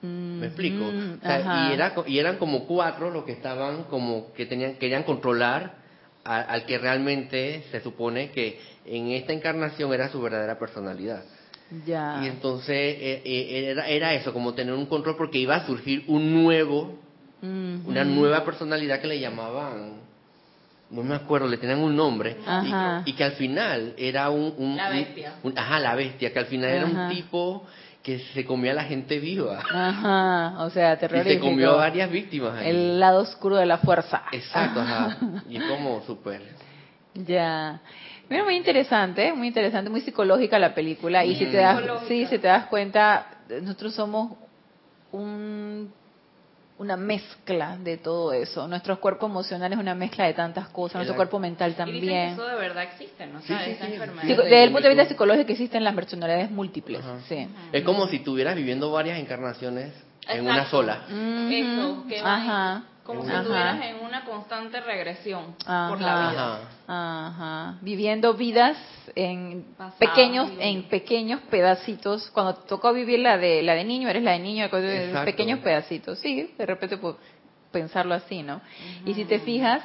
¿Me 0.00 0.46
explico? 0.46 0.84
Mm, 0.84 1.18
y, 1.24 1.72
era, 1.72 1.92
y 2.06 2.18
eran 2.20 2.36
como 2.36 2.66
cuatro 2.66 3.10
los 3.10 3.24
que 3.24 3.32
estaban 3.32 3.82
como 3.84 4.32
que 4.32 4.46
tenían 4.46 4.76
querían 4.76 5.02
controlar 5.02 5.74
al 6.22 6.66
que 6.66 6.78
realmente 6.78 7.64
se 7.72 7.80
supone 7.80 8.30
que 8.30 8.60
en 8.84 9.10
esta 9.10 9.32
encarnación 9.32 9.92
era 9.92 10.08
su 10.08 10.20
verdadera 10.20 10.58
personalidad. 10.58 11.24
Y 11.70 12.26
entonces 12.26 12.76
eh, 12.76 13.22
eh, 13.24 13.70
era, 13.70 13.88
era 13.88 14.14
eso, 14.14 14.32
como 14.32 14.54
tener 14.54 14.72
un 14.72 14.86
control 14.86 15.16
porque 15.16 15.38
iba 15.38 15.56
a 15.56 15.66
surgir 15.66 16.04
un 16.06 16.42
nuevo 16.42 16.98
una 17.40 18.04
nueva 18.04 18.44
personalidad 18.44 19.00
que 19.00 19.06
le 19.06 19.20
llamaban 19.20 20.08
no 20.90 21.02
me 21.02 21.14
acuerdo, 21.14 21.46
le 21.46 21.58
tenían 21.58 21.80
un 21.80 21.94
nombre, 21.94 22.38
y, 23.04 23.12
que 23.12 23.24
al 23.24 23.32
final 23.32 23.94
era 23.98 24.30
un... 24.30 24.76
la 24.76 24.88
bestia. 24.88 25.34
ajá, 25.54 25.78
la 25.80 25.94
bestia, 25.94 26.32
que 26.32 26.38
al 26.38 26.46
final 26.46 26.70
era 26.70 26.86
un 26.86 27.14
tipo 27.14 27.66
que 28.02 28.20
se 28.32 28.44
comía 28.44 28.72
a 28.72 28.74
la 28.74 28.84
gente 28.84 29.18
viva. 29.18 29.60
Ajá, 29.70 30.64
o 30.64 30.70
sea, 30.70 30.96
terrorífico. 30.96 31.30
Y 31.30 31.34
se 31.34 31.40
comió 31.40 31.72
a 31.72 31.76
varias 31.76 32.10
víctimas. 32.10 32.54
Ahí. 32.54 32.70
El 32.70 32.98
lado 33.00 33.20
oscuro 33.20 33.56
de 33.56 33.66
la 33.66 33.78
fuerza. 33.78 34.22
Exacto, 34.32 34.80
ajá. 34.80 35.18
Y 35.48 35.58
como 35.60 36.00
súper... 36.06 36.40
Ya. 37.14 37.80
Mira, 38.28 38.44
muy 38.44 38.56
interesante, 38.56 39.32
muy 39.32 39.48
interesante, 39.48 39.90
muy 39.90 40.00
psicológica 40.02 40.58
la 40.58 40.74
película. 40.74 41.24
Y 41.24 41.36
si 41.36 41.46
te 41.46 41.56
das, 41.56 41.82
sí, 42.06 42.26
si 42.26 42.38
te 42.38 42.48
das 42.48 42.66
cuenta, 42.66 43.26
nosotros 43.48 43.94
somos 43.94 44.32
un 45.12 45.90
una 46.78 46.96
mezcla 46.96 47.76
de 47.76 47.96
todo 47.96 48.32
eso. 48.32 48.68
Nuestro 48.68 49.00
cuerpo 49.00 49.26
emocional 49.26 49.72
es 49.72 49.78
una 49.78 49.94
mezcla 49.94 50.26
de 50.26 50.34
tantas 50.34 50.68
cosas, 50.68 50.96
nuestro 50.96 51.16
cuerpo 51.16 51.38
mental 51.38 51.74
también. 51.74 52.30
Y 52.30 52.32
eso 52.32 52.46
de 52.46 52.54
verdad 52.54 52.84
existe, 52.84 53.26
¿no? 53.26 53.40
Sí, 53.40 53.52
sí, 53.52 53.96
desde 54.26 54.64
el 54.64 54.70
punto 54.70 54.88
de 54.88 54.94
vista 54.94 55.08
psicológico 55.08 55.50
existen 55.50 55.82
las 55.82 55.94
personalidades 55.94 56.50
múltiples. 56.50 57.00
Sí. 57.28 57.48
Es 57.72 57.82
como 57.82 58.06
si 58.06 58.16
estuvieras 58.16 58.54
viviendo 58.54 58.92
varias 58.92 59.18
encarnaciones 59.18 59.92
en 60.28 60.46
una 60.46 60.66
sola. 60.70 61.04
Eso, 61.50 62.04
que 62.08 62.20
Ajá. 62.20 62.84
Como 63.08 63.24
si 63.24 63.32
estuvieras 63.32 63.82
en 63.86 64.04
una 64.04 64.22
constante 64.22 64.82
regresión 64.82 65.54
por 65.64 65.98
la 65.98 66.30
vida. 66.30 66.60
Ajá. 66.86 67.78
Viviendo 67.80 68.34
vidas 68.34 68.76
en 69.14 69.64
pequeños 69.98 70.50
en 70.58 70.82
pequeños 70.90 71.40
pedacitos. 71.50 72.30
Cuando 72.32 72.56
te 72.56 72.68
tocó 72.68 72.92
vivir 72.92 73.20
la 73.20 73.38
de 73.38 73.62
la 73.62 73.72
de 73.72 73.84
niño, 73.84 74.10
eres 74.10 74.22
la 74.22 74.32
de 74.32 74.40
niño, 74.40 74.68
de 74.68 75.22
pequeños 75.24 75.60
pedacitos. 75.60 76.18
Sí, 76.18 76.52
de 76.58 76.66
repente 76.66 76.98
pues, 76.98 77.16
pensarlo 77.72 78.14
así, 78.14 78.42
¿no? 78.42 78.60
Y 79.06 79.14
si 79.14 79.24
te 79.24 79.38
fijas, 79.38 79.82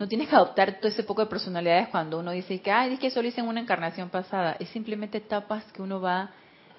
no 0.00 0.08
tienes 0.08 0.28
que 0.28 0.34
adoptar 0.34 0.80
todo 0.80 0.88
ese 0.88 1.04
poco 1.04 1.20
de 1.20 1.28
personalidades 1.28 1.86
cuando 1.86 2.18
uno 2.18 2.32
dice 2.32 2.60
que, 2.60 2.72
ay, 2.72 2.94
es 2.94 2.98
que 2.98 3.06
eso 3.06 3.22
lo 3.22 3.28
hice 3.28 3.42
en 3.42 3.46
una 3.46 3.60
encarnación 3.60 4.08
pasada. 4.08 4.56
Es 4.58 4.70
simplemente 4.70 5.18
etapas 5.18 5.62
que 5.72 5.82
uno 5.82 6.00
va 6.00 6.30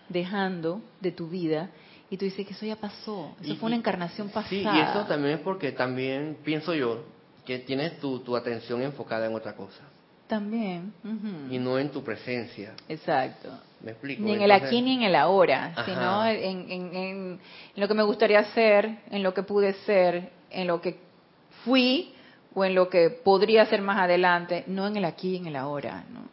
dejando 0.09 0.81
de 0.99 1.13
tu 1.13 1.29
vida 1.29 1.69
y 2.09 2.17
tú 2.17 2.25
dices 2.25 2.45
que 2.45 2.53
eso 2.53 2.65
ya 2.65 2.75
pasó, 2.75 3.35
eso 3.41 3.55
fue 3.55 3.67
una 3.67 3.75
encarnación 3.75 4.29
pasada. 4.29 4.49
Sí, 4.49 4.63
y 4.63 4.79
eso 4.79 5.05
también 5.05 5.35
es 5.35 5.41
porque 5.41 5.71
también 5.71 6.37
pienso 6.43 6.73
yo 6.73 7.03
que 7.45 7.59
tienes 7.59 7.99
tu, 7.99 8.19
tu 8.19 8.35
atención 8.35 8.81
enfocada 8.81 9.25
en 9.25 9.35
otra 9.35 9.55
cosa. 9.55 9.81
También. 10.27 10.93
Y 11.49 11.57
no 11.57 11.79
en 11.79 11.89
tu 11.89 12.03
presencia. 12.03 12.73
Exacto. 12.89 13.49
¿Me 13.81 13.91
explico? 13.91 14.23
Ni 14.23 14.33
en 14.33 14.41
el 14.41 14.51
aquí 14.51 14.81
ni 14.81 14.95
en 14.95 15.03
el 15.03 15.15
ahora, 15.15 15.73
sino 15.85 16.25
en, 16.25 16.69
en, 16.69 16.95
en, 16.95 17.39
lo 17.75 17.87
que 17.87 17.93
me 17.93 18.03
gustaría 18.03 18.43
ser, 18.51 18.99
en 19.09 19.23
lo 19.23 19.33
que 19.33 19.43
pude 19.43 19.73
ser, 19.85 20.31
en 20.49 20.67
lo 20.67 20.81
que 20.81 20.99
fui 21.63 22.13
o 22.53 22.65
en 22.65 22.75
lo 22.75 22.89
que 22.89 23.09
podría 23.09 23.65
ser 23.67 23.81
más 23.81 23.99
adelante, 23.99 24.65
no 24.67 24.87
en 24.87 24.97
el 24.97 25.05
aquí 25.05 25.35
y 25.35 25.37
en 25.37 25.47
el 25.47 25.55
ahora. 25.55 26.03
¿no? 26.11 26.27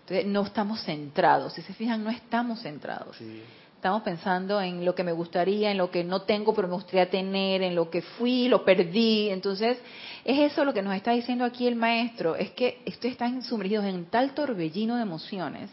Entonces, 0.00 0.26
no 0.26 0.42
estamos 0.42 0.82
centrados. 0.82 1.52
Si 1.52 1.62
se 1.62 1.74
fijan, 1.74 2.02
no 2.02 2.10
estamos 2.10 2.62
centrados. 2.62 3.16
Sí. 3.16 3.42
Estamos 3.86 4.02
pensando 4.02 4.60
en 4.60 4.84
lo 4.84 4.96
que 4.96 5.04
me 5.04 5.12
gustaría, 5.12 5.70
en 5.70 5.78
lo 5.78 5.92
que 5.92 6.02
no 6.02 6.22
tengo, 6.22 6.52
pero 6.52 6.66
me 6.66 6.74
gustaría 6.74 7.08
tener, 7.08 7.62
en 7.62 7.76
lo 7.76 7.88
que 7.88 8.02
fui, 8.02 8.48
lo 8.48 8.64
perdí. 8.64 9.30
Entonces, 9.30 9.78
es 10.24 10.40
eso 10.40 10.64
lo 10.64 10.74
que 10.74 10.82
nos 10.82 10.92
está 10.96 11.12
diciendo 11.12 11.44
aquí 11.44 11.68
el 11.68 11.76
maestro, 11.76 12.34
es 12.34 12.50
que 12.50 12.82
ustedes 12.84 13.12
están 13.12 13.44
sumergidos 13.44 13.84
en 13.84 14.06
tal 14.06 14.34
torbellino 14.34 14.96
de 14.96 15.02
emociones 15.02 15.70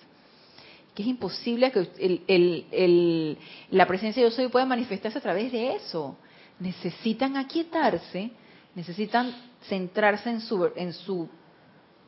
que 0.93 1.01
es 1.01 1.07
imposible 1.07 1.71
que 1.71 3.35
la 3.71 3.87
presencia 3.87 4.21
de 4.21 4.29
yo 4.29 4.35
soy 4.35 4.47
pueda 4.47 4.67
manifestarse 4.67 5.17
a 5.17 5.21
través 5.21 5.51
de 5.51 5.73
eso. 5.77 6.15
Necesitan 6.59 7.35
aquietarse, 7.35 8.29
necesitan 8.75 9.35
centrarse 9.63 10.29
en 10.29 10.39
su, 10.39 10.69
en 10.75 10.93
su 10.93 11.27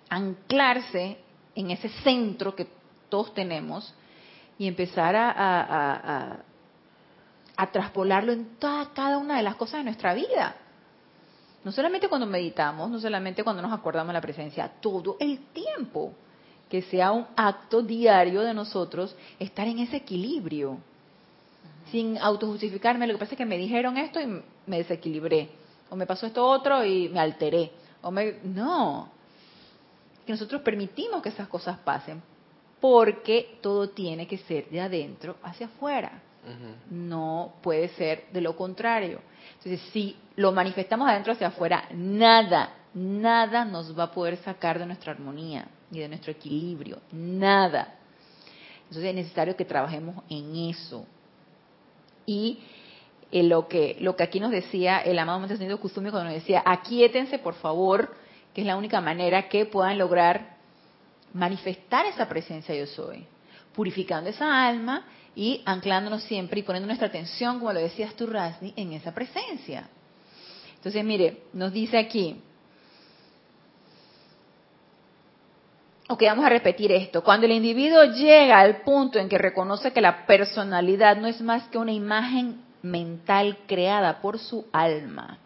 anclarse 0.07 1.17
en 1.55 1.71
ese 1.71 1.89
centro 2.03 2.55
que 2.55 2.67
todos 3.09 3.33
tenemos 3.33 3.91
y 4.57 4.67
empezar 4.67 5.15
a, 5.15 6.41
a, 7.57 7.71
traspolarlo 7.71 8.31
en 8.31 8.57
toda, 8.57 8.91
cada 8.93 9.17
una 9.17 9.37
de 9.37 9.43
las 9.43 9.55
cosas 9.55 9.79
de 9.79 9.85
nuestra 9.85 10.13
vida. 10.13 10.55
No 11.63 11.71
solamente 11.71 12.07
cuando 12.07 12.27
meditamos, 12.27 12.89
no 12.89 12.99
solamente 12.99 13.43
cuando 13.43 13.61
nos 13.61 13.73
acordamos 13.73 14.09
de 14.09 14.13
la 14.13 14.21
presencia, 14.21 14.71
todo 14.79 15.17
el 15.19 15.39
tiempo. 15.47 16.13
Que 16.69 16.81
sea 16.81 17.11
un 17.11 17.27
acto 17.35 17.83
diario 17.83 18.41
de 18.41 18.53
nosotros 18.53 19.15
estar 19.39 19.67
en 19.67 19.79
ese 19.79 19.97
equilibrio. 19.97 20.77
Sin 21.91 22.17
autojustificarme, 22.17 23.05
lo 23.05 23.13
que 23.13 23.19
pasa 23.19 23.33
es 23.33 23.37
que 23.37 23.45
me 23.45 23.57
dijeron 23.57 23.97
esto 23.97 24.19
y 24.19 24.41
me 24.65 24.77
desequilibré. 24.77 25.49
O 25.89 25.95
me 25.95 26.07
pasó 26.07 26.25
esto 26.25 26.45
otro 26.45 26.83
y 26.83 27.09
me 27.09 27.19
alteré. 27.19 27.71
O 28.01 28.09
me... 28.09 28.39
No. 28.43 29.09
Que 30.25 30.31
nosotros 30.31 30.61
permitimos 30.61 31.21
que 31.21 31.29
esas 31.29 31.47
cosas 31.47 31.77
pasen 31.77 32.21
porque 32.87 33.57
todo 33.61 33.89
tiene 33.89 34.27
que 34.27 34.37
ser 34.37 34.69
de 34.69 34.79
adentro 34.79 35.37
hacia 35.41 35.65
afuera. 35.65 36.21
No 36.91 37.55
puede 37.63 37.87
ser 37.89 38.25
de 38.31 38.41
lo 38.41 38.55
contrario. 38.55 39.21
Entonces, 39.57 39.81
si 39.91 40.15
lo 40.35 40.51
manifestamos 40.51 41.07
de 41.07 41.13
adentro 41.13 41.33
hacia 41.33 41.47
afuera, 41.47 41.85
nada, 41.95 42.75
nada 42.93 43.65
nos 43.65 43.97
va 43.97 44.03
a 44.03 44.11
poder 44.11 44.37
sacar 44.37 44.77
de 44.77 44.85
nuestra 44.85 45.13
armonía 45.13 45.67
y 45.91 45.97
de 45.97 46.07
nuestro 46.07 46.31
equilibrio. 46.31 46.99
Nada. 47.11 47.95
Entonces 48.83 49.05
es 49.05 49.15
necesario 49.15 49.55
que 49.55 49.65
trabajemos 49.65 50.23
en 50.29 50.55
eso. 50.69 51.07
Y 52.27 52.59
eh, 53.31 53.41
lo, 53.41 53.67
que, 53.67 53.97
lo 53.99 54.15
que 54.15 54.21
aquí 54.21 54.39
nos 54.39 54.51
decía 54.51 54.99
el 54.99 55.17
amado 55.17 55.47
Señor 55.47 55.79
Kusumi 55.79 56.11
cuando 56.11 56.29
nos 56.29 56.39
decía, 56.39 56.61
aquíétense 56.63 57.39
por 57.39 57.55
favor, 57.55 58.13
que 58.53 58.61
es 58.61 58.67
la 58.67 58.77
única 58.77 59.01
manera 59.01 59.49
que 59.49 59.65
puedan 59.65 59.97
lograr 59.97 60.54
manifestar 61.35 62.05
esa 62.05 62.27
presencia 62.27 62.73
yo 62.73 62.87
soy, 62.87 63.25
purificando 63.73 64.29
esa 64.29 64.67
alma 64.67 65.05
y 65.35 65.61
anclándonos 65.65 66.23
siempre 66.23 66.61
y 66.61 66.63
poniendo 66.63 66.87
nuestra 66.87 67.09
atención, 67.09 67.59
como 67.59 67.73
lo 67.73 67.81
decías 67.81 68.15
tú, 68.15 68.25
Rasni, 68.25 68.73
en 68.77 68.93
esa 68.93 69.13
presencia. 69.13 69.89
Entonces, 70.77 71.03
mire, 71.03 71.43
nos 71.51 71.73
dice 71.73 71.97
aquí, 71.97 72.41
ok, 76.07 76.23
vamos 76.23 76.45
a 76.45 76.49
repetir 76.49 76.93
esto, 76.93 77.21
cuando 77.21 77.47
el 77.47 77.51
individuo 77.51 78.05
llega 78.05 78.59
al 78.59 78.81
punto 78.81 79.19
en 79.19 79.27
que 79.27 79.37
reconoce 79.37 79.91
que 79.91 80.01
la 80.01 80.25
personalidad 80.25 81.17
no 81.17 81.27
es 81.27 81.41
más 81.41 81.67
que 81.67 81.77
una 81.77 81.91
imagen 81.91 82.63
mental 82.81 83.57
creada 83.67 84.21
por 84.21 84.39
su 84.39 84.67
alma 84.71 85.39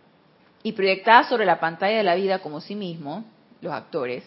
y 0.62 0.74
proyectada 0.74 1.24
sobre 1.24 1.46
la 1.46 1.60
pantalla 1.60 1.98
de 1.98 2.04
la 2.04 2.16
vida 2.16 2.40
como 2.40 2.62
sí 2.62 2.76
mismo, 2.76 3.24
los 3.62 3.74
actores, 3.74 4.24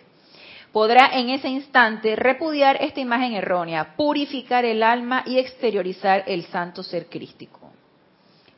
podrá 0.72 1.10
en 1.12 1.30
ese 1.30 1.48
instante 1.48 2.16
repudiar 2.16 2.78
esta 2.80 3.00
imagen 3.00 3.34
errónea, 3.34 3.94
purificar 3.96 4.64
el 4.64 4.82
alma 4.82 5.22
y 5.26 5.38
exteriorizar 5.38 6.24
el 6.26 6.46
santo 6.46 6.82
ser 6.82 7.06
crístico. 7.06 7.60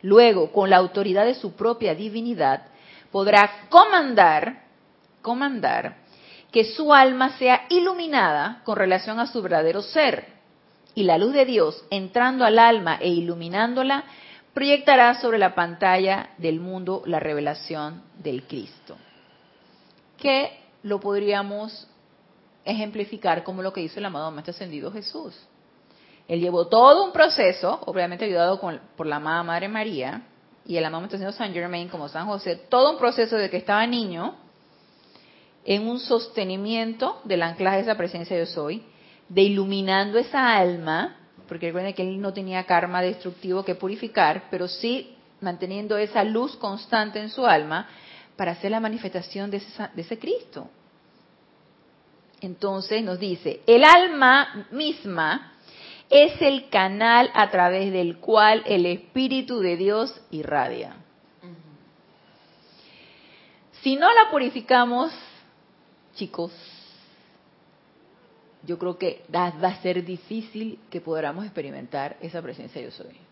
Luego, 0.03 0.53
con 0.53 0.71
la 0.71 0.77
autoridad 0.77 1.25
de 1.25 1.35
su 1.35 1.55
propia 1.55 1.95
divinidad, 1.95 2.67
podrá 3.11 3.69
comandar, 3.69 4.65
comandar 5.23 5.97
que 6.53 6.65
su 6.65 6.95
alma 6.95 7.37
sea 7.37 7.62
iluminada 7.69 8.61
con 8.65 8.77
relación 8.77 9.19
a 9.19 9.27
su 9.27 9.43
verdadero 9.43 9.83
ser. 9.83 10.27
Y 10.95 11.03
la 11.03 11.19
luz 11.19 11.33
de 11.33 11.45
Dios, 11.45 11.85
entrando 11.91 12.45
al 12.45 12.61
alma 12.61 12.99
e 13.01 13.09
iluminándola, 13.09 14.05
proyectará 14.53 15.21
sobre 15.21 15.39
la 15.39 15.57
pantalla 15.57 16.31
del 16.39 16.61
mundo 16.61 17.03
la 17.07 17.19
revelación 17.19 18.05
del 18.23 18.45
Cristo. 18.45 18.97
Que 20.17 20.61
lo 20.85 21.01
podríamos 21.01 21.89
ejemplificar 22.65 23.45
como 23.45 23.62
lo 23.62 23.73
que 23.73 23.83
hizo 23.83 23.99
el 23.99 24.07
amado 24.07 24.31
Maestro 24.31 24.53
Ascendido 24.53 24.91
Jesús. 24.91 25.35
Él 26.27 26.41
llevó 26.41 26.69
todo 26.69 27.05
un 27.05 27.12
proceso, 27.12 27.81
obviamente 27.87 28.25
ayudado 28.25 28.61
por 28.97 29.07
la 29.07 29.17
amada 29.17 29.43
Madre 29.43 29.69
María 29.69 30.23
y 30.67 30.77
el 30.77 30.85
amado 30.85 31.03
Maestro 31.03 31.17
Ascendido 31.17 31.39
San 31.39 31.53
Germain 31.53 31.89
como 31.89 32.09
San 32.09 32.27
José, 32.27 32.57
todo 32.69 32.93
un 32.93 32.99
proceso 32.99 33.37
de 33.37 33.51
que 33.51 33.59
estaba 33.59 33.87
niño 33.87 34.37
en 35.65 35.87
un 35.87 35.99
sostenimiento 35.99 37.21
del 37.25 37.43
anclaje 37.43 37.79
de 37.79 37.83
esa 37.83 37.97
presencia 37.97 38.39
yo 38.39 38.47
soy, 38.47 38.83
de 39.29 39.43
iluminando 39.43 40.19
esa 40.19 40.57
alma, 40.57 41.17
porque 41.49 41.67
recuerden 41.67 41.95
que 41.95 42.03
él 42.03 42.21
no 42.21 42.33
tenía 42.33 42.65
karma 42.65 43.03
destructivo 43.03 43.65
que 43.65 43.75
purificar, 43.75 44.45
pero 44.51 44.69
sí 44.69 45.17
manteniendo 45.41 45.97
esa 45.99 46.25
luz 46.25 46.57
constante 46.57 47.19
en 47.19 47.31
su 47.31 47.47
alma 47.47 47.87
para 48.37 48.53
hacer 48.53 48.71
la 48.71 48.81
manifestación 48.81 49.51
de 49.51 49.62
ese 49.97 50.19
Cristo. 50.19 50.69
Entonces 52.41 53.03
nos 53.03 53.18
dice, 53.18 53.61
el 53.66 53.85
alma 53.85 54.66
misma 54.70 55.53
es 56.11 56.41
el 56.43 56.68
canal 56.68 57.30
a 57.35 57.51
través 57.51 57.93
del 57.93 58.18
cual 58.18 58.62
el 58.66 58.87
Espíritu 58.87 59.61
de 59.61 59.76
Dios 59.76 60.20
irradia. 60.30 60.97
Si 63.82 63.97
no 63.97 64.12
la 64.12 64.30
purificamos, 64.30 65.12
chicos, 66.14 66.53
yo 68.62 68.78
creo 68.78 68.99
que 68.99 69.24
va 69.35 69.47
a 69.47 69.82
ser 69.82 70.05
difícil 70.05 70.78
que 70.91 71.01
podamos 71.01 71.45
experimentar 71.45 72.16
esa 72.20 72.41
presencia 72.41 72.80
yo 72.80 72.91
soy. 72.91 73.24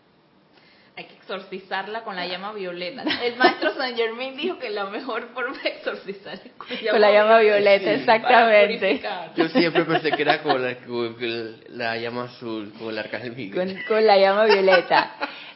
Hay 0.95 1.05
que 1.05 1.15
exorcizarla 1.15 2.03
con 2.03 2.15
la 2.15 2.27
llama 2.27 2.53
violeta. 2.53 3.03
El 3.23 3.35
maestro 3.35 3.73
Saint 3.75 3.97
Germain 3.97 4.37
dijo 4.37 4.59
que 4.59 4.69
la 4.69 4.85
mejor 4.85 5.29
forma 5.33 5.57
de 5.61 5.69
exorcizar 5.69 6.35
es 6.35 6.51
con, 6.91 7.01
la 7.01 7.11
llama 7.11 7.39
violeta, 7.39 7.93
exactamente. 7.93 9.01
Yo 9.35 9.49
siempre 9.49 9.85
pensé 9.85 10.11
que 10.11 10.21
era 10.21 10.43
con 10.43 10.61
la, 10.61 11.97
llama 11.97 12.25
azul, 12.25 12.73
con 12.77 12.89
el 12.89 12.99
arcángel 12.99 13.35
Miguel. 13.35 13.83
Con, 13.87 14.05
la 14.05 14.17
llama 14.17 14.45
violeta. 14.45 15.15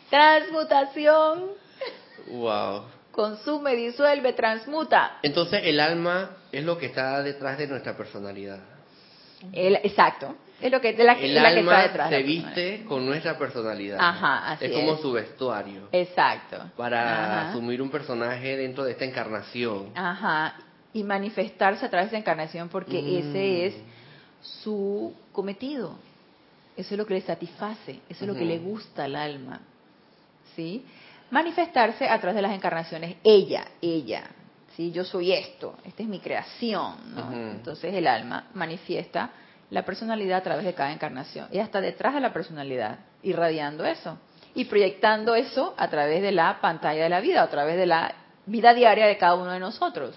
Transmutación. 0.09 1.51
Wow. 2.27 2.85
Consume, 3.11 3.75
disuelve, 3.75 4.33
transmuta. 4.33 5.19
Entonces 5.23 5.61
el 5.65 5.79
alma 5.79 6.37
es 6.51 6.63
lo 6.63 6.77
que 6.77 6.87
está 6.87 7.21
detrás 7.23 7.57
de 7.57 7.67
nuestra 7.67 7.95
personalidad. 7.95 8.59
El, 9.53 9.75
exacto. 9.77 10.35
Es 10.59 10.71
lo 10.71 10.81
que, 10.81 10.93
la, 10.93 11.13
el 11.13 11.35
la 11.35 11.49
alma 11.49 11.53
que 11.53 11.59
está 11.59 11.81
detrás. 11.83 12.09
se 12.09 12.23
viste 12.23 12.85
con 12.85 13.05
nuestra 13.05 13.37
personalidad. 13.37 13.99
Ajá, 13.99 14.51
así 14.53 14.65
es 14.65 14.71
como 14.71 14.97
su 14.97 15.11
vestuario. 15.11 15.89
Exacto. 15.91 16.57
Para 16.75 17.49
asumir 17.49 17.81
un 17.81 17.91
personaje 17.91 18.57
dentro 18.57 18.83
de 18.83 18.93
esta 18.93 19.05
encarnación. 19.05 19.91
Ajá. 19.95 20.55
Y 20.93 21.03
manifestarse 21.03 21.85
a 21.85 21.89
través 21.89 22.09
de 22.09 22.17
encarnación 22.17 22.69
porque 22.69 23.01
mm. 23.01 23.17
ese 23.17 23.65
es 23.67 23.75
su 24.41 25.13
cometido. 25.31 25.95
Eso 26.75 26.93
es 26.93 26.97
lo 26.97 27.05
que 27.05 27.15
le 27.15 27.21
satisface, 27.21 28.01
eso 28.07 28.23
es 28.23 28.27
lo 28.27 28.35
que 28.35 28.45
le 28.45 28.59
gusta 28.59 29.05
al 29.05 29.15
alma. 29.15 29.61
¿Sí? 30.55 30.83
Manifestarse 31.29 32.07
a 32.07 32.19
través 32.19 32.35
de 32.35 32.41
las 32.41 32.53
encarnaciones. 32.53 33.17
Ella, 33.23 33.65
ella. 33.81 34.23
¿Sí? 34.75 34.91
Yo 34.91 35.03
soy 35.03 35.33
esto, 35.33 35.75
esta 35.85 36.03
es 36.03 36.09
mi 36.09 36.19
creación. 36.19 37.15
¿no? 37.15 37.31
Entonces 37.51 37.93
el 37.93 38.07
alma 38.07 38.45
manifiesta 38.53 39.31
la 39.69 39.83
personalidad 39.83 40.39
a 40.39 40.43
través 40.43 40.65
de 40.65 40.73
cada 40.73 40.91
encarnación. 40.91 41.47
Ella 41.51 41.63
está 41.63 41.81
detrás 41.81 42.13
de 42.13 42.21
la 42.21 42.33
personalidad, 42.33 42.99
irradiando 43.23 43.85
eso 43.85 44.17
y 44.55 44.65
proyectando 44.65 45.35
eso 45.35 45.73
a 45.77 45.89
través 45.89 46.21
de 46.21 46.31
la 46.31 46.59
pantalla 46.61 47.03
de 47.03 47.09
la 47.09 47.19
vida, 47.19 47.43
a 47.43 47.49
través 47.49 47.77
de 47.77 47.85
la 47.85 48.13
vida 48.45 48.73
diaria 48.73 49.05
de 49.05 49.17
cada 49.17 49.35
uno 49.35 49.51
de 49.51 49.59
nosotros. 49.59 50.15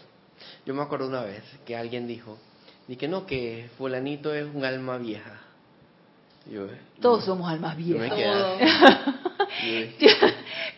Yo 0.64 0.74
me 0.74 0.82
acuerdo 0.82 1.08
una 1.08 1.22
vez 1.22 1.42
que 1.66 1.76
alguien 1.76 2.06
dijo, 2.06 2.38
y 2.88 2.96
que 2.96 3.08
no, 3.08 3.26
que 3.26 3.68
fulanito 3.76 4.34
es 4.34 4.46
un 4.52 4.64
alma 4.64 4.98
vieja. 4.98 5.40
Todos 7.00 7.24
somos 7.24 7.50
almas 7.50 7.76
viejas. 7.76 8.10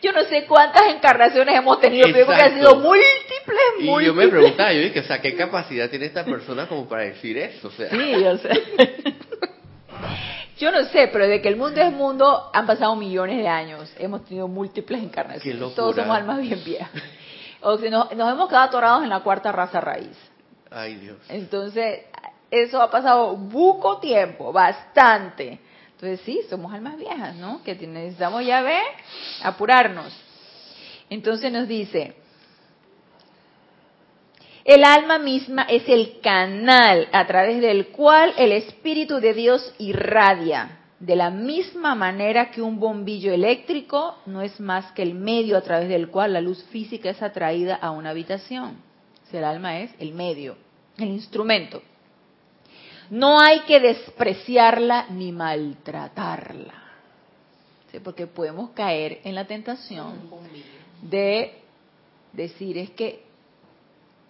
Yo, 0.01 0.11
no 0.11 0.23
sé 0.25 0.45
cuántas 0.45 0.83
encarnaciones 0.93 1.55
hemos 1.55 1.79
tenido, 1.79 2.07
pero 2.11 2.27
que 2.27 2.33
han 2.33 2.55
sido 2.55 2.75
múltiples, 2.75 3.59
y 3.79 4.05
yo 4.05 4.13
me 4.13 4.27
preguntaba, 4.27 4.73
yo 4.73 4.81
dije, 4.81 4.99
o 4.99 5.03
sea, 5.03 5.21
¿qué 5.21 5.35
capacidad 5.35 5.89
tiene 5.89 6.05
esta 6.05 6.25
persona 6.25 6.67
como 6.67 6.87
para 6.87 7.03
decir 7.03 7.37
eso? 7.37 7.67
O 7.67 7.71
sea. 7.71 7.89
Sí, 7.89 8.11
yo 8.11 8.37
sé. 8.37 8.49
Yo 10.59 10.71
no 10.71 10.83
sé, 10.85 11.09
pero 11.11 11.27
de 11.27 11.41
que 11.41 11.49
el 11.49 11.55
mundo 11.55 11.81
es 11.81 11.91
mundo 11.91 12.49
han 12.53 12.67
pasado 12.67 12.95
millones 12.95 13.37
de 13.37 13.47
años. 13.47 13.91
Hemos 13.97 14.23
tenido 14.23 14.47
múltiples 14.47 15.01
encarnaciones. 15.01 15.73
Todos 15.75 15.95
somos 15.95 16.15
almas 16.15 16.39
bien 16.41 16.63
viejas. 16.63 16.91
O 17.61 17.77
sea, 17.77 17.89
nos, 17.89 18.15
nos 18.15 18.31
hemos 18.31 18.47
quedado 18.47 18.65
atorados 18.65 19.03
en 19.03 19.09
la 19.09 19.21
cuarta 19.21 19.51
raza 19.51 19.81
raíz. 19.81 20.15
Ay, 20.69 20.95
Dios. 20.95 21.17
Entonces, 21.27 22.01
eso 22.53 22.81
ha 22.81 22.91
pasado 22.91 23.35
buco 23.35 23.97
tiempo, 23.97 24.53
bastante. 24.53 25.59
Entonces 25.93 26.21
sí, 26.21 26.41
somos 26.49 26.71
almas 26.71 26.97
viejas, 26.97 27.35
¿no? 27.35 27.63
Que 27.63 27.73
necesitamos 27.75 28.45
ya 28.45 28.61
ver, 28.61 28.83
apurarnos. 29.41 30.13
Entonces 31.09 31.51
nos 31.51 31.67
dice, 31.67 32.13
el 34.65 34.83
alma 34.83 35.17
misma 35.17 35.63
es 35.63 35.89
el 35.89 36.19
canal 36.21 37.07
a 37.11 37.25
través 37.25 37.59
del 37.59 37.87
cual 37.87 38.33
el 38.37 38.51
Espíritu 38.51 39.19
de 39.19 39.33
Dios 39.33 39.73
irradia, 39.79 40.79
de 40.99 41.15
la 41.15 41.31
misma 41.31 41.95
manera 41.95 42.51
que 42.51 42.61
un 42.61 42.79
bombillo 42.79 43.33
eléctrico 43.33 44.19
no 44.25 44.41
es 44.41 44.59
más 44.59 44.91
que 44.91 45.01
el 45.01 45.15
medio 45.15 45.57
a 45.57 45.61
través 45.61 45.89
del 45.89 46.09
cual 46.09 46.33
la 46.33 46.41
luz 46.41 46.63
física 46.65 47.09
es 47.09 47.21
atraída 47.21 47.75
a 47.75 47.91
una 47.91 48.11
habitación. 48.11 48.77
el 49.31 49.43
alma 49.43 49.79
es 49.79 49.91
el 49.99 50.13
medio, 50.13 50.55
el 50.97 51.09
instrumento. 51.09 51.81
No 53.09 53.39
hay 53.39 53.61
que 53.61 53.79
despreciarla 53.79 55.07
ni 55.09 55.31
maltratarla. 55.31 56.73
Porque 58.03 58.25
podemos 58.25 58.71
caer 58.71 59.21
en 59.23 59.35
la 59.35 59.45
tentación 59.45 60.29
de 61.01 61.61
decir, 62.31 62.77
es 62.77 62.89
que 62.91 63.23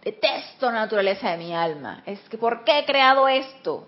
detesto 0.04 0.66
la 0.66 0.80
naturaleza 0.80 1.32
de 1.32 1.38
mi 1.38 1.54
alma. 1.54 2.04
Es 2.06 2.20
que, 2.30 2.38
¿por 2.38 2.64
qué 2.64 2.80
he 2.80 2.86
creado 2.86 3.28
esto? 3.28 3.88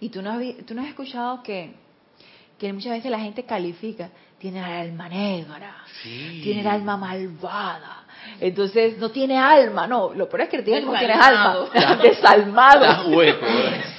y 0.00 0.08
tú 0.10 0.20
no, 0.22 0.32
has, 0.32 0.66
tú 0.66 0.74
no 0.74 0.82
has 0.82 0.88
escuchado 0.88 1.42
que, 1.42 1.74
que 2.58 2.72
muchas 2.72 2.92
veces 2.92 3.10
la 3.10 3.20
gente 3.20 3.44
califica, 3.44 4.10
tiene 4.38 4.58
el 4.58 4.64
alma 4.64 5.08
negra, 5.08 5.84
tiene 6.02 6.60
el 6.60 6.66
alma 6.66 6.96
malvada, 6.96 7.97
entonces 8.40 8.98
no 8.98 9.10
tiene 9.10 9.36
alma, 9.36 9.86
no, 9.86 10.14
lo 10.14 10.28
peor 10.28 10.42
es 10.42 10.48
que 10.48 10.62
tiene, 10.62 10.82
no 10.82 10.98
tiene 10.98 11.14
alma, 11.14 11.68
desalmado. 12.02 13.10
hueco. 13.10 13.46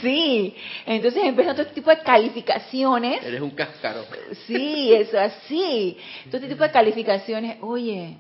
Sí, 0.02 0.56
entonces 0.86 1.24
empiezan 1.24 1.56
todo 1.56 1.64
este 1.64 1.76
tipo 1.76 1.90
de 1.90 2.00
calificaciones. 2.00 3.24
Eres 3.24 3.42
un 3.42 3.52
cascaro. 3.52 4.06
Sí, 4.48 4.94
eso 4.94 5.20
así. 5.20 5.98
Todo 6.26 6.38
este 6.38 6.50
tipo 6.50 6.64
de 6.64 6.72
calificaciones, 6.72 7.58
oye, 7.62 8.18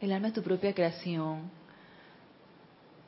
el 0.00 0.12
alma 0.12 0.28
es 0.28 0.34
tu 0.34 0.42
propia 0.42 0.72
creación. 0.72 1.50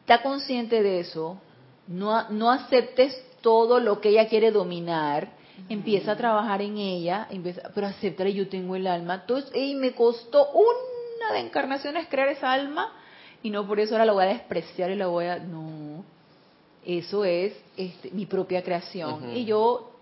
Está 0.01 0.23
consciente 0.23 0.83
de 0.83 1.01
eso, 1.01 1.39
no, 1.87 2.29
no 2.31 2.51
aceptes 2.51 3.25
todo 3.43 3.79
lo 3.79 4.01
que 4.01 4.09
ella 4.09 4.29
quiere 4.29 4.51
dominar, 4.51 5.29
empieza 5.69 6.13
a 6.13 6.17
trabajar 6.17 6.63
en 6.63 6.79
ella, 6.79 7.29
empieza, 7.31 7.71
pero 7.75 7.87
aceptar 7.87 8.27
yo 8.29 8.49
tengo 8.49 8.75
el 8.77 8.87
alma. 8.87 9.21
Entonces, 9.21 9.53
y 9.55 9.75
me 9.75 9.93
costó 9.93 10.51
un 10.51 10.90
de 11.33 11.41
encarnación 11.41 11.97
es 11.97 12.09
crear 12.09 12.29
esa 12.29 12.53
alma 12.53 12.93
y 13.43 13.51
no 13.51 13.67
por 13.67 13.81
eso 13.81 13.95
ahora 13.95 14.05
la 14.05 14.13
voy 14.13 14.25
a 14.25 14.29
despreciar 14.29 14.91
y 14.91 14.97
la 14.97 15.07
voy 15.07 15.27
a... 15.27 15.39
No, 15.39 16.05
eso 16.85 17.25
es 17.25 17.53
este, 17.77 18.11
mi 18.11 18.27
propia 18.27 18.63
creación. 18.63 19.37
Y 19.37 19.45
yo, 19.45 19.93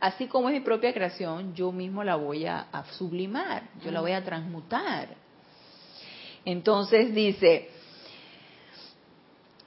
así 0.00 0.26
como 0.26 0.48
es 0.48 0.54
mi 0.54 0.60
propia 0.60 0.92
creación, 0.92 1.54
yo 1.54 1.72
mismo 1.72 2.04
la 2.04 2.16
voy 2.16 2.46
a, 2.46 2.66
sublimar, 2.92 3.64
yo 3.84 3.90
la 3.90 4.00
voy 4.00 4.12
a 4.12 4.24
transmutar. 4.24 5.08
Entonces 6.44 7.14
dice, 7.14 7.70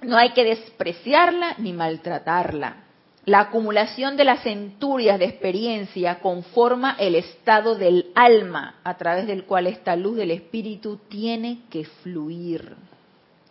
no 0.02 0.18
hay 0.18 0.32
que 0.32 0.44
despreciarla 0.44 1.56
ni 1.58 1.74
maltratarla. 1.74 2.85
La 3.26 3.40
acumulación 3.40 4.18
de 4.18 4.24
las 4.24 4.44
centurias 4.44 5.18
de 5.18 5.26
experiencia 5.26 6.20
conforma 6.20 6.96
el 7.00 7.16
estado 7.16 7.74
del 7.74 8.12
alma 8.14 8.76
a 8.84 8.98
través 8.98 9.26
del 9.26 9.46
cual 9.46 9.66
esta 9.66 9.96
luz 9.96 10.16
del 10.16 10.30
espíritu 10.30 11.00
tiene 11.10 11.62
que 11.72 11.86
fluir. 11.86 12.76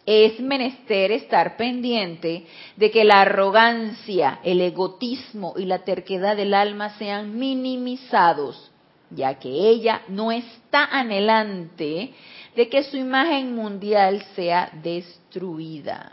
Es 0.06 0.38
menester 0.38 1.10
estar 1.10 1.56
pendiente 1.56 2.46
de 2.76 2.90
que 2.92 3.02
la 3.02 3.22
arrogancia, 3.22 4.38
el 4.44 4.60
egotismo 4.60 5.54
y 5.56 5.64
la 5.64 5.80
terquedad 5.80 6.36
del 6.36 6.54
alma 6.54 6.90
sean 6.90 7.36
minimizados, 7.36 8.70
ya 9.10 9.40
que 9.40 9.48
ella 9.48 10.02
no 10.06 10.30
está 10.30 10.84
anhelante 10.84 12.12
de 12.54 12.68
que 12.68 12.84
su 12.84 12.96
imagen 12.96 13.56
mundial 13.56 14.24
sea 14.36 14.70
destruida. 14.84 16.12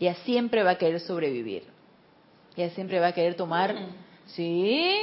Ella 0.00 0.16
siempre 0.24 0.64
va 0.64 0.72
a 0.72 0.78
querer 0.78 0.98
sobrevivir 0.98 1.71
ella 2.56 2.70
siempre 2.70 3.00
va 3.00 3.08
a 3.08 3.12
querer 3.12 3.34
tomar, 3.34 3.74
¿sí? 4.26 4.94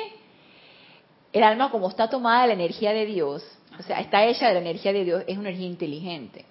El 1.31 1.43
alma 1.43 1.71
como 1.71 1.89
está 1.89 2.09
tomada 2.09 2.43
de 2.43 2.47
la 2.49 2.53
energía 2.53 2.91
de 2.91 3.05
Dios, 3.05 3.43
o 3.77 3.83
sea, 3.83 3.99
está 3.99 4.25
hecha 4.25 4.47
de 4.47 4.53
la 4.55 4.59
energía 4.59 4.93
de 4.93 5.03
Dios, 5.03 5.23
es 5.27 5.37
una 5.37 5.49
energía 5.49 5.67
inteligente. 5.67 6.45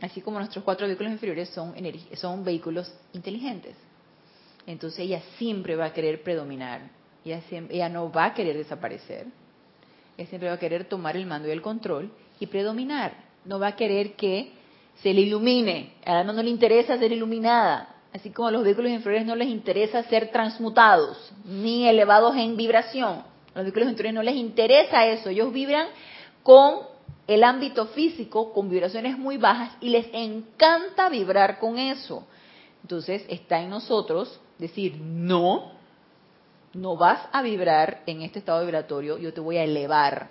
Así 0.00 0.20
como 0.20 0.38
nuestros 0.38 0.64
cuatro 0.64 0.86
vehículos 0.86 1.12
inferiores 1.12 1.48
son, 1.50 1.74
son 2.14 2.44
vehículos 2.44 2.92
inteligentes. 3.12 3.74
Entonces 4.66 5.00
ella 5.00 5.22
siempre 5.38 5.76
va 5.76 5.86
a 5.86 5.92
querer 5.92 6.22
predominar, 6.22 6.90
ella, 7.24 7.40
siempre, 7.42 7.74
ella 7.74 7.88
no 7.88 8.12
va 8.12 8.26
a 8.26 8.34
querer 8.34 8.56
desaparecer, 8.56 9.26
ella 10.16 10.28
siempre 10.28 10.48
va 10.48 10.56
a 10.56 10.58
querer 10.58 10.84
tomar 10.84 11.16
el 11.16 11.26
mando 11.26 11.48
y 11.48 11.52
el 11.52 11.62
control 11.62 12.12
y 12.38 12.46
predominar, 12.46 13.14
no 13.44 13.58
va 13.58 13.68
a 13.68 13.76
querer 13.76 14.14
que 14.14 14.52
se 15.02 15.14
le 15.14 15.22
ilumine, 15.22 15.94
al 16.04 16.18
alma 16.18 16.32
no 16.34 16.42
le 16.42 16.50
interesa 16.50 16.98
ser 16.98 17.12
iluminada, 17.12 17.97
así 18.12 18.30
como 18.30 18.48
a 18.48 18.50
los 18.50 18.64
vehículos 18.64 18.90
inferiores 18.90 19.26
no 19.26 19.36
les 19.36 19.48
interesa 19.48 20.02
ser 20.04 20.30
transmutados 20.30 21.32
ni 21.44 21.86
elevados 21.86 22.36
en 22.36 22.56
vibración. 22.56 23.22
A 23.54 23.58
los 23.58 23.64
vehículos 23.64 23.90
inferiores 23.90 24.14
no 24.14 24.22
les 24.22 24.36
interesa 24.36 25.06
eso, 25.06 25.30
ellos 25.30 25.52
vibran 25.52 25.88
con 26.42 26.80
el 27.26 27.44
ámbito 27.44 27.86
físico, 27.88 28.52
con 28.52 28.70
vibraciones 28.70 29.18
muy 29.18 29.36
bajas 29.36 29.76
y 29.80 29.90
les 29.90 30.06
encanta 30.12 31.08
vibrar 31.10 31.58
con 31.58 31.78
eso. 31.78 32.26
Entonces 32.82 33.24
está 33.28 33.60
en 33.60 33.68
nosotros 33.68 34.40
decir, 34.58 34.96
no, 34.98 35.72
no 36.72 36.96
vas 36.96 37.20
a 37.32 37.42
vibrar 37.42 38.02
en 38.06 38.22
este 38.22 38.38
estado 38.38 38.62
vibratorio, 38.62 39.18
yo 39.18 39.32
te 39.34 39.40
voy 39.40 39.58
a 39.58 39.64
elevar 39.64 40.30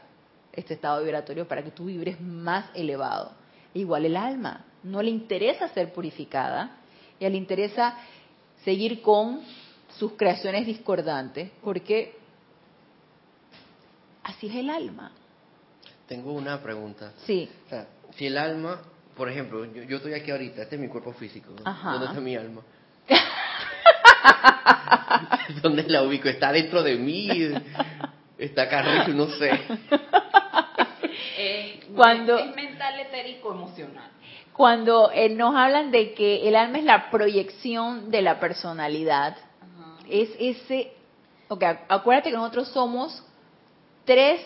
este 0.53 0.73
estado 0.73 1.03
vibratorio 1.03 1.47
para 1.47 1.63
que 1.63 1.71
tú 1.71 1.85
vibres 1.85 2.19
más 2.19 2.65
elevado. 2.73 3.31
Igual 3.73 4.05
el 4.05 4.17
alma, 4.17 4.65
no 4.81 5.03
le 5.03 5.11
interesa 5.11 5.67
ser 5.69 5.93
purificada, 5.93 6.77
y 7.19 7.29
le 7.29 7.37
interesa 7.37 7.95
seguir 8.63 9.01
con 9.01 9.41
sus 9.97 10.13
creaciones 10.13 10.65
discordantes, 10.65 11.51
porque 11.63 12.15
así 14.23 14.47
es 14.47 14.55
el 14.55 14.69
alma. 14.69 15.11
Tengo 16.07 16.33
una 16.33 16.61
pregunta. 16.61 17.13
Sí. 17.25 17.49
O 17.65 17.69
sea, 17.69 17.87
si 18.15 18.27
el 18.27 18.37
alma, 18.37 18.81
por 19.15 19.29
ejemplo, 19.29 19.65
yo, 19.65 19.97
estoy 19.97 20.13
aquí 20.13 20.31
ahorita, 20.31 20.63
este 20.63 20.75
es 20.75 20.81
mi 20.81 20.87
cuerpo 20.87 21.13
físico. 21.13 21.53
¿Dónde 21.53 22.05
está 22.05 22.19
mi 22.19 22.35
alma? 22.35 22.61
¿Dónde 25.61 25.83
la 25.83 26.03
ubico? 26.03 26.29
¿Está 26.29 26.51
dentro 26.51 26.83
de 26.83 26.95
mí? 26.95 27.29
¿Está 28.37 28.63
acá 28.63 28.79
arriba? 28.79 29.07
No 29.07 29.27
sé. 29.27 29.51
Cuando, 31.95 32.37
es 32.37 32.55
mental, 32.55 32.99
etérico, 32.99 33.53
emocional. 33.53 34.11
Cuando 34.57 35.11
eh, 35.11 35.29
nos 35.29 35.55
hablan 35.55 35.91
de 35.91 36.15
que 36.15 36.47
el 36.47 36.55
alma 36.55 36.79
es 36.79 36.83
la 36.83 37.11
proyección 37.11 38.09
de 38.09 38.23
la 38.23 38.39
personalidad, 38.39 39.37
es 40.09 40.31
ese... 40.39 40.93
Ok, 41.47 41.63
acuérdate 41.87 42.31
que 42.31 42.35
nosotros 42.35 42.67
somos 42.69 43.23
tres, 44.03 44.41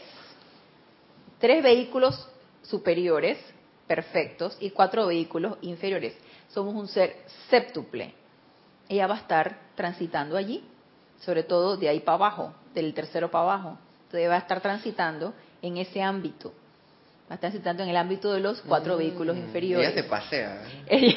tres 1.40 1.64
vehículos 1.64 2.28
superiores, 2.62 3.40
perfectos, 3.88 4.58
y 4.60 4.72
cuatro 4.72 5.08
vehículos 5.08 5.58
inferiores. 5.62 6.14
Somos 6.50 6.76
un 6.76 6.90
ser 6.90 7.16
séptuple. 7.50 8.14
Ella 8.90 9.08
va 9.08 9.16
a 9.16 9.20
estar 9.20 9.60
transitando 9.76 10.36
allí, 10.36 10.62
sobre 11.22 11.44
todo 11.44 11.78
de 11.78 11.88
ahí 11.88 12.02
para 12.02 12.16
abajo, 12.16 12.54
del 12.74 12.94
tercero 12.94 13.32
para 13.32 13.46
abajo. 13.46 13.78
Entonces 14.04 14.30
va 14.30 14.36
a 14.36 14.40
estar 14.40 14.60
transitando 14.60 15.34
en 15.62 15.78
ese 15.78 16.02
ámbito. 16.02 16.52
A 17.32 17.36
estar 17.36 17.50
transitando 17.50 17.84
en 17.84 17.88
el 17.88 17.96
ámbito 17.96 18.34
de 18.34 18.42
los 18.42 18.60
cuatro 18.60 18.96
mm, 18.96 18.98
vehículos 18.98 19.38
inferiores. 19.38 19.88
Ella 19.88 20.04
se 20.04 20.10
pasea. 20.10 20.64
¿eh? 20.88 21.16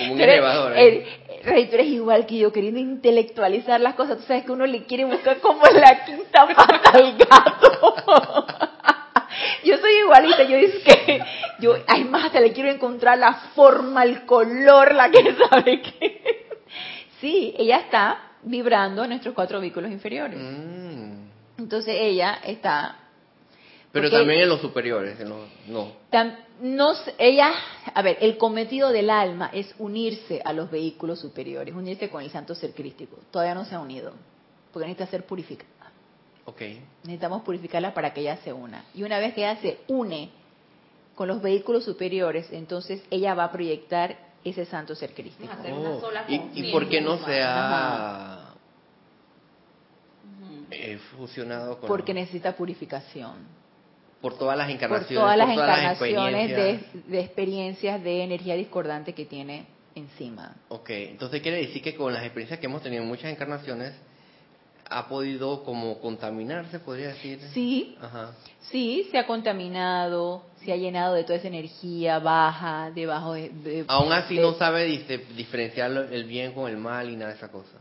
Como 0.00 0.14
un 0.14 0.20
elevador. 0.20 0.72
¿eh? 0.76 1.06
Rey, 1.44 1.68
tú 1.68 1.76
eres 1.76 1.86
igual 1.86 2.26
que 2.26 2.36
yo, 2.36 2.52
queriendo 2.52 2.80
intelectualizar 2.80 3.80
las 3.80 3.94
cosas. 3.94 4.18
Tú 4.18 4.24
sabes 4.24 4.44
que 4.44 4.50
uno 4.50 4.66
le 4.66 4.82
quiere 4.86 5.04
buscar 5.04 5.38
como 5.38 5.62
la 5.66 6.04
quinta 6.04 6.48
pata 6.48 6.90
al 6.94 7.16
gato. 7.16 8.46
yo 9.64 9.78
soy 9.78 9.92
igualita, 10.02 10.42
yo 10.42 10.56
digo 10.56 10.72
que, 10.84 11.22
yo, 11.60 11.76
hay 11.86 12.02
más, 12.02 12.24
hasta 12.24 12.40
le 12.40 12.52
quiero 12.52 12.68
encontrar 12.68 13.16
la 13.16 13.34
forma, 13.54 14.02
el 14.02 14.26
color, 14.26 14.96
la 14.96 15.12
que 15.12 15.36
sabe 15.48 15.80
que. 15.80 16.48
Sí, 17.20 17.54
ella 17.56 17.78
está 17.78 18.32
vibrando 18.42 19.04
en 19.04 19.10
nuestros 19.10 19.32
cuatro 19.36 19.60
vehículos 19.60 19.92
inferiores. 19.92 20.40
Mm. 20.40 21.28
Entonces 21.58 21.94
ella 22.00 22.40
está... 22.44 22.96
Pero 23.92 24.10
también 24.10 24.42
en 24.42 24.48
los 24.48 24.60
superiores, 24.60 25.18
no. 25.20 25.46
no. 25.66 25.92
ella, 27.18 27.52
a 27.92 28.02
ver, 28.02 28.18
el 28.20 28.38
cometido 28.38 28.90
del 28.90 29.10
alma 29.10 29.50
es 29.52 29.74
unirse 29.78 30.40
a 30.44 30.52
los 30.52 30.70
vehículos 30.70 31.18
superiores, 31.20 31.74
unirse 31.74 32.08
con 32.08 32.22
el 32.22 32.30
santo 32.30 32.54
ser 32.54 32.72
crístico. 32.72 33.16
Todavía 33.32 33.54
no 33.54 33.64
se 33.64 33.74
ha 33.74 33.80
unido, 33.80 34.12
porque 34.72 34.86
necesita 34.86 35.10
ser 35.10 35.26
purificada. 35.26 35.68
Okay. 36.44 36.82
Necesitamos 37.02 37.42
purificarla 37.42 37.92
para 37.92 38.14
que 38.14 38.20
ella 38.20 38.36
se 38.38 38.52
una. 38.52 38.84
Y 38.94 39.02
una 39.02 39.18
vez 39.18 39.34
que 39.34 39.40
ella 39.40 39.60
se 39.60 39.78
une 39.88 40.30
con 41.16 41.26
los 41.26 41.42
vehículos 41.42 41.84
superiores, 41.84 42.48
entonces 42.52 43.02
ella 43.10 43.34
va 43.34 43.44
a 43.44 43.52
proyectar 43.52 44.16
ese 44.44 44.64
santo 44.66 44.94
ser 44.94 45.12
crístico. 45.14 45.52
Oh. 45.72 46.00
¿Y, 46.28 46.40
¿Y, 46.54 46.72
por 46.72 46.88
qué 46.88 47.00
no 47.00 47.18
se 47.24 47.42
ha 47.42 48.54
eh, 50.70 50.98
fusionado 51.16 51.78
con...? 51.78 51.88
Porque 51.88 52.14
necesita 52.14 52.56
purificación. 52.56 53.59
Por 54.20 54.36
todas 54.38 54.56
las 54.56 54.68
encarnaciones. 54.68 55.18
Por 55.18 55.24
todas 55.24 55.36
las 55.36 55.50
encarnaciones 55.50 56.50
de, 56.50 57.02
de, 57.06 57.20
experiencias 57.20 58.02
de 58.02 58.22
energía 58.22 58.54
discordante 58.54 59.14
que 59.14 59.24
tiene 59.24 59.66
encima. 59.94 60.56
Ok, 60.68 60.90
entonces 60.90 61.40
quiere 61.40 61.58
decir 61.58 61.82
que 61.82 61.94
con 61.94 62.12
las 62.12 62.22
experiencias 62.22 62.60
que 62.60 62.66
hemos 62.66 62.82
tenido 62.82 63.02
en 63.02 63.08
muchas 63.08 63.32
encarnaciones, 63.32 63.94
ha 64.90 65.08
podido 65.08 65.62
como 65.62 66.00
contaminarse, 66.00 66.80
podría 66.80 67.08
decir. 67.08 67.38
Sí, 67.54 67.96
sí, 68.60 69.08
se 69.10 69.18
ha 69.18 69.26
contaminado, 69.26 70.42
se 70.64 70.72
ha 70.72 70.76
llenado 70.76 71.14
de 71.14 71.22
toda 71.22 71.36
esa 71.36 71.48
energía 71.48 72.18
baja, 72.18 72.90
debajo 72.92 73.34
de... 73.34 73.84
Aún 73.86 74.12
así 74.12 74.36
no 74.38 74.54
sabe 74.54 74.86
diferenciar 75.36 75.92
el 76.10 76.24
bien 76.24 76.52
con 76.52 76.68
el 76.68 76.76
mal 76.76 77.08
y 77.08 77.16
nada 77.16 77.30
de 77.30 77.36
esa 77.36 77.50
cosa. 77.50 77.78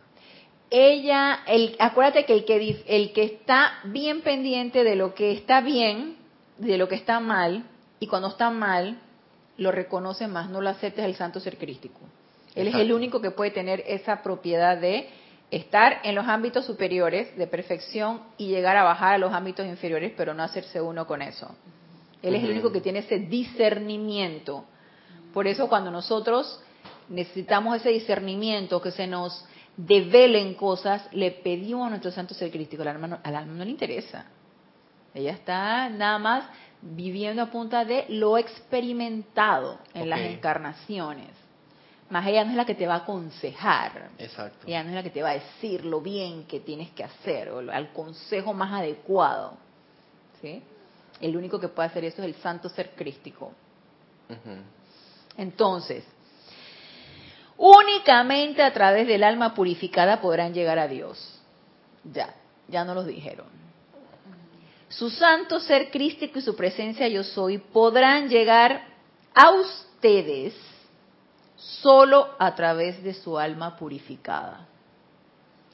Ella, 0.70 1.40
el, 1.48 1.76
acuérdate 1.80 2.26
que 2.26 2.34
el 2.34 2.46
que 2.46 2.84
el 2.88 3.12
que 3.12 3.24
está 3.24 3.80
bien 3.86 4.22
pendiente 4.22 4.84
de 4.84 4.96
lo 4.96 5.16
que 5.16 5.32
está 5.32 5.62
bien, 5.62 6.16
de 6.60 6.78
lo 6.78 6.88
que 6.88 6.95
está 6.95 7.20
mal, 7.20 7.64
y 7.99 8.07
cuando 8.07 8.28
está 8.28 8.49
mal, 8.49 8.99
lo 9.57 9.72
reconoce 9.72 10.28
más, 10.28 10.49
no 10.49 10.62
lo 10.62 10.70
aceptes 10.70 11.05
el 11.05 11.16
santo 11.16 11.39
ser 11.39 11.57
crístico. 11.57 11.99
Él 12.55 12.68
es 12.68 12.76
el 12.76 12.93
único 12.93 13.22
que 13.22 13.32
puede 13.32 13.51
tener 13.51 13.84
esa 13.88 14.22
propiedad 14.22 14.78
de 14.78 15.10
estar 15.51 15.99
en 16.03 16.16
los 16.16 16.28
ámbitos 16.28 16.66
superiores 16.66 17.36
de 17.38 17.47
perfección 17.47 18.22
y 18.38 18.47
llegar 18.47 18.78
a 18.78 18.84
bajar 18.84 19.16
a 19.16 19.18
los 19.18 19.34
ámbitos 19.34 19.66
inferiores, 19.66 20.14
pero 20.16 20.34
no 20.34 20.43
hacerse 20.43 20.82
uno 20.82 21.07
con 21.07 21.22
eso. 21.22 21.55
Él 22.22 22.36
es 22.36 22.43
el 22.43 22.51
único 22.51 22.72
que 22.72 22.82
tiene 22.82 22.99
ese 22.99 23.20
discernimiento. 23.20 24.66
Por 25.34 25.47
eso 25.47 25.70
cuando 25.70 25.89
nosotros 25.89 26.62
necesitamos 27.07 27.78
ese 27.78 27.89
discernimiento, 27.89 28.82
que 28.82 28.91
se 28.91 29.07
nos 29.07 29.45
develen 29.78 30.55
cosas, 30.55 31.07
le 31.14 31.32
pedimos 31.32 31.88
a 31.88 31.89
nuestro 31.89 32.12
santo 32.12 32.34
ser 32.34 32.51
crístico. 32.51 32.82
Al 32.82 32.89
alma 32.89 33.07
no, 33.07 33.20
al 33.24 33.36
alma 33.36 33.53
no 33.53 33.64
le 33.64 33.72
interesa. 33.72 34.26
Ella 35.14 35.32
está 35.32 35.89
nada 35.89 36.20
más 36.20 36.45
viviendo 36.82 37.41
a 37.41 37.47
punta 37.47 37.84
de 37.84 38.05
lo 38.10 38.38
experimentado 38.38 39.80
en 39.93 40.10
las 40.10 40.22
encarnaciones. 40.22 41.28
Más 42.10 42.26
ella 42.26 42.43
no 42.43 42.51
es 42.51 42.57
la 42.57 42.66
que 42.66 42.76
te 42.76 42.88
va 42.88 42.95
a 42.95 42.97
aconsejar. 42.99 44.10
Exacto. 44.18 44.66
Ella 44.66 44.84
no 44.84 44.89
es 44.89 44.95
la 44.95 45.03
que 45.03 45.12
te 45.12 45.22
va 45.22 45.30
a 45.30 45.34
decir 45.34 45.86
lo 45.86 46.01
bien 46.01 46.45
que 46.45 46.60
tienes 46.60 46.89
que 46.91 47.03
hacer 47.03 47.49
o 47.49 47.60
el 47.60 47.89
consejo 47.89 48.53
más 48.53 48.74
adecuado. 48.74 49.53
¿Sí? 50.41 50.64
El 51.22 51.36
único 51.36 51.60
que 51.60 51.68
puede 51.68 51.89
hacer 51.89 52.05
eso 52.05 52.22
es 52.22 52.30
el 52.30 52.36
santo 52.36 52.70
ser 52.70 52.91
crístico. 52.91 53.51
Entonces, 55.38 56.03
únicamente 57.57 58.64
a 58.64 58.74
través 58.74 59.05
del 59.05 59.24
alma 59.24 59.53
purificada 59.53 60.22
podrán 60.22 60.53
llegar 60.53 60.80
a 60.80 60.88
Dios. 60.88 61.41
Ya, 62.03 62.34
ya 62.68 62.86
no 62.86 62.95
los 62.95 63.05
dijeron. 63.05 63.59
Su 64.90 65.10
santo 65.10 65.60
ser 65.60 65.92
crístico 65.92 66.40
y 66.40 66.42
su 66.42 66.56
presencia 66.56 67.08
yo 67.08 67.24
soy 67.24 67.60
podrán 67.60 68.28
llegar 68.28 68.88
a 69.34 69.52
ustedes 69.52 70.56
solo 71.56 72.30
a 72.40 72.56
través 72.56 73.02
de 73.04 73.14
su 73.14 73.38
alma 73.38 73.78
purificada. 73.78 74.68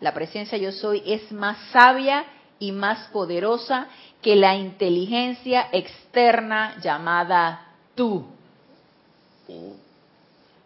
La 0.02 0.14
presencia 0.14 0.58
yo 0.58 0.72
soy 0.72 1.02
es 1.06 1.32
más 1.32 1.58
sabia 1.72 2.26
y 2.60 2.72
más 2.72 3.08
poderosa 3.10 3.88
que 4.22 4.36
la 4.36 4.56
inteligencia 4.56 5.70
externa 5.72 6.78
llamada 6.82 7.74
tú. 7.96 8.26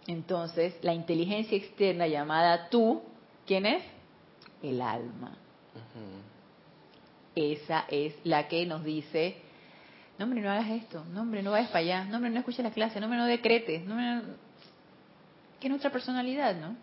Entonces, 0.08 0.76
la 0.82 0.94
inteligencia 0.94 1.56
externa 1.56 2.08
llamada 2.08 2.70
tú, 2.70 3.02
¿quién 3.46 3.68
es? 3.68 3.84
El 4.64 4.82
alma. 4.82 5.34
Esa 7.40 7.86
es 7.90 8.14
la 8.26 8.50
que 8.50 8.66
nos 8.66 8.84
dice, 8.84 9.38
no 10.18 10.26
hombre, 10.26 10.42
no 10.42 10.52
hagas 10.52 10.70
esto, 10.72 11.06
no 11.14 11.22
hombre, 11.22 11.42
no 11.42 11.52
vayas 11.52 11.70
para 11.70 11.80
allá, 11.80 12.04
no 12.04 12.18
hombre, 12.18 12.30
no 12.32 12.40
escuches 12.40 12.66
la 12.66 12.72
clase, 12.72 13.00
no 13.00 13.06
hombre, 13.06 13.20
no 13.20 13.26
decretes, 13.26 13.86
no 13.86 13.96
que 15.60 15.68
es 15.68 15.70
nuestra 15.70 15.90
personalidad, 15.90 16.56
¿no? 16.56 16.76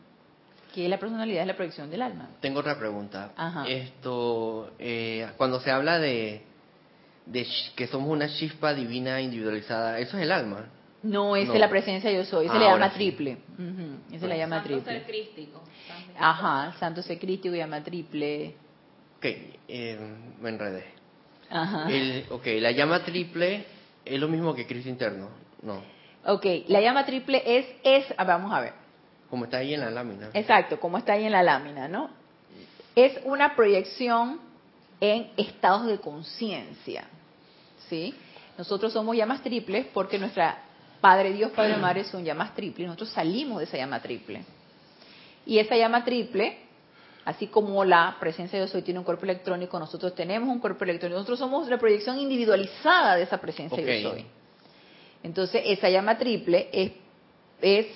Que 0.74 0.88
la 0.88 0.98
personalidad 0.98 1.42
es 1.42 1.46
la 1.46 1.56
proyección 1.56 1.90
del 1.90 2.02
alma. 2.02 2.28
Tengo 2.40 2.60
otra 2.60 2.78
pregunta. 2.78 3.32
Esto, 3.68 4.72
eh, 4.78 5.28
cuando 5.36 5.60
se 5.60 5.70
habla 5.70 5.98
de, 5.98 6.42
de 7.26 7.46
que 7.74 7.86
somos 7.86 8.10
una 8.10 8.28
chispa 8.28 8.72
divina 8.72 9.20
individualizada, 9.20 9.98
¿eso 9.98 10.16
es 10.16 10.22
el 10.22 10.32
alma? 10.32 10.66
No, 11.02 11.36
esa 11.36 11.52
es 11.52 11.60
la 11.60 11.68
presencia 11.68 12.10
yo 12.10 12.24
soy, 12.24 12.46
esa 12.46 12.58
le 12.58 12.64
llama 12.64 12.90
triple. 12.92 13.38
Esa 14.10 14.20
se 14.20 14.28
le 14.28 14.38
llama 14.38 14.62
triple. 14.62 14.84
Santo 14.84 14.98
ser 14.98 15.06
crístico. 15.06 15.62
Ajá, 16.18 16.74
santo 16.78 17.02
ser 17.02 17.18
crístico 17.18 17.54
llama 17.54 17.82
triple. 17.82 18.56
Eh, 19.68 19.98
me 20.40 20.48
enredé. 20.48 20.84
Ajá. 21.50 21.90
El, 21.90 22.26
ok, 22.30 22.46
la 22.58 22.72
llama 22.72 23.04
triple 23.04 23.64
es 24.04 24.20
lo 24.20 24.28
mismo 24.28 24.54
que 24.54 24.66
Cristo 24.66 24.88
interno, 24.88 25.28
no. 25.62 25.82
Ok, 26.24 26.44
la 26.68 26.80
llama 26.80 27.06
triple 27.06 27.42
es, 27.44 27.66
es, 27.84 28.14
ah, 28.16 28.24
vamos 28.24 28.52
a 28.52 28.60
ver. 28.60 28.72
Como 29.30 29.44
está 29.44 29.58
ahí 29.58 29.74
en 29.74 29.80
la 29.80 29.90
lámina. 29.90 30.30
Exacto, 30.34 30.78
como 30.80 30.98
está 30.98 31.14
ahí 31.14 31.24
en 31.24 31.32
la 31.32 31.42
lámina, 31.42 31.88
¿no? 31.88 32.10
Es 32.94 33.18
una 33.24 33.54
proyección 33.54 34.40
en 35.00 35.30
estados 35.36 35.86
de 35.86 35.98
conciencia, 35.98 37.04
¿sí? 37.88 38.14
Nosotros 38.56 38.92
somos 38.92 39.16
llamas 39.16 39.42
triples 39.42 39.86
porque 39.92 40.18
nuestra 40.18 40.62
Padre 41.00 41.32
Dios, 41.32 41.52
Padre 41.52 41.76
Madre 41.76 42.04
son 42.04 42.24
llamas 42.24 42.54
triples, 42.54 42.86
nosotros 42.86 43.10
salimos 43.10 43.58
de 43.58 43.64
esa 43.64 43.76
llama 43.76 44.00
triple. 44.00 44.42
Y 45.44 45.58
esa 45.58 45.76
llama 45.76 46.04
triple, 46.04 46.58
así 47.26 47.48
como 47.48 47.84
la 47.84 48.16
presencia 48.20 48.56
de 48.58 48.64
Dios 48.64 48.74
hoy 48.74 48.82
tiene 48.82 49.00
un 49.00 49.04
cuerpo 49.04 49.24
electrónico, 49.24 49.78
nosotros 49.78 50.14
tenemos 50.14 50.48
un 50.48 50.60
cuerpo 50.60 50.84
electrónico, 50.84 51.18
nosotros 51.18 51.40
somos 51.40 51.68
la 51.68 51.76
proyección 51.76 52.18
individualizada 52.18 53.16
de 53.16 53.24
esa 53.24 53.38
presencia 53.38 53.84
de 53.84 53.98
Dios 53.98 54.12
hoy. 54.14 54.26
Entonces, 55.24 55.62
esa 55.66 55.90
llama 55.90 56.16
triple 56.16 56.68
es, 56.72 56.92
es 57.60 57.86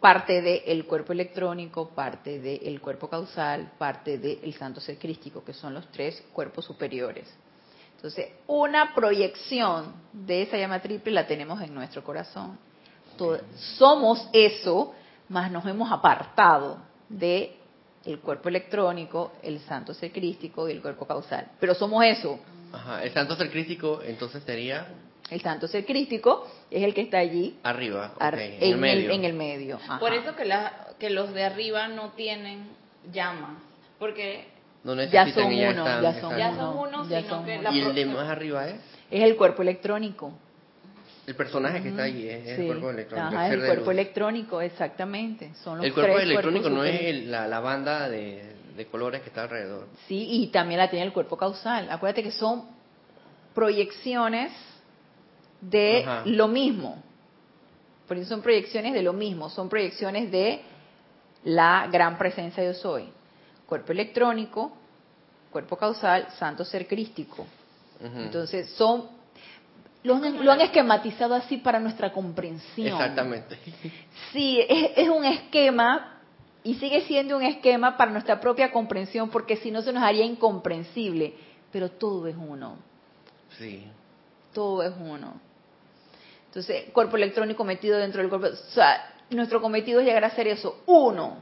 parte 0.00 0.42
del 0.42 0.84
cuerpo 0.84 1.14
electrónico, 1.14 1.88
parte 1.88 2.40
del 2.40 2.78
cuerpo 2.82 3.08
causal, 3.08 3.72
parte 3.78 4.18
del 4.18 4.52
santo 4.52 4.80
ser 4.80 4.98
crístico, 4.98 5.42
que 5.42 5.54
son 5.54 5.72
los 5.72 5.90
tres 5.90 6.22
cuerpos 6.34 6.66
superiores. 6.66 7.26
Entonces, 7.96 8.28
una 8.46 8.94
proyección 8.94 9.94
de 10.12 10.42
esa 10.42 10.58
llama 10.58 10.80
triple 10.80 11.10
la 11.12 11.26
tenemos 11.26 11.62
en 11.62 11.74
nuestro 11.74 12.04
corazón. 12.04 12.58
somos 13.78 14.28
eso, 14.34 14.92
más 15.30 15.50
nos 15.50 15.64
hemos 15.64 15.90
apartado 15.90 16.78
de 17.08 17.57
el 18.04 18.20
cuerpo 18.20 18.48
electrónico, 18.48 19.32
el 19.42 19.60
santo 19.60 19.94
ser 19.94 20.12
crístico 20.12 20.68
y 20.68 20.72
el 20.72 20.82
cuerpo 20.82 21.06
causal. 21.06 21.48
Pero 21.60 21.74
somos 21.74 22.04
eso. 22.04 22.38
Ajá, 22.72 23.02
el 23.02 23.12
santo 23.12 23.34
ser 23.36 23.50
crístico 23.50 24.00
entonces 24.04 24.42
sería 24.44 24.86
el 25.30 25.42
santo 25.42 25.68
ser 25.68 25.84
crístico 25.84 26.46
es 26.70 26.82
el 26.82 26.94
que 26.94 27.02
está 27.02 27.18
allí. 27.18 27.58
Arriba, 27.62 28.14
en, 28.20 28.62
el 28.62 28.78
medio. 28.78 29.10
en, 29.10 29.24
el 29.24 29.34
medio. 29.34 29.78
Por 30.00 30.14
eso 30.14 30.34
que, 30.34 30.44
la, 30.44 30.88
que 30.98 31.10
los 31.10 31.32
de 31.34 31.44
arriba 31.44 31.88
no 31.88 32.10
tienen 32.12 32.66
llamas, 33.12 33.58
porque 33.98 34.46
ya 34.84 35.30
son 35.32 35.46
uno, 35.46 36.02
ya 36.02 36.20
son, 36.20 36.36
ya 36.36 36.54
son 36.54 36.78
uno, 36.78 37.06
¿Y 37.72 37.80
el 37.80 37.94
de 37.94 38.06
más 38.06 38.28
arriba 38.28 38.68
es? 38.68 38.80
Es 39.10 39.22
el 39.22 39.36
cuerpo 39.36 39.62
electrónico. 39.62 40.32
El 41.28 41.34
personaje 41.34 41.82
que 41.82 41.90
está 41.90 42.04
allí 42.04 42.26
es 42.26 42.58
el 42.58 42.66
cuerpo 42.68 42.88
electrónico. 42.88 43.36
Ajá, 43.36 43.52
el, 43.52 43.60
cuerpo 43.60 43.90
electrónico, 43.90 44.60
exactamente. 44.62 45.52
Son 45.62 45.76
los 45.76 45.86
el 45.86 45.92
cuerpo 45.92 46.18
electrónico 46.18 46.70
no 46.70 46.84
es 46.84 47.26
la, 47.26 47.46
la, 47.46 47.60
banda 47.60 48.08
de, 48.08 48.54
de, 48.74 48.86
colores 48.86 49.20
que 49.20 49.28
está 49.28 49.42
alrededor. 49.42 49.88
Sí, 50.06 50.26
y 50.26 50.46
también 50.46 50.78
la 50.78 50.88
tiene 50.88 51.04
el 51.04 51.12
cuerpo 51.12 51.36
causal. 51.36 51.86
Acuérdate 51.90 52.22
que 52.22 52.30
son 52.30 52.64
proyecciones 53.54 54.52
de 55.60 56.02
lo 56.24 56.48
mismo. 56.48 57.02
Por 58.06 58.16
eso 58.16 58.30
son 58.30 58.40
proyecciones 58.40 58.94
de 58.94 59.02
lo 59.02 59.12
mismo, 59.12 59.50
son 59.50 59.68
proyecciones 59.68 60.30
de 60.30 60.62
la 61.44 61.88
gran 61.92 62.16
presencia 62.16 62.64
yo 62.64 62.72
soy. 62.72 63.04
Cuerpo 63.66 63.92
electrónico, 63.92 64.72
cuerpo 65.52 65.76
causal, 65.76 66.28
santo 66.38 66.64
ser 66.64 66.86
crístico. 66.86 67.46
Entonces 68.00 68.70
son 68.70 69.17
lo 70.04 70.14
han, 70.52 70.60
esquematizado 70.60 71.34
así 71.34 71.58
para 71.58 71.80
nuestra 71.80 72.12
comprensión. 72.12 72.86
Exactamente. 72.86 73.58
Sí, 74.32 74.60
es, 74.68 74.92
es, 74.96 75.08
un 75.08 75.24
esquema 75.24 76.20
y 76.62 76.74
sigue 76.74 77.02
siendo 77.02 77.36
un 77.36 77.42
esquema 77.42 77.96
para 77.96 78.10
nuestra 78.10 78.40
propia 78.40 78.70
comprensión 78.72 79.30
porque 79.30 79.56
si 79.56 79.70
no 79.70 79.82
se 79.82 79.92
nos 79.92 80.02
haría 80.02 80.24
incomprensible, 80.24 81.34
pero 81.72 81.90
todo 81.90 82.26
es 82.26 82.36
uno. 82.36 82.76
Sí. 83.58 83.86
Todo 84.52 84.82
es 84.82 84.92
uno. 84.98 85.40
Entonces, 86.46 86.90
cuerpo 86.92 87.16
electrónico 87.16 87.64
metido 87.64 87.98
dentro 87.98 88.20
del 88.20 88.30
cuerpo. 88.30 88.48
O 88.48 88.72
sea, 88.72 89.14
nuestro 89.30 89.60
cometido 89.60 90.00
es 90.00 90.06
llegar 90.06 90.24
a 90.24 90.30
ser 90.30 90.48
eso, 90.48 90.82
uno. 90.86 91.38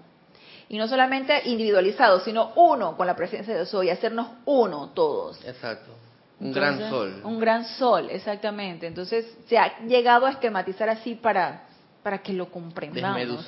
Y 0.68 0.78
no 0.78 0.88
solamente 0.88 1.48
individualizado, 1.48 2.20
sino 2.20 2.52
uno 2.56 2.96
con 2.96 3.06
la 3.06 3.14
presencia 3.14 3.54
de 3.54 3.64
Dios 3.64 3.84
y 3.84 3.90
hacernos 3.90 4.28
uno 4.46 4.90
todos. 4.94 5.44
Exacto. 5.44 5.92
Un 6.38 6.52
gran 6.52 6.90
sol. 6.90 7.20
Un 7.24 7.38
gran 7.38 7.64
sol, 7.64 8.08
exactamente. 8.10 8.86
Entonces, 8.86 9.26
se 9.46 9.58
ha 9.58 9.80
llegado 9.80 10.26
a 10.26 10.30
esquematizar 10.30 10.88
así 10.88 11.14
para, 11.14 11.64
para 12.02 12.18
que 12.18 12.32
lo 12.32 12.50
comprendamos. 12.50 13.46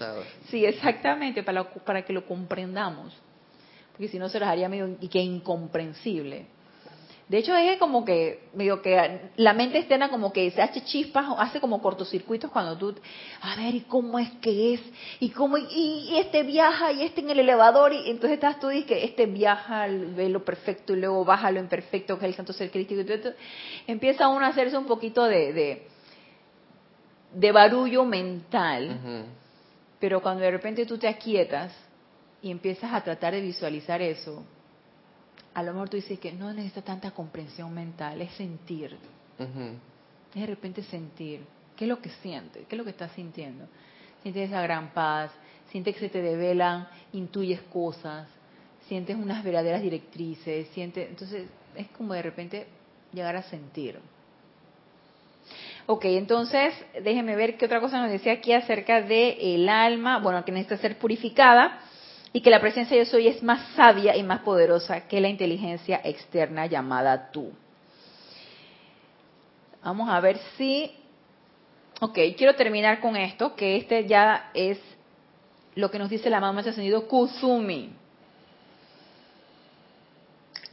Sí, 0.48 0.64
exactamente, 0.64 1.42
para, 1.42 1.64
para 1.64 2.02
que 2.02 2.12
lo 2.12 2.26
comprendamos. 2.26 3.14
Porque 3.92 4.08
si 4.08 4.18
no 4.18 4.28
se 4.28 4.40
nos 4.40 4.48
haría 4.48 4.68
medio 4.68 4.96
y 5.00 5.08
que 5.08 5.20
incomprensible. 5.20 6.46
De 7.28 7.36
hecho, 7.36 7.54
es 7.54 7.78
como 7.78 8.06
que, 8.06 8.48
medio 8.54 8.80
que 8.80 9.30
la 9.36 9.52
mente 9.52 9.78
externa 9.78 10.08
como 10.08 10.32
que 10.32 10.50
se 10.50 10.62
hace 10.62 10.82
chispas, 10.82 11.26
hace 11.36 11.60
como 11.60 11.82
cortocircuitos 11.82 12.50
cuando 12.50 12.78
tú, 12.78 12.94
a 13.42 13.54
ver, 13.56 13.74
¿y 13.74 13.80
cómo 13.82 14.18
es 14.18 14.30
que 14.40 14.74
es? 14.74 14.80
¿Y 15.20 15.28
cómo, 15.28 15.58
y, 15.58 16.16
este 16.16 16.42
viaja, 16.42 16.90
y 16.92 17.02
este 17.02 17.20
en 17.20 17.28
el 17.28 17.40
elevador, 17.40 17.92
y 17.92 18.08
entonces 18.08 18.32
estás 18.32 18.58
tú 18.58 18.70
y 18.70 18.84
que 18.84 19.04
este 19.04 19.26
viaja, 19.26 19.86
ve 19.88 20.30
lo 20.30 20.42
perfecto, 20.42 20.94
y 20.94 21.00
luego 21.00 21.22
baja 21.22 21.50
lo 21.50 21.60
imperfecto, 21.60 22.18
que 22.18 22.24
es 22.24 22.30
el 22.30 22.34
santo 22.34 22.54
ser 22.54 22.70
crítico, 22.70 23.02
y 23.02 23.04
todo, 23.04 23.34
empieza 23.86 24.28
uno 24.28 24.46
a 24.46 24.48
hacerse 24.48 24.78
un 24.78 24.86
poquito 24.86 25.24
de, 25.24 25.82
de, 27.34 27.52
barullo 27.52 28.06
mental, 28.06 29.26
pero 30.00 30.22
cuando 30.22 30.44
de 30.44 30.50
repente 30.50 30.86
tú 30.86 30.96
te 30.96 31.06
aquietas 31.08 31.74
y 32.40 32.50
empiezas 32.50 32.90
a 32.94 33.02
tratar 33.02 33.34
de 33.34 33.42
visualizar 33.42 34.00
eso, 34.00 34.46
a 35.58 35.62
lo 35.64 35.72
mejor 35.72 35.88
tú 35.88 35.96
dices 35.96 36.20
que 36.20 36.30
no 36.30 36.52
necesita 36.52 36.82
tanta 36.82 37.10
comprensión 37.10 37.74
mental, 37.74 38.22
es 38.22 38.30
sentir. 38.34 38.96
Es 39.40 40.40
de 40.40 40.46
repente 40.46 40.84
sentir. 40.84 41.40
¿Qué 41.76 41.84
es 41.84 41.88
lo 41.88 42.00
que 42.00 42.10
sientes? 42.10 42.64
¿Qué 42.68 42.76
es 42.76 42.78
lo 42.78 42.84
que 42.84 42.90
estás 42.90 43.10
sintiendo? 43.10 43.66
Sientes 44.22 44.50
esa 44.50 44.62
gran 44.62 44.90
paz, 44.90 45.32
sientes 45.72 45.94
que 45.94 46.00
se 46.02 46.08
te 46.10 46.22
develan, 46.22 46.86
intuyes 47.12 47.60
cosas, 47.72 48.28
sientes 48.86 49.16
unas 49.16 49.42
verdaderas 49.42 49.82
directrices, 49.82 50.68
sientes, 50.68 51.08
entonces 51.08 51.48
es 51.74 51.88
como 51.88 52.14
de 52.14 52.22
repente 52.22 52.68
llegar 53.12 53.34
a 53.34 53.42
sentir. 53.42 53.98
Ok, 55.86 56.04
entonces 56.04 56.72
déjeme 57.02 57.34
ver 57.34 57.56
qué 57.56 57.64
otra 57.64 57.80
cosa 57.80 58.00
nos 58.00 58.12
decía 58.12 58.34
aquí 58.34 58.52
acerca 58.52 59.02
de 59.02 59.54
el 59.56 59.68
alma, 59.68 60.20
bueno, 60.20 60.44
que 60.44 60.52
necesita 60.52 60.76
ser 60.76 60.98
purificada 60.98 61.80
y 62.32 62.40
que 62.40 62.50
la 62.50 62.60
presencia 62.60 62.96
de 62.96 63.04
yo 63.04 63.10
soy 63.10 63.28
es 63.28 63.42
más 63.42 63.74
sabia 63.74 64.16
y 64.16 64.22
más 64.22 64.40
poderosa 64.40 65.08
que 65.08 65.20
la 65.20 65.28
inteligencia 65.28 66.00
externa 66.04 66.66
llamada 66.66 67.30
tú. 67.30 67.52
Vamos 69.82 70.08
a 70.10 70.20
ver 70.20 70.38
si... 70.56 70.92
Ok, 72.00 72.18
quiero 72.36 72.54
terminar 72.54 73.00
con 73.00 73.16
esto, 73.16 73.56
que 73.56 73.76
este 73.76 74.06
ya 74.06 74.50
es 74.54 74.78
lo 75.74 75.90
que 75.90 75.98
nos 75.98 76.10
dice 76.10 76.30
la 76.30 76.40
mamá 76.40 76.60
ascendido 76.60 77.08
Kusumi. 77.08 77.90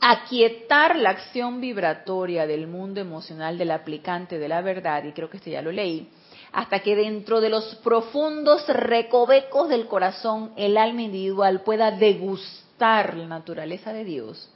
Aquietar 0.02 0.98
la 0.98 1.12
acción 1.12 1.62
vibratoria 1.62 2.46
del 2.46 2.68
mundo 2.68 3.02
emocional 3.02 3.58
del 3.58 3.72
aplicante 3.72 4.38
de 4.38 4.48
la 4.48 4.62
verdad, 4.62 5.04
y 5.04 5.14
creo 5.14 5.30
que 5.30 5.38
este 5.38 5.50
ya 5.52 5.64
lo 5.64 5.72
leí, 5.72 6.10
hasta 6.56 6.80
que 6.80 6.96
dentro 6.96 7.42
de 7.42 7.50
los 7.50 7.76
profundos 7.84 8.66
recovecos 8.70 9.68
del 9.68 9.88
corazón 9.88 10.54
el 10.56 10.78
alma 10.78 11.02
individual 11.02 11.64
pueda 11.64 11.92
degustar 11.92 13.18
la 13.18 13.28
naturaleza 13.28 13.92
de 13.92 14.06
Dios. 14.06 14.50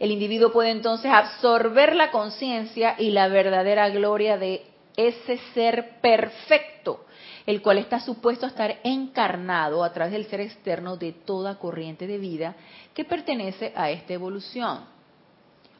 El 0.00 0.10
individuo 0.10 0.50
puede 0.50 0.70
entonces 0.70 1.12
absorber 1.12 1.94
la 1.94 2.10
conciencia 2.10 2.96
y 2.98 3.10
la 3.10 3.28
verdadera 3.28 3.88
gloria 3.90 4.38
de 4.38 4.66
ese 4.96 5.38
ser 5.54 6.00
perfecto, 6.00 7.04
el 7.46 7.62
cual 7.62 7.78
está 7.78 8.00
supuesto 8.00 8.44
a 8.44 8.48
estar 8.48 8.80
encarnado 8.82 9.84
a 9.84 9.92
través 9.92 10.12
del 10.12 10.26
ser 10.26 10.40
externo 10.40 10.96
de 10.96 11.12
toda 11.12 11.60
corriente 11.60 12.08
de 12.08 12.18
vida 12.18 12.56
que 12.92 13.04
pertenece 13.04 13.72
a 13.76 13.88
esta 13.92 14.14
evolución. 14.14 14.80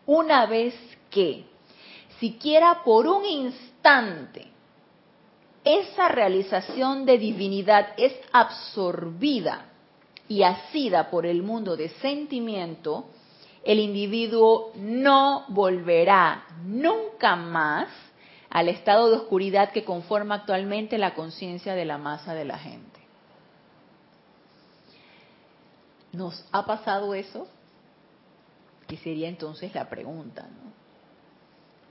Una 0.06 0.46
vez 0.46 0.76
que, 1.10 1.44
siquiera 2.20 2.84
por 2.84 3.08
un 3.08 3.24
instante, 3.24 4.57
esa 5.64 6.08
realización 6.08 7.04
de 7.04 7.18
divinidad 7.18 7.88
es 7.96 8.14
absorbida 8.32 9.66
y 10.28 10.42
asida 10.42 11.10
por 11.10 11.26
el 11.26 11.42
mundo 11.42 11.76
de 11.76 11.88
sentimiento, 12.00 13.06
el 13.64 13.80
individuo 13.80 14.72
no 14.76 15.44
volverá 15.48 16.44
nunca 16.64 17.36
más 17.36 17.88
al 18.50 18.68
estado 18.68 19.10
de 19.10 19.16
oscuridad 19.16 19.72
que 19.72 19.84
conforma 19.84 20.36
actualmente 20.36 20.96
la 20.96 21.14
conciencia 21.14 21.74
de 21.74 21.84
la 21.84 21.98
masa 21.98 22.34
de 22.34 22.44
la 22.44 22.58
gente. 22.58 23.00
¿Nos 26.12 26.46
ha 26.52 26.64
pasado 26.64 27.14
eso? 27.14 27.46
Que 28.86 28.96
sería 28.96 29.28
entonces 29.28 29.74
la 29.74 29.88
pregunta, 29.88 30.42
¿no? 30.42 30.72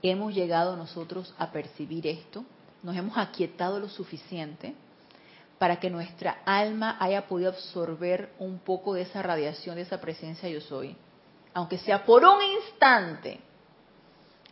¿Hemos 0.02 0.34
llegado 0.34 0.76
nosotros 0.76 1.34
a 1.38 1.50
percibir 1.50 2.06
esto? 2.06 2.44
Nos 2.82 2.96
hemos 2.96 3.16
aquietado 3.16 3.80
lo 3.80 3.88
suficiente 3.88 4.74
para 5.58 5.80
que 5.80 5.90
nuestra 5.90 6.42
alma 6.44 6.96
haya 7.00 7.26
podido 7.26 7.50
absorber 7.50 8.30
un 8.38 8.58
poco 8.58 8.94
de 8.94 9.02
esa 9.02 9.22
radiación, 9.22 9.76
de 9.76 9.82
esa 9.82 10.00
presencia 10.00 10.48
yo 10.48 10.60
soy, 10.60 10.96
aunque 11.52 11.78
sea 11.78 12.04
por 12.04 12.24
un 12.24 12.40
instante, 12.42 13.40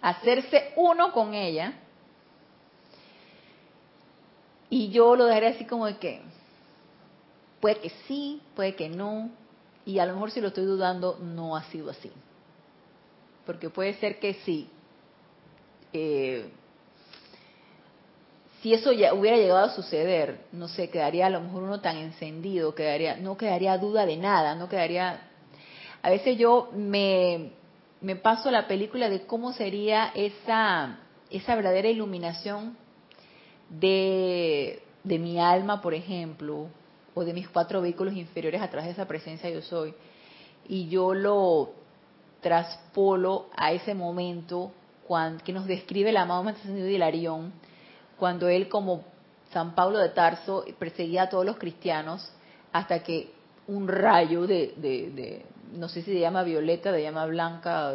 hacerse 0.00 0.72
uno 0.76 1.12
con 1.12 1.34
ella, 1.34 1.74
y 4.68 4.88
yo 4.90 5.14
lo 5.14 5.26
dejaré 5.26 5.48
así 5.48 5.64
como 5.64 5.86
de 5.86 5.96
que 5.98 6.22
puede 7.60 7.78
que 7.80 7.90
sí, 8.08 8.42
puede 8.56 8.74
que 8.74 8.88
no, 8.88 9.30
y 9.84 10.00
a 10.00 10.06
lo 10.06 10.14
mejor 10.14 10.32
si 10.32 10.40
lo 10.40 10.48
estoy 10.48 10.64
dudando 10.64 11.18
no 11.20 11.56
ha 11.56 11.62
sido 11.64 11.90
así, 11.90 12.10
porque 13.46 13.70
puede 13.70 13.94
ser 13.94 14.18
que 14.18 14.34
sí. 14.44 14.68
Eh, 15.92 16.50
si 18.66 18.74
eso 18.74 18.90
ya 18.90 19.14
hubiera 19.14 19.36
llegado 19.36 19.64
a 19.64 19.76
suceder, 19.76 20.40
no 20.50 20.66
sé, 20.66 20.90
quedaría 20.90 21.26
a 21.26 21.30
lo 21.30 21.40
mejor 21.40 21.62
uno 21.62 21.80
tan 21.80 21.98
encendido, 21.98 22.74
quedaría, 22.74 23.16
no 23.16 23.36
quedaría 23.36 23.78
duda 23.78 24.04
de 24.04 24.16
nada, 24.16 24.56
no 24.56 24.68
quedaría... 24.68 25.20
A 26.02 26.10
veces 26.10 26.36
yo 26.36 26.70
me, 26.74 27.52
me 28.00 28.16
paso 28.16 28.50
la 28.50 28.66
película 28.66 29.08
de 29.08 29.24
cómo 29.24 29.52
sería 29.52 30.10
esa, 30.16 30.98
esa 31.30 31.54
verdadera 31.54 31.88
iluminación 31.88 32.76
de, 33.70 34.82
de 35.04 35.18
mi 35.20 35.38
alma, 35.38 35.80
por 35.80 35.94
ejemplo, 35.94 36.66
o 37.14 37.24
de 37.24 37.34
mis 37.34 37.48
cuatro 37.48 37.80
vehículos 37.80 38.16
inferiores 38.16 38.60
a 38.60 38.68
través 38.68 38.86
de 38.86 38.94
esa 38.94 39.06
presencia 39.06 39.48
yo 39.48 39.62
soy. 39.62 39.94
Y 40.66 40.88
yo 40.88 41.14
lo, 41.14 41.70
traspolo 42.40 43.46
a 43.56 43.70
ese 43.70 43.94
momento 43.94 44.72
cuando, 45.06 45.44
que 45.44 45.52
nos 45.52 45.66
describe 45.66 46.10
el 46.10 46.16
amado 46.16 46.42
Maestro 46.42 46.76
Hilarión, 46.76 47.52
cuando 48.18 48.48
él 48.48 48.68
como 48.68 49.04
San 49.52 49.74
Pablo 49.74 49.98
de 49.98 50.10
Tarso 50.10 50.64
perseguía 50.78 51.22
a 51.22 51.28
todos 51.28 51.44
los 51.44 51.56
cristianos 51.56 52.32
hasta 52.72 53.02
que 53.02 53.32
un 53.68 53.88
rayo 53.88 54.46
de, 54.46 55.44
no 55.72 55.88
sé 55.88 56.02
si 56.02 56.12
se 56.12 56.20
llama 56.20 56.42
violeta, 56.42 56.92
de 56.92 57.02
llama 57.02 57.26
blanca, 57.26 57.94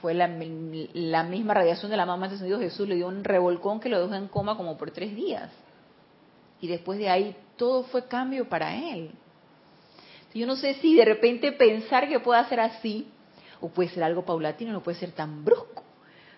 fue 0.00 0.14
la, 0.14 0.28
misma 0.28 1.54
radiación 1.54 1.90
de 1.90 1.96
la 1.96 2.06
mamá 2.06 2.28
de 2.28 2.58
Jesús, 2.58 2.88
le 2.88 2.96
dio 2.96 3.08
un 3.08 3.24
revolcón 3.24 3.80
que 3.80 3.88
lo 3.88 4.00
dejó 4.00 4.14
en 4.14 4.28
coma 4.28 4.56
como 4.56 4.76
por 4.76 4.90
tres 4.90 5.14
días. 5.14 5.50
Y 6.60 6.68
después 6.68 6.98
de 6.98 7.08
ahí 7.08 7.36
todo 7.56 7.84
fue 7.84 8.06
cambio 8.06 8.48
para 8.48 8.74
él. 8.74 9.10
Yo 10.34 10.46
no 10.46 10.56
sé 10.56 10.74
si 10.74 10.96
de 10.96 11.04
repente 11.04 11.52
pensar 11.52 12.08
que 12.08 12.18
pueda 12.18 12.46
ser 12.48 12.60
así, 12.60 13.08
o 13.60 13.68
puede 13.68 13.88
ser 13.90 14.02
algo 14.02 14.24
paulatino, 14.24 14.72
no 14.72 14.82
puede 14.82 14.98
ser 14.98 15.12
tan 15.12 15.44
brusco. 15.44 15.82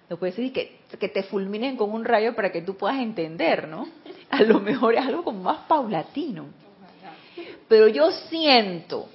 No 0.09 0.17
puede 0.17 0.33
ser 0.33 0.53
que, 0.53 1.09
te 1.09 1.23
fulminen 1.25 1.77
con 1.77 1.93
un 1.93 2.05
rayo 2.05 2.35
para 2.35 2.53
que 2.53 2.63
tú 2.63 2.77
puedas 2.77 2.99
entender, 2.99 3.67
¿no? 3.67 3.89
A 4.31 4.43
lo 4.43 4.61
mejor 4.61 4.95
es 4.95 5.05
algo 5.05 5.25
como 5.25 5.43
más 5.43 5.67
paulatino. 5.67 6.47
Pero 7.69 7.89
yo 7.89 8.11
siento 8.29 9.09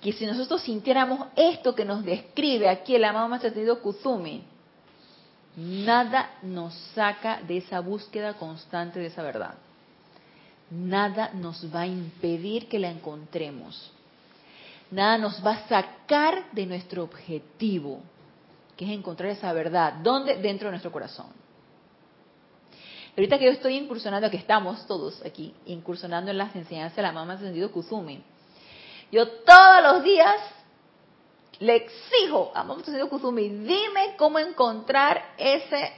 que 0.00 0.12
si 0.12 0.26
nosotros 0.26 0.62
sintiéramos 0.62 1.28
esto 1.34 1.74
que 1.74 1.84
nos 1.84 2.04
describe 2.04 2.68
aquí 2.68 2.94
el 2.94 3.04
amado 3.04 3.28
Maestro 3.28 3.50
Ascendido 3.50 3.80
Kuzumi, 3.80 4.44
nada 5.56 6.30
nos 6.42 6.74
saca 6.94 7.40
de 7.42 7.56
esa 7.56 7.80
búsqueda 7.80 8.34
constante 8.34 9.00
de 9.00 9.06
esa 9.06 9.22
verdad. 9.22 9.54
Nada 10.70 11.30
nos 11.34 11.74
va 11.74 11.82
a 11.82 11.86
impedir 11.86 12.68
que 12.68 12.78
la 12.78 12.90
encontremos. 12.90 13.90
Nada 14.90 15.18
nos 15.18 15.44
va 15.44 15.52
a 15.52 15.68
sacar 15.68 16.50
de 16.52 16.66
nuestro 16.66 17.02
objetivo, 17.02 18.00
que 18.76 18.84
es 18.84 18.90
encontrar 18.90 19.30
esa 19.30 19.52
verdad. 19.52 19.94
¿Dónde? 20.02 20.36
Dentro 20.36 20.68
de 20.68 20.72
nuestro 20.72 20.92
corazón. 20.92 21.26
Ahorita 23.16 23.38
que 23.38 23.44
yo 23.44 23.52
estoy 23.52 23.76
incursionando, 23.76 24.28
que 24.28 24.36
estamos 24.36 24.86
todos 24.86 25.24
aquí, 25.24 25.54
incursionando 25.66 26.32
en 26.32 26.38
las 26.38 26.54
enseñanzas 26.56 26.96
de 26.96 27.02
la 27.02 27.12
mamá 27.12 27.34
Ascendido 27.34 27.70
Kuzumi, 27.70 28.22
yo 29.12 29.28
todos 29.28 29.82
los 29.82 30.02
días 30.02 30.40
le 31.60 31.76
exijo 31.76 32.50
a 32.54 32.64
Mamá 32.64 32.80
Ascendido 32.80 33.08
Kuzumi, 33.08 33.48
dime 33.48 34.16
cómo 34.18 34.40
encontrar 34.40 35.34
ese 35.38 35.92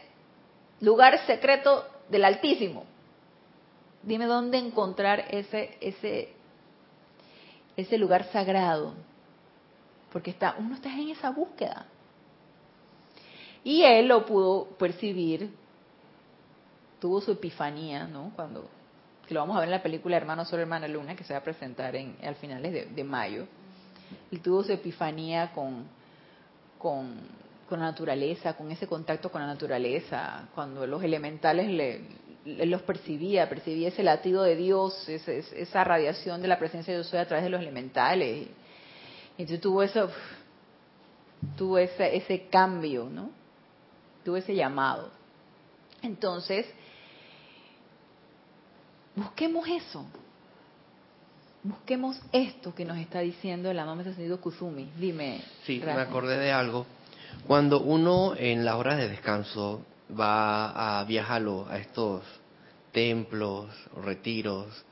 lugar 0.80 1.24
secreto 1.26 1.86
del 2.10 2.24
Altísimo. 2.26 2.84
Dime 4.02 4.26
dónde 4.26 4.58
encontrar 4.58 5.24
ese, 5.30 5.78
ese, 5.80 6.34
ese 7.76 7.96
lugar 7.96 8.30
sagrado. 8.30 8.92
Porque 10.12 10.30
está, 10.30 10.54
uno 10.58 10.74
está 10.74 10.92
en 10.92 11.08
esa 11.08 11.30
búsqueda. 11.30 11.86
Y 13.66 13.82
él 13.82 14.06
lo 14.06 14.24
pudo 14.24 14.66
percibir 14.78 15.50
tuvo 17.00 17.20
su 17.20 17.32
epifanía, 17.32 18.06
¿no? 18.06 18.30
Cuando 18.36 18.68
que 19.26 19.34
lo 19.34 19.40
vamos 19.40 19.56
a 19.56 19.58
ver 19.58 19.66
en 19.66 19.72
la 19.72 19.82
película 19.82 20.16
Hermano 20.16 20.44
sobre 20.44 20.62
Hermana 20.62 20.86
Luna, 20.86 21.16
que 21.16 21.24
se 21.24 21.32
va 21.32 21.40
a 21.40 21.42
presentar 21.42 21.96
en, 21.96 22.16
al 22.22 22.36
finales 22.36 22.94
de, 22.94 23.02
mayo. 23.02 23.48
Él 24.30 24.40
tuvo 24.40 24.62
su 24.62 24.70
epifanía 24.70 25.50
con, 25.52 25.84
con, 26.78 27.16
la 27.68 27.76
naturaleza, 27.78 28.56
con 28.56 28.70
ese 28.70 28.86
contacto 28.86 29.32
con 29.32 29.40
la 29.40 29.48
naturaleza, 29.48 30.48
cuando 30.54 30.86
los 30.86 31.02
elementales 31.02 31.68
le, 31.68 32.66
los 32.66 32.82
percibía, 32.82 33.48
percibía 33.48 33.88
ese 33.88 34.04
latido 34.04 34.44
de 34.44 34.54
Dios, 34.54 35.08
esa 35.08 35.82
radiación 35.82 36.40
de 36.40 36.46
la 36.46 36.60
presencia 36.60 36.94
de 36.94 37.00
Dios 37.00 37.12
a 37.14 37.26
través 37.26 37.42
de 37.42 37.50
los 37.50 37.60
elementales. 37.60 38.46
Entonces 39.36 39.60
tuvo 39.60 39.82
eso, 39.82 40.08
tuvo 41.56 41.78
ese, 41.78 42.14
ese 42.14 42.46
cambio, 42.46 43.08
¿no? 43.10 43.44
Tuvo 44.26 44.38
ese 44.38 44.56
llamado. 44.56 45.08
Entonces, 46.02 46.66
busquemos 49.14 49.68
eso. 49.68 50.04
Busquemos 51.62 52.20
esto 52.32 52.74
que 52.74 52.84
nos 52.84 52.98
está 52.98 53.20
diciendo 53.20 53.70
el 53.70 53.78
amado 53.78 54.00
Ascendido 54.00 54.40
Kuzumi. 54.40 54.90
Dime. 54.98 55.44
Sí, 55.64 55.80
me 55.84 55.92
acordé 55.92 56.38
de 56.38 56.50
algo. 56.50 56.86
Cuando 57.46 57.80
uno 57.82 58.34
en 58.36 58.64
la 58.64 58.76
hora 58.76 58.96
de 58.96 59.08
descanso 59.08 59.86
va 60.10 60.98
a 60.98 61.04
viajar 61.04 61.44
a 61.70 61.78
estos 61.78 62.24
templos, 62.90 63.70
retiros, 63.94 64.84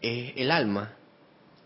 el 0.00 0.50
alma 0.50 0.94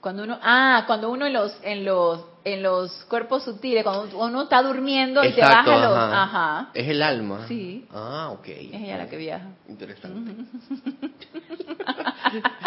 cuando 0.00 0.22
uno, 0.22 0.38
ah, 0.42 0.84
cuando 0.86 1.10
uno 1.10 1.26
en 1.26 1.32
los, 1.32 1.58
en 1.62 1.84
los, 1.84 2.24
en 2.44 2.62
los 2.62 2.92
cuerpos 3.04 3.42
sutiles, 3.44 3.82
cuando 3.82 4.16
uno 4.18 4.42
está 4.42 4.62
durmiendo 4.62 5.24
y 5.24 5.32
te 5.32 5.40
baja 5.40 5.76
los, 5.76 5.96
ajá. 5.96 6.70
Es 6.72 6.88
el 6.88 7.02
alma. 7.02 7.46
Sí. 7.48 7.86
Ah, 7.92 8.30
ok. 8.30 8.48
Es 8.48 8.74
ella 8.74 8.98
la 8.98 9.08
que 9.08 9.16
viaja. 9.16 9.48
Interesante. 9.68 10.32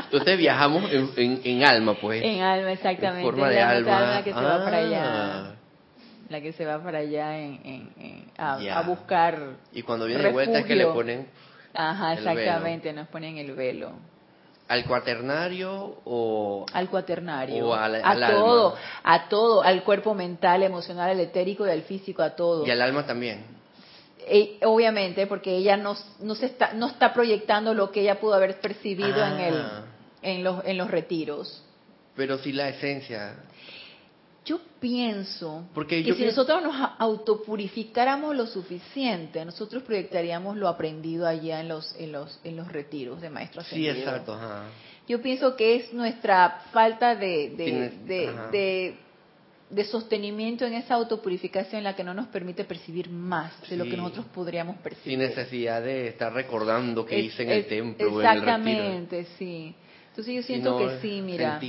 Entonces 0.03 0.37
viajamos 0.37 0.91
en, 0.91 1.41
en, 1.43 1.63
alma, 1.63 1.93
pues. 1.95 2.21
En 2.23 2.41
alma, 2.41 2.71
exactamente. 2.73 3.21
En 3.21 3.27
forma 3.27 3.49
de 3.49 3.61
alma. 3.61 3.99
La 4.15 4.23
que 4.23 4.33
se 4.33 4.41
va 4.41 4.63
para 4.63 4.77
allá. 4.77 5.03
Ah. 5.05 5.51
La 6.29 6.41
que 6.41 6.53
se 6.53 6.65
va 6.65 6.83
para 6.83 6.99
allá 6.99 7.37
en, 7.37 7.91
en, 7.97 8.31
a, 8.37 8.81
buscar. 8.81 9.57
Y 9.73 9.81
cuando 9.83 10.05
viene 10.05 10.23
de 10.23 10.31
vuelta 10.31 10.59
es 10.59 10.65
que 10.65 10.75
le 10.75 10.87
ponen. 10.87 11.27
Ajá, 11.73 12.13
exactamente, 12.13 12.91
nos 12.91 13.07
ponen 13.07 13.37
el 13.37 13.53
velo. 13.53 13.93
¿Al 14.71 14.85
cuaternario 14.85 15.97
o...? 16.05 16.65
Al 16.71 16.89
cuaternario. 16.89 17.73
a 17.73 18.29
todo, 18.31 18.77
a 19.03 19.27
todo, 19.27 19.61
al 19.63 19.83
cuerpo 19.83 20.13
mental, 20.13 20.63
emocional, 20.63 21.11
el 21.11 21.19
etérico 21.19 21.67
y 21.67 21.71
al 21.71 21.81
físico, 21.81 22.21
a 22.21 22.37
todo. 22.37 22.65
Y 22.65 22.71
al 22.71 22.81
alma 22.81 23.05
también. 23.05 23.43
E, 24.19 24.59
obviamente, 24.63 25.27
porque 25.27 25.57
ella 25.57 25.75
no, 25.75 25.97
no, 26.21 26.35
se 26.35 26.45
está, 26.45 26.71
no 26.71 26.87
está 26.87 27.13
proyectando 27.13 27.73
lo 27.73 27.91
que 27.91 27.99
ella 27.99 28.21
pudo 28.21 28.35
haber 28.35 28.61
percibido 28.61 29.21
en, 29.25 29.39
el, 29.41 29.55
ah. 29.57 29.83
en, 30.21 30.41
los, 30.41 30.63
en 30.63 30.77
los 30.77 30.89
retiros. 30.89 31.61
Pero 32.15 32.37
si 32.37 32.53
la 32.53 32.69
esencia... 32.69 33.35
Yo 34.43 34.59
pienso 34.79 35.67
que 35.87 36.13
si 36.15 36.25
nosotros 36.25 36.63
nos 36.63 36.75
autopurificáramos 36.97 38.35
lo 38.35 38.47
suficiente, 38.47 39.45
nosotros 39.45 39.83
proyectaríamos 39.83 40.57
lo 40.57 40.67
aprendido 40.67 41.27
allá 41.27 41.59
en 41.59 41.67
los 41.67 41.95
en 41.99 42.11
los 42.11 42.39
en 42.43 42.55
los 42.55 42.67
retiros 42.71 43.21
de 43.21 43.29
maestros. 43.29 43.67
Sí, 43.67 43.87
exacto. 43.87 44.37
Yo 45.07 45.21
pienso 45.21 45.55
que 45.55 45.75
es 45.75 45.93
nuestra 45.93 46.63
falta 46.71 47.15
de 47.15 47.49
de, 47.55 48.95
de, 49.69 49.83
sostenimiento 49.85 50.65
en 50.65 50.73
esa 50.73 50.95
autopurificación 50.95 51.83
la 51.83 51.95
que 51.95 52.03
no 52.03 52.15
nos 52.15 52.27
permite 52.27 52.63
percibir 52.63 53.11
más 53.11 53.53
de 53.69 53.77
lo 53.77 53.85
que 53.85 53.95
nosotros 53.95 54.25
podríamos 54.33 54.77
percibir. 54.77 55.19
Sin 55.19 55.19
necesidad 55.19 55.83
de 55.83 56.07
estar 56.07 56.33
recordando 56.33 57.05
que 57.05 57.19
hice 57.19 57.43
en 57.43 57.49
el 57.51 57.67
templo. 57.67 58.21
Exactamente, 58.21 59.25
sí. 59.37 59.75
Entonces 60.09 60.33
yo 60.33 60.41
siento 60.41 60.79
que 60.79 60.99
sí, 60.99 61.21
mira 61.21 61.59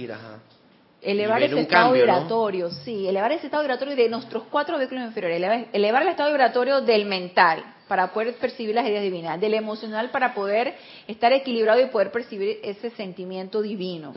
elevar 1.02 1.42
ese 1.42 1.60
estado 1.60 1.92
vibratorio, 1.92 2.70
sí, 2.70 3.06
elevar 3.06 3.32
ese 3.32 3.46
estado 3.46 3.62
vibratorio 3.62 3.96
de 3.96 4.08
nuestros 4.08 4.44
cuatro 4.44 4.78
vehículos 4.78 5.04
inferiores, 5.04 5.66
elevar, 5.72 6.02
el 6.02 6.08
estado 6.08 6.30
vibratorio 6.30 6.80
del 6.80 7.06
mental 7.06 7.64
para 7.88 8.12
poder 8.12 8.34
percibir 8.36 8.74
las 8.74 8.86
ideas 8.86 9.02
divinas, 9.02 9.40
del 9.40 9.54
emocional 9.54 10.10
para 10.10 10.32
poder 10.32 10.74
estar 11.08 11.32
equilibrado 11.32 11.80
y 11.80 11.86
poder 11.86 12.10
percibir 12.10 12.60
ese 12.62 12.90
sentimiento 12.90 13.60
divino, 13.60 14.14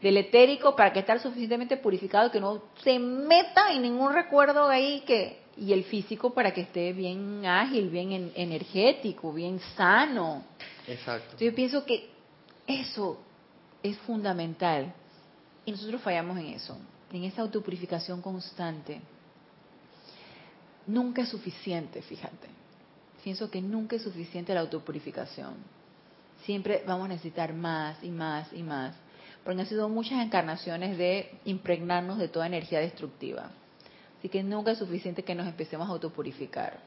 del 0.00 0.16
etérico 0.16 0.76
para 0.76 0.92
que 0.92 1.00
estar 1.00 1.18
suficientemente 1.20 1.76
purificado 1.76 2.30
que 2.30 2.40
no 2.40 2.62
se 2.82 2.98
meta 2.98 3.72
en 3.72 3.82
ningún 3.82 4.12
recuerdo 4.12 4.68
ahí 4.68 5.02
que 5.06 5.42
y 5.54 5.74
el 5.74 5.84
físico 5.84 6.32
para 6.32 6.54
que 6.54 6.62
esté 6.62 6.94
bien 6.94 7.44
ágil, 7.44 7.90
bien 7.90 8.32
energético, 8.34 9.34
bien 9.34 9.60
sano. 9.76 10.44
Exacto. 10.88 11.36
yo 11.38 11.54
pienso 11.54 11.84
que 11.84 12.08
eso 12.66 13.18
es 13.82 13.98
fundamental 13.98 14.94
y 15.64 15.70
nosotros 15.70 16.02
fallamos 16.02 16.38
en 16.38 16.46
eso, 16.46 16.76
en 17.12 17.24
esa 17.24 17.42
autopurificación 17.42 18.20
constante. 18.20 19.00
Nunca 20.86 21.22
es 21.22 21.28
suficiente, 21.28 22.02
fíjate. 22.02 22.48
Pienso 23.22 23.50
que 23.50 23.62
nunca 23.62 23.96
es 23.96 24.02
suficiente 24.02 24.52
la 24.52 24.60
autopurificación. 24.60 25.54
Siempre 26.44 26.82
vamos 26.86 27.04
a 27.06 27.08
necesitar 27.08 27.52
más 27.52 28.02
y 28.02 28.10
más 28.10 28.52
y 28.52 28.62
más. 28.64 28.96
Porque 29.44 29.60
han 29.60 29.66
sido 29.66 29.88
muchas 29.88 30.24
encarnaciones 30.24 30.98
de 30.98 31.38
impregnarnos 31.44 32.18
de 32.18 32.28
toda 32.28 32.46
energía 32.46 32.80
destructiva. 32.80 33.50
Así 34.18 34.28
que 34.28 34.42
nunca 34.42 34.72
es 34.72 34.78
suficiente 34.78 35.22
que 35.22 35.34
nos 35.34 35.46
empecemos 35.46 35.88
a 35.88 35.92
autopurificar. 35.92 36.80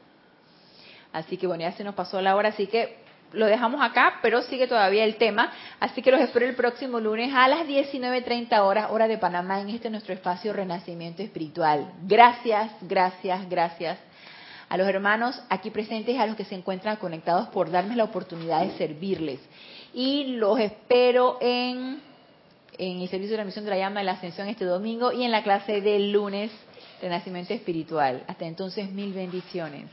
Así 1.12 1.38
que 1.38 1.46
bueno, 1.46 1.62
ya 1.62 1.72
se 1.72 1.84
nos 1.84 1.94
pasó 1.94 2.20
la 2.20 2.36
hora, 2.36 2.50
así 2.50 2.66
que 2.66 3.05
lo 3.32 3.46
dejamos 3.46 3.82
acá, 3.82 4.20
pero 4.22 4.42
sigue 4.42 4.66
todavía 4.66 5.04
el 5.04 5.16
tema. 5.16 5.52
Así 5.80 6.02
que 6.02 6.10
los 6.10 6.20
espero 6.20 6.46
el 6.46 6.54
próximo 6.54 7.00
lunes 7.00 7.32
a 7.34 7.48
las 7.48 7.66
19.30 7.66 8.58
horas, 8.60 8.88
hora 8.90 9.08
de 9.08 9.18
Panamá, 9.18 9.60
en 9.60 9.70
este 9.70 9.90
nuestro 9.90 10.14
espacio 10.14 10.52
Renacimiento 10.52 11.22
Espiritual. 11.22 11.92
Gracias, 12.02 12.72
gracias, 12.82 13.48
gracias 13.48 13.98
a 14.68 14.76
los 14.76 14.88
hermanos 14.88 15.40
aquí 15.48 15.70
presentes 15.70 16.18
a 16.18 16.26
los 16.26 16.36
que 16.36 16.44
se 16.44 16.54
encuentran 16.54 16.96
conectados 16.96 17.48
por 17.48 17.70
darme 17.70 17.96
la 17.96 18.04
oportunidad 18.04 18.64
de 18.64 18.76
servirles. 18.76 19.40
Y 19.94 20.36
los 20.36 20.58
espero 20.58 21.38
en, 21.40 22.00
en 22.78 23.00
el 23.00 23.08
servicio 23.08 23.32
de 23.32 23.36
transmisión 23.36 23.64
de 23.64 23.70
la 23.70 23.78
llama 23.78 24.00
de 24.00 24.06
la 24.06 24.12
ascensión 24.12 24.48
este 24.48 24.64
domingo 24.64 25.12
y 25.12 25.24
en 25.24 25.30
la 25.30 25.42
clase 25.42 25.80
del 25.80 26.12
lunes 26.12 26.50
Renacimiento 27.00 27.52
espiritual. 27.52 28.24
Hasta 28.26 28.46
entonces, 28.46 28.90
mil 28.90 29.12
bendiciones. 29.12 29.90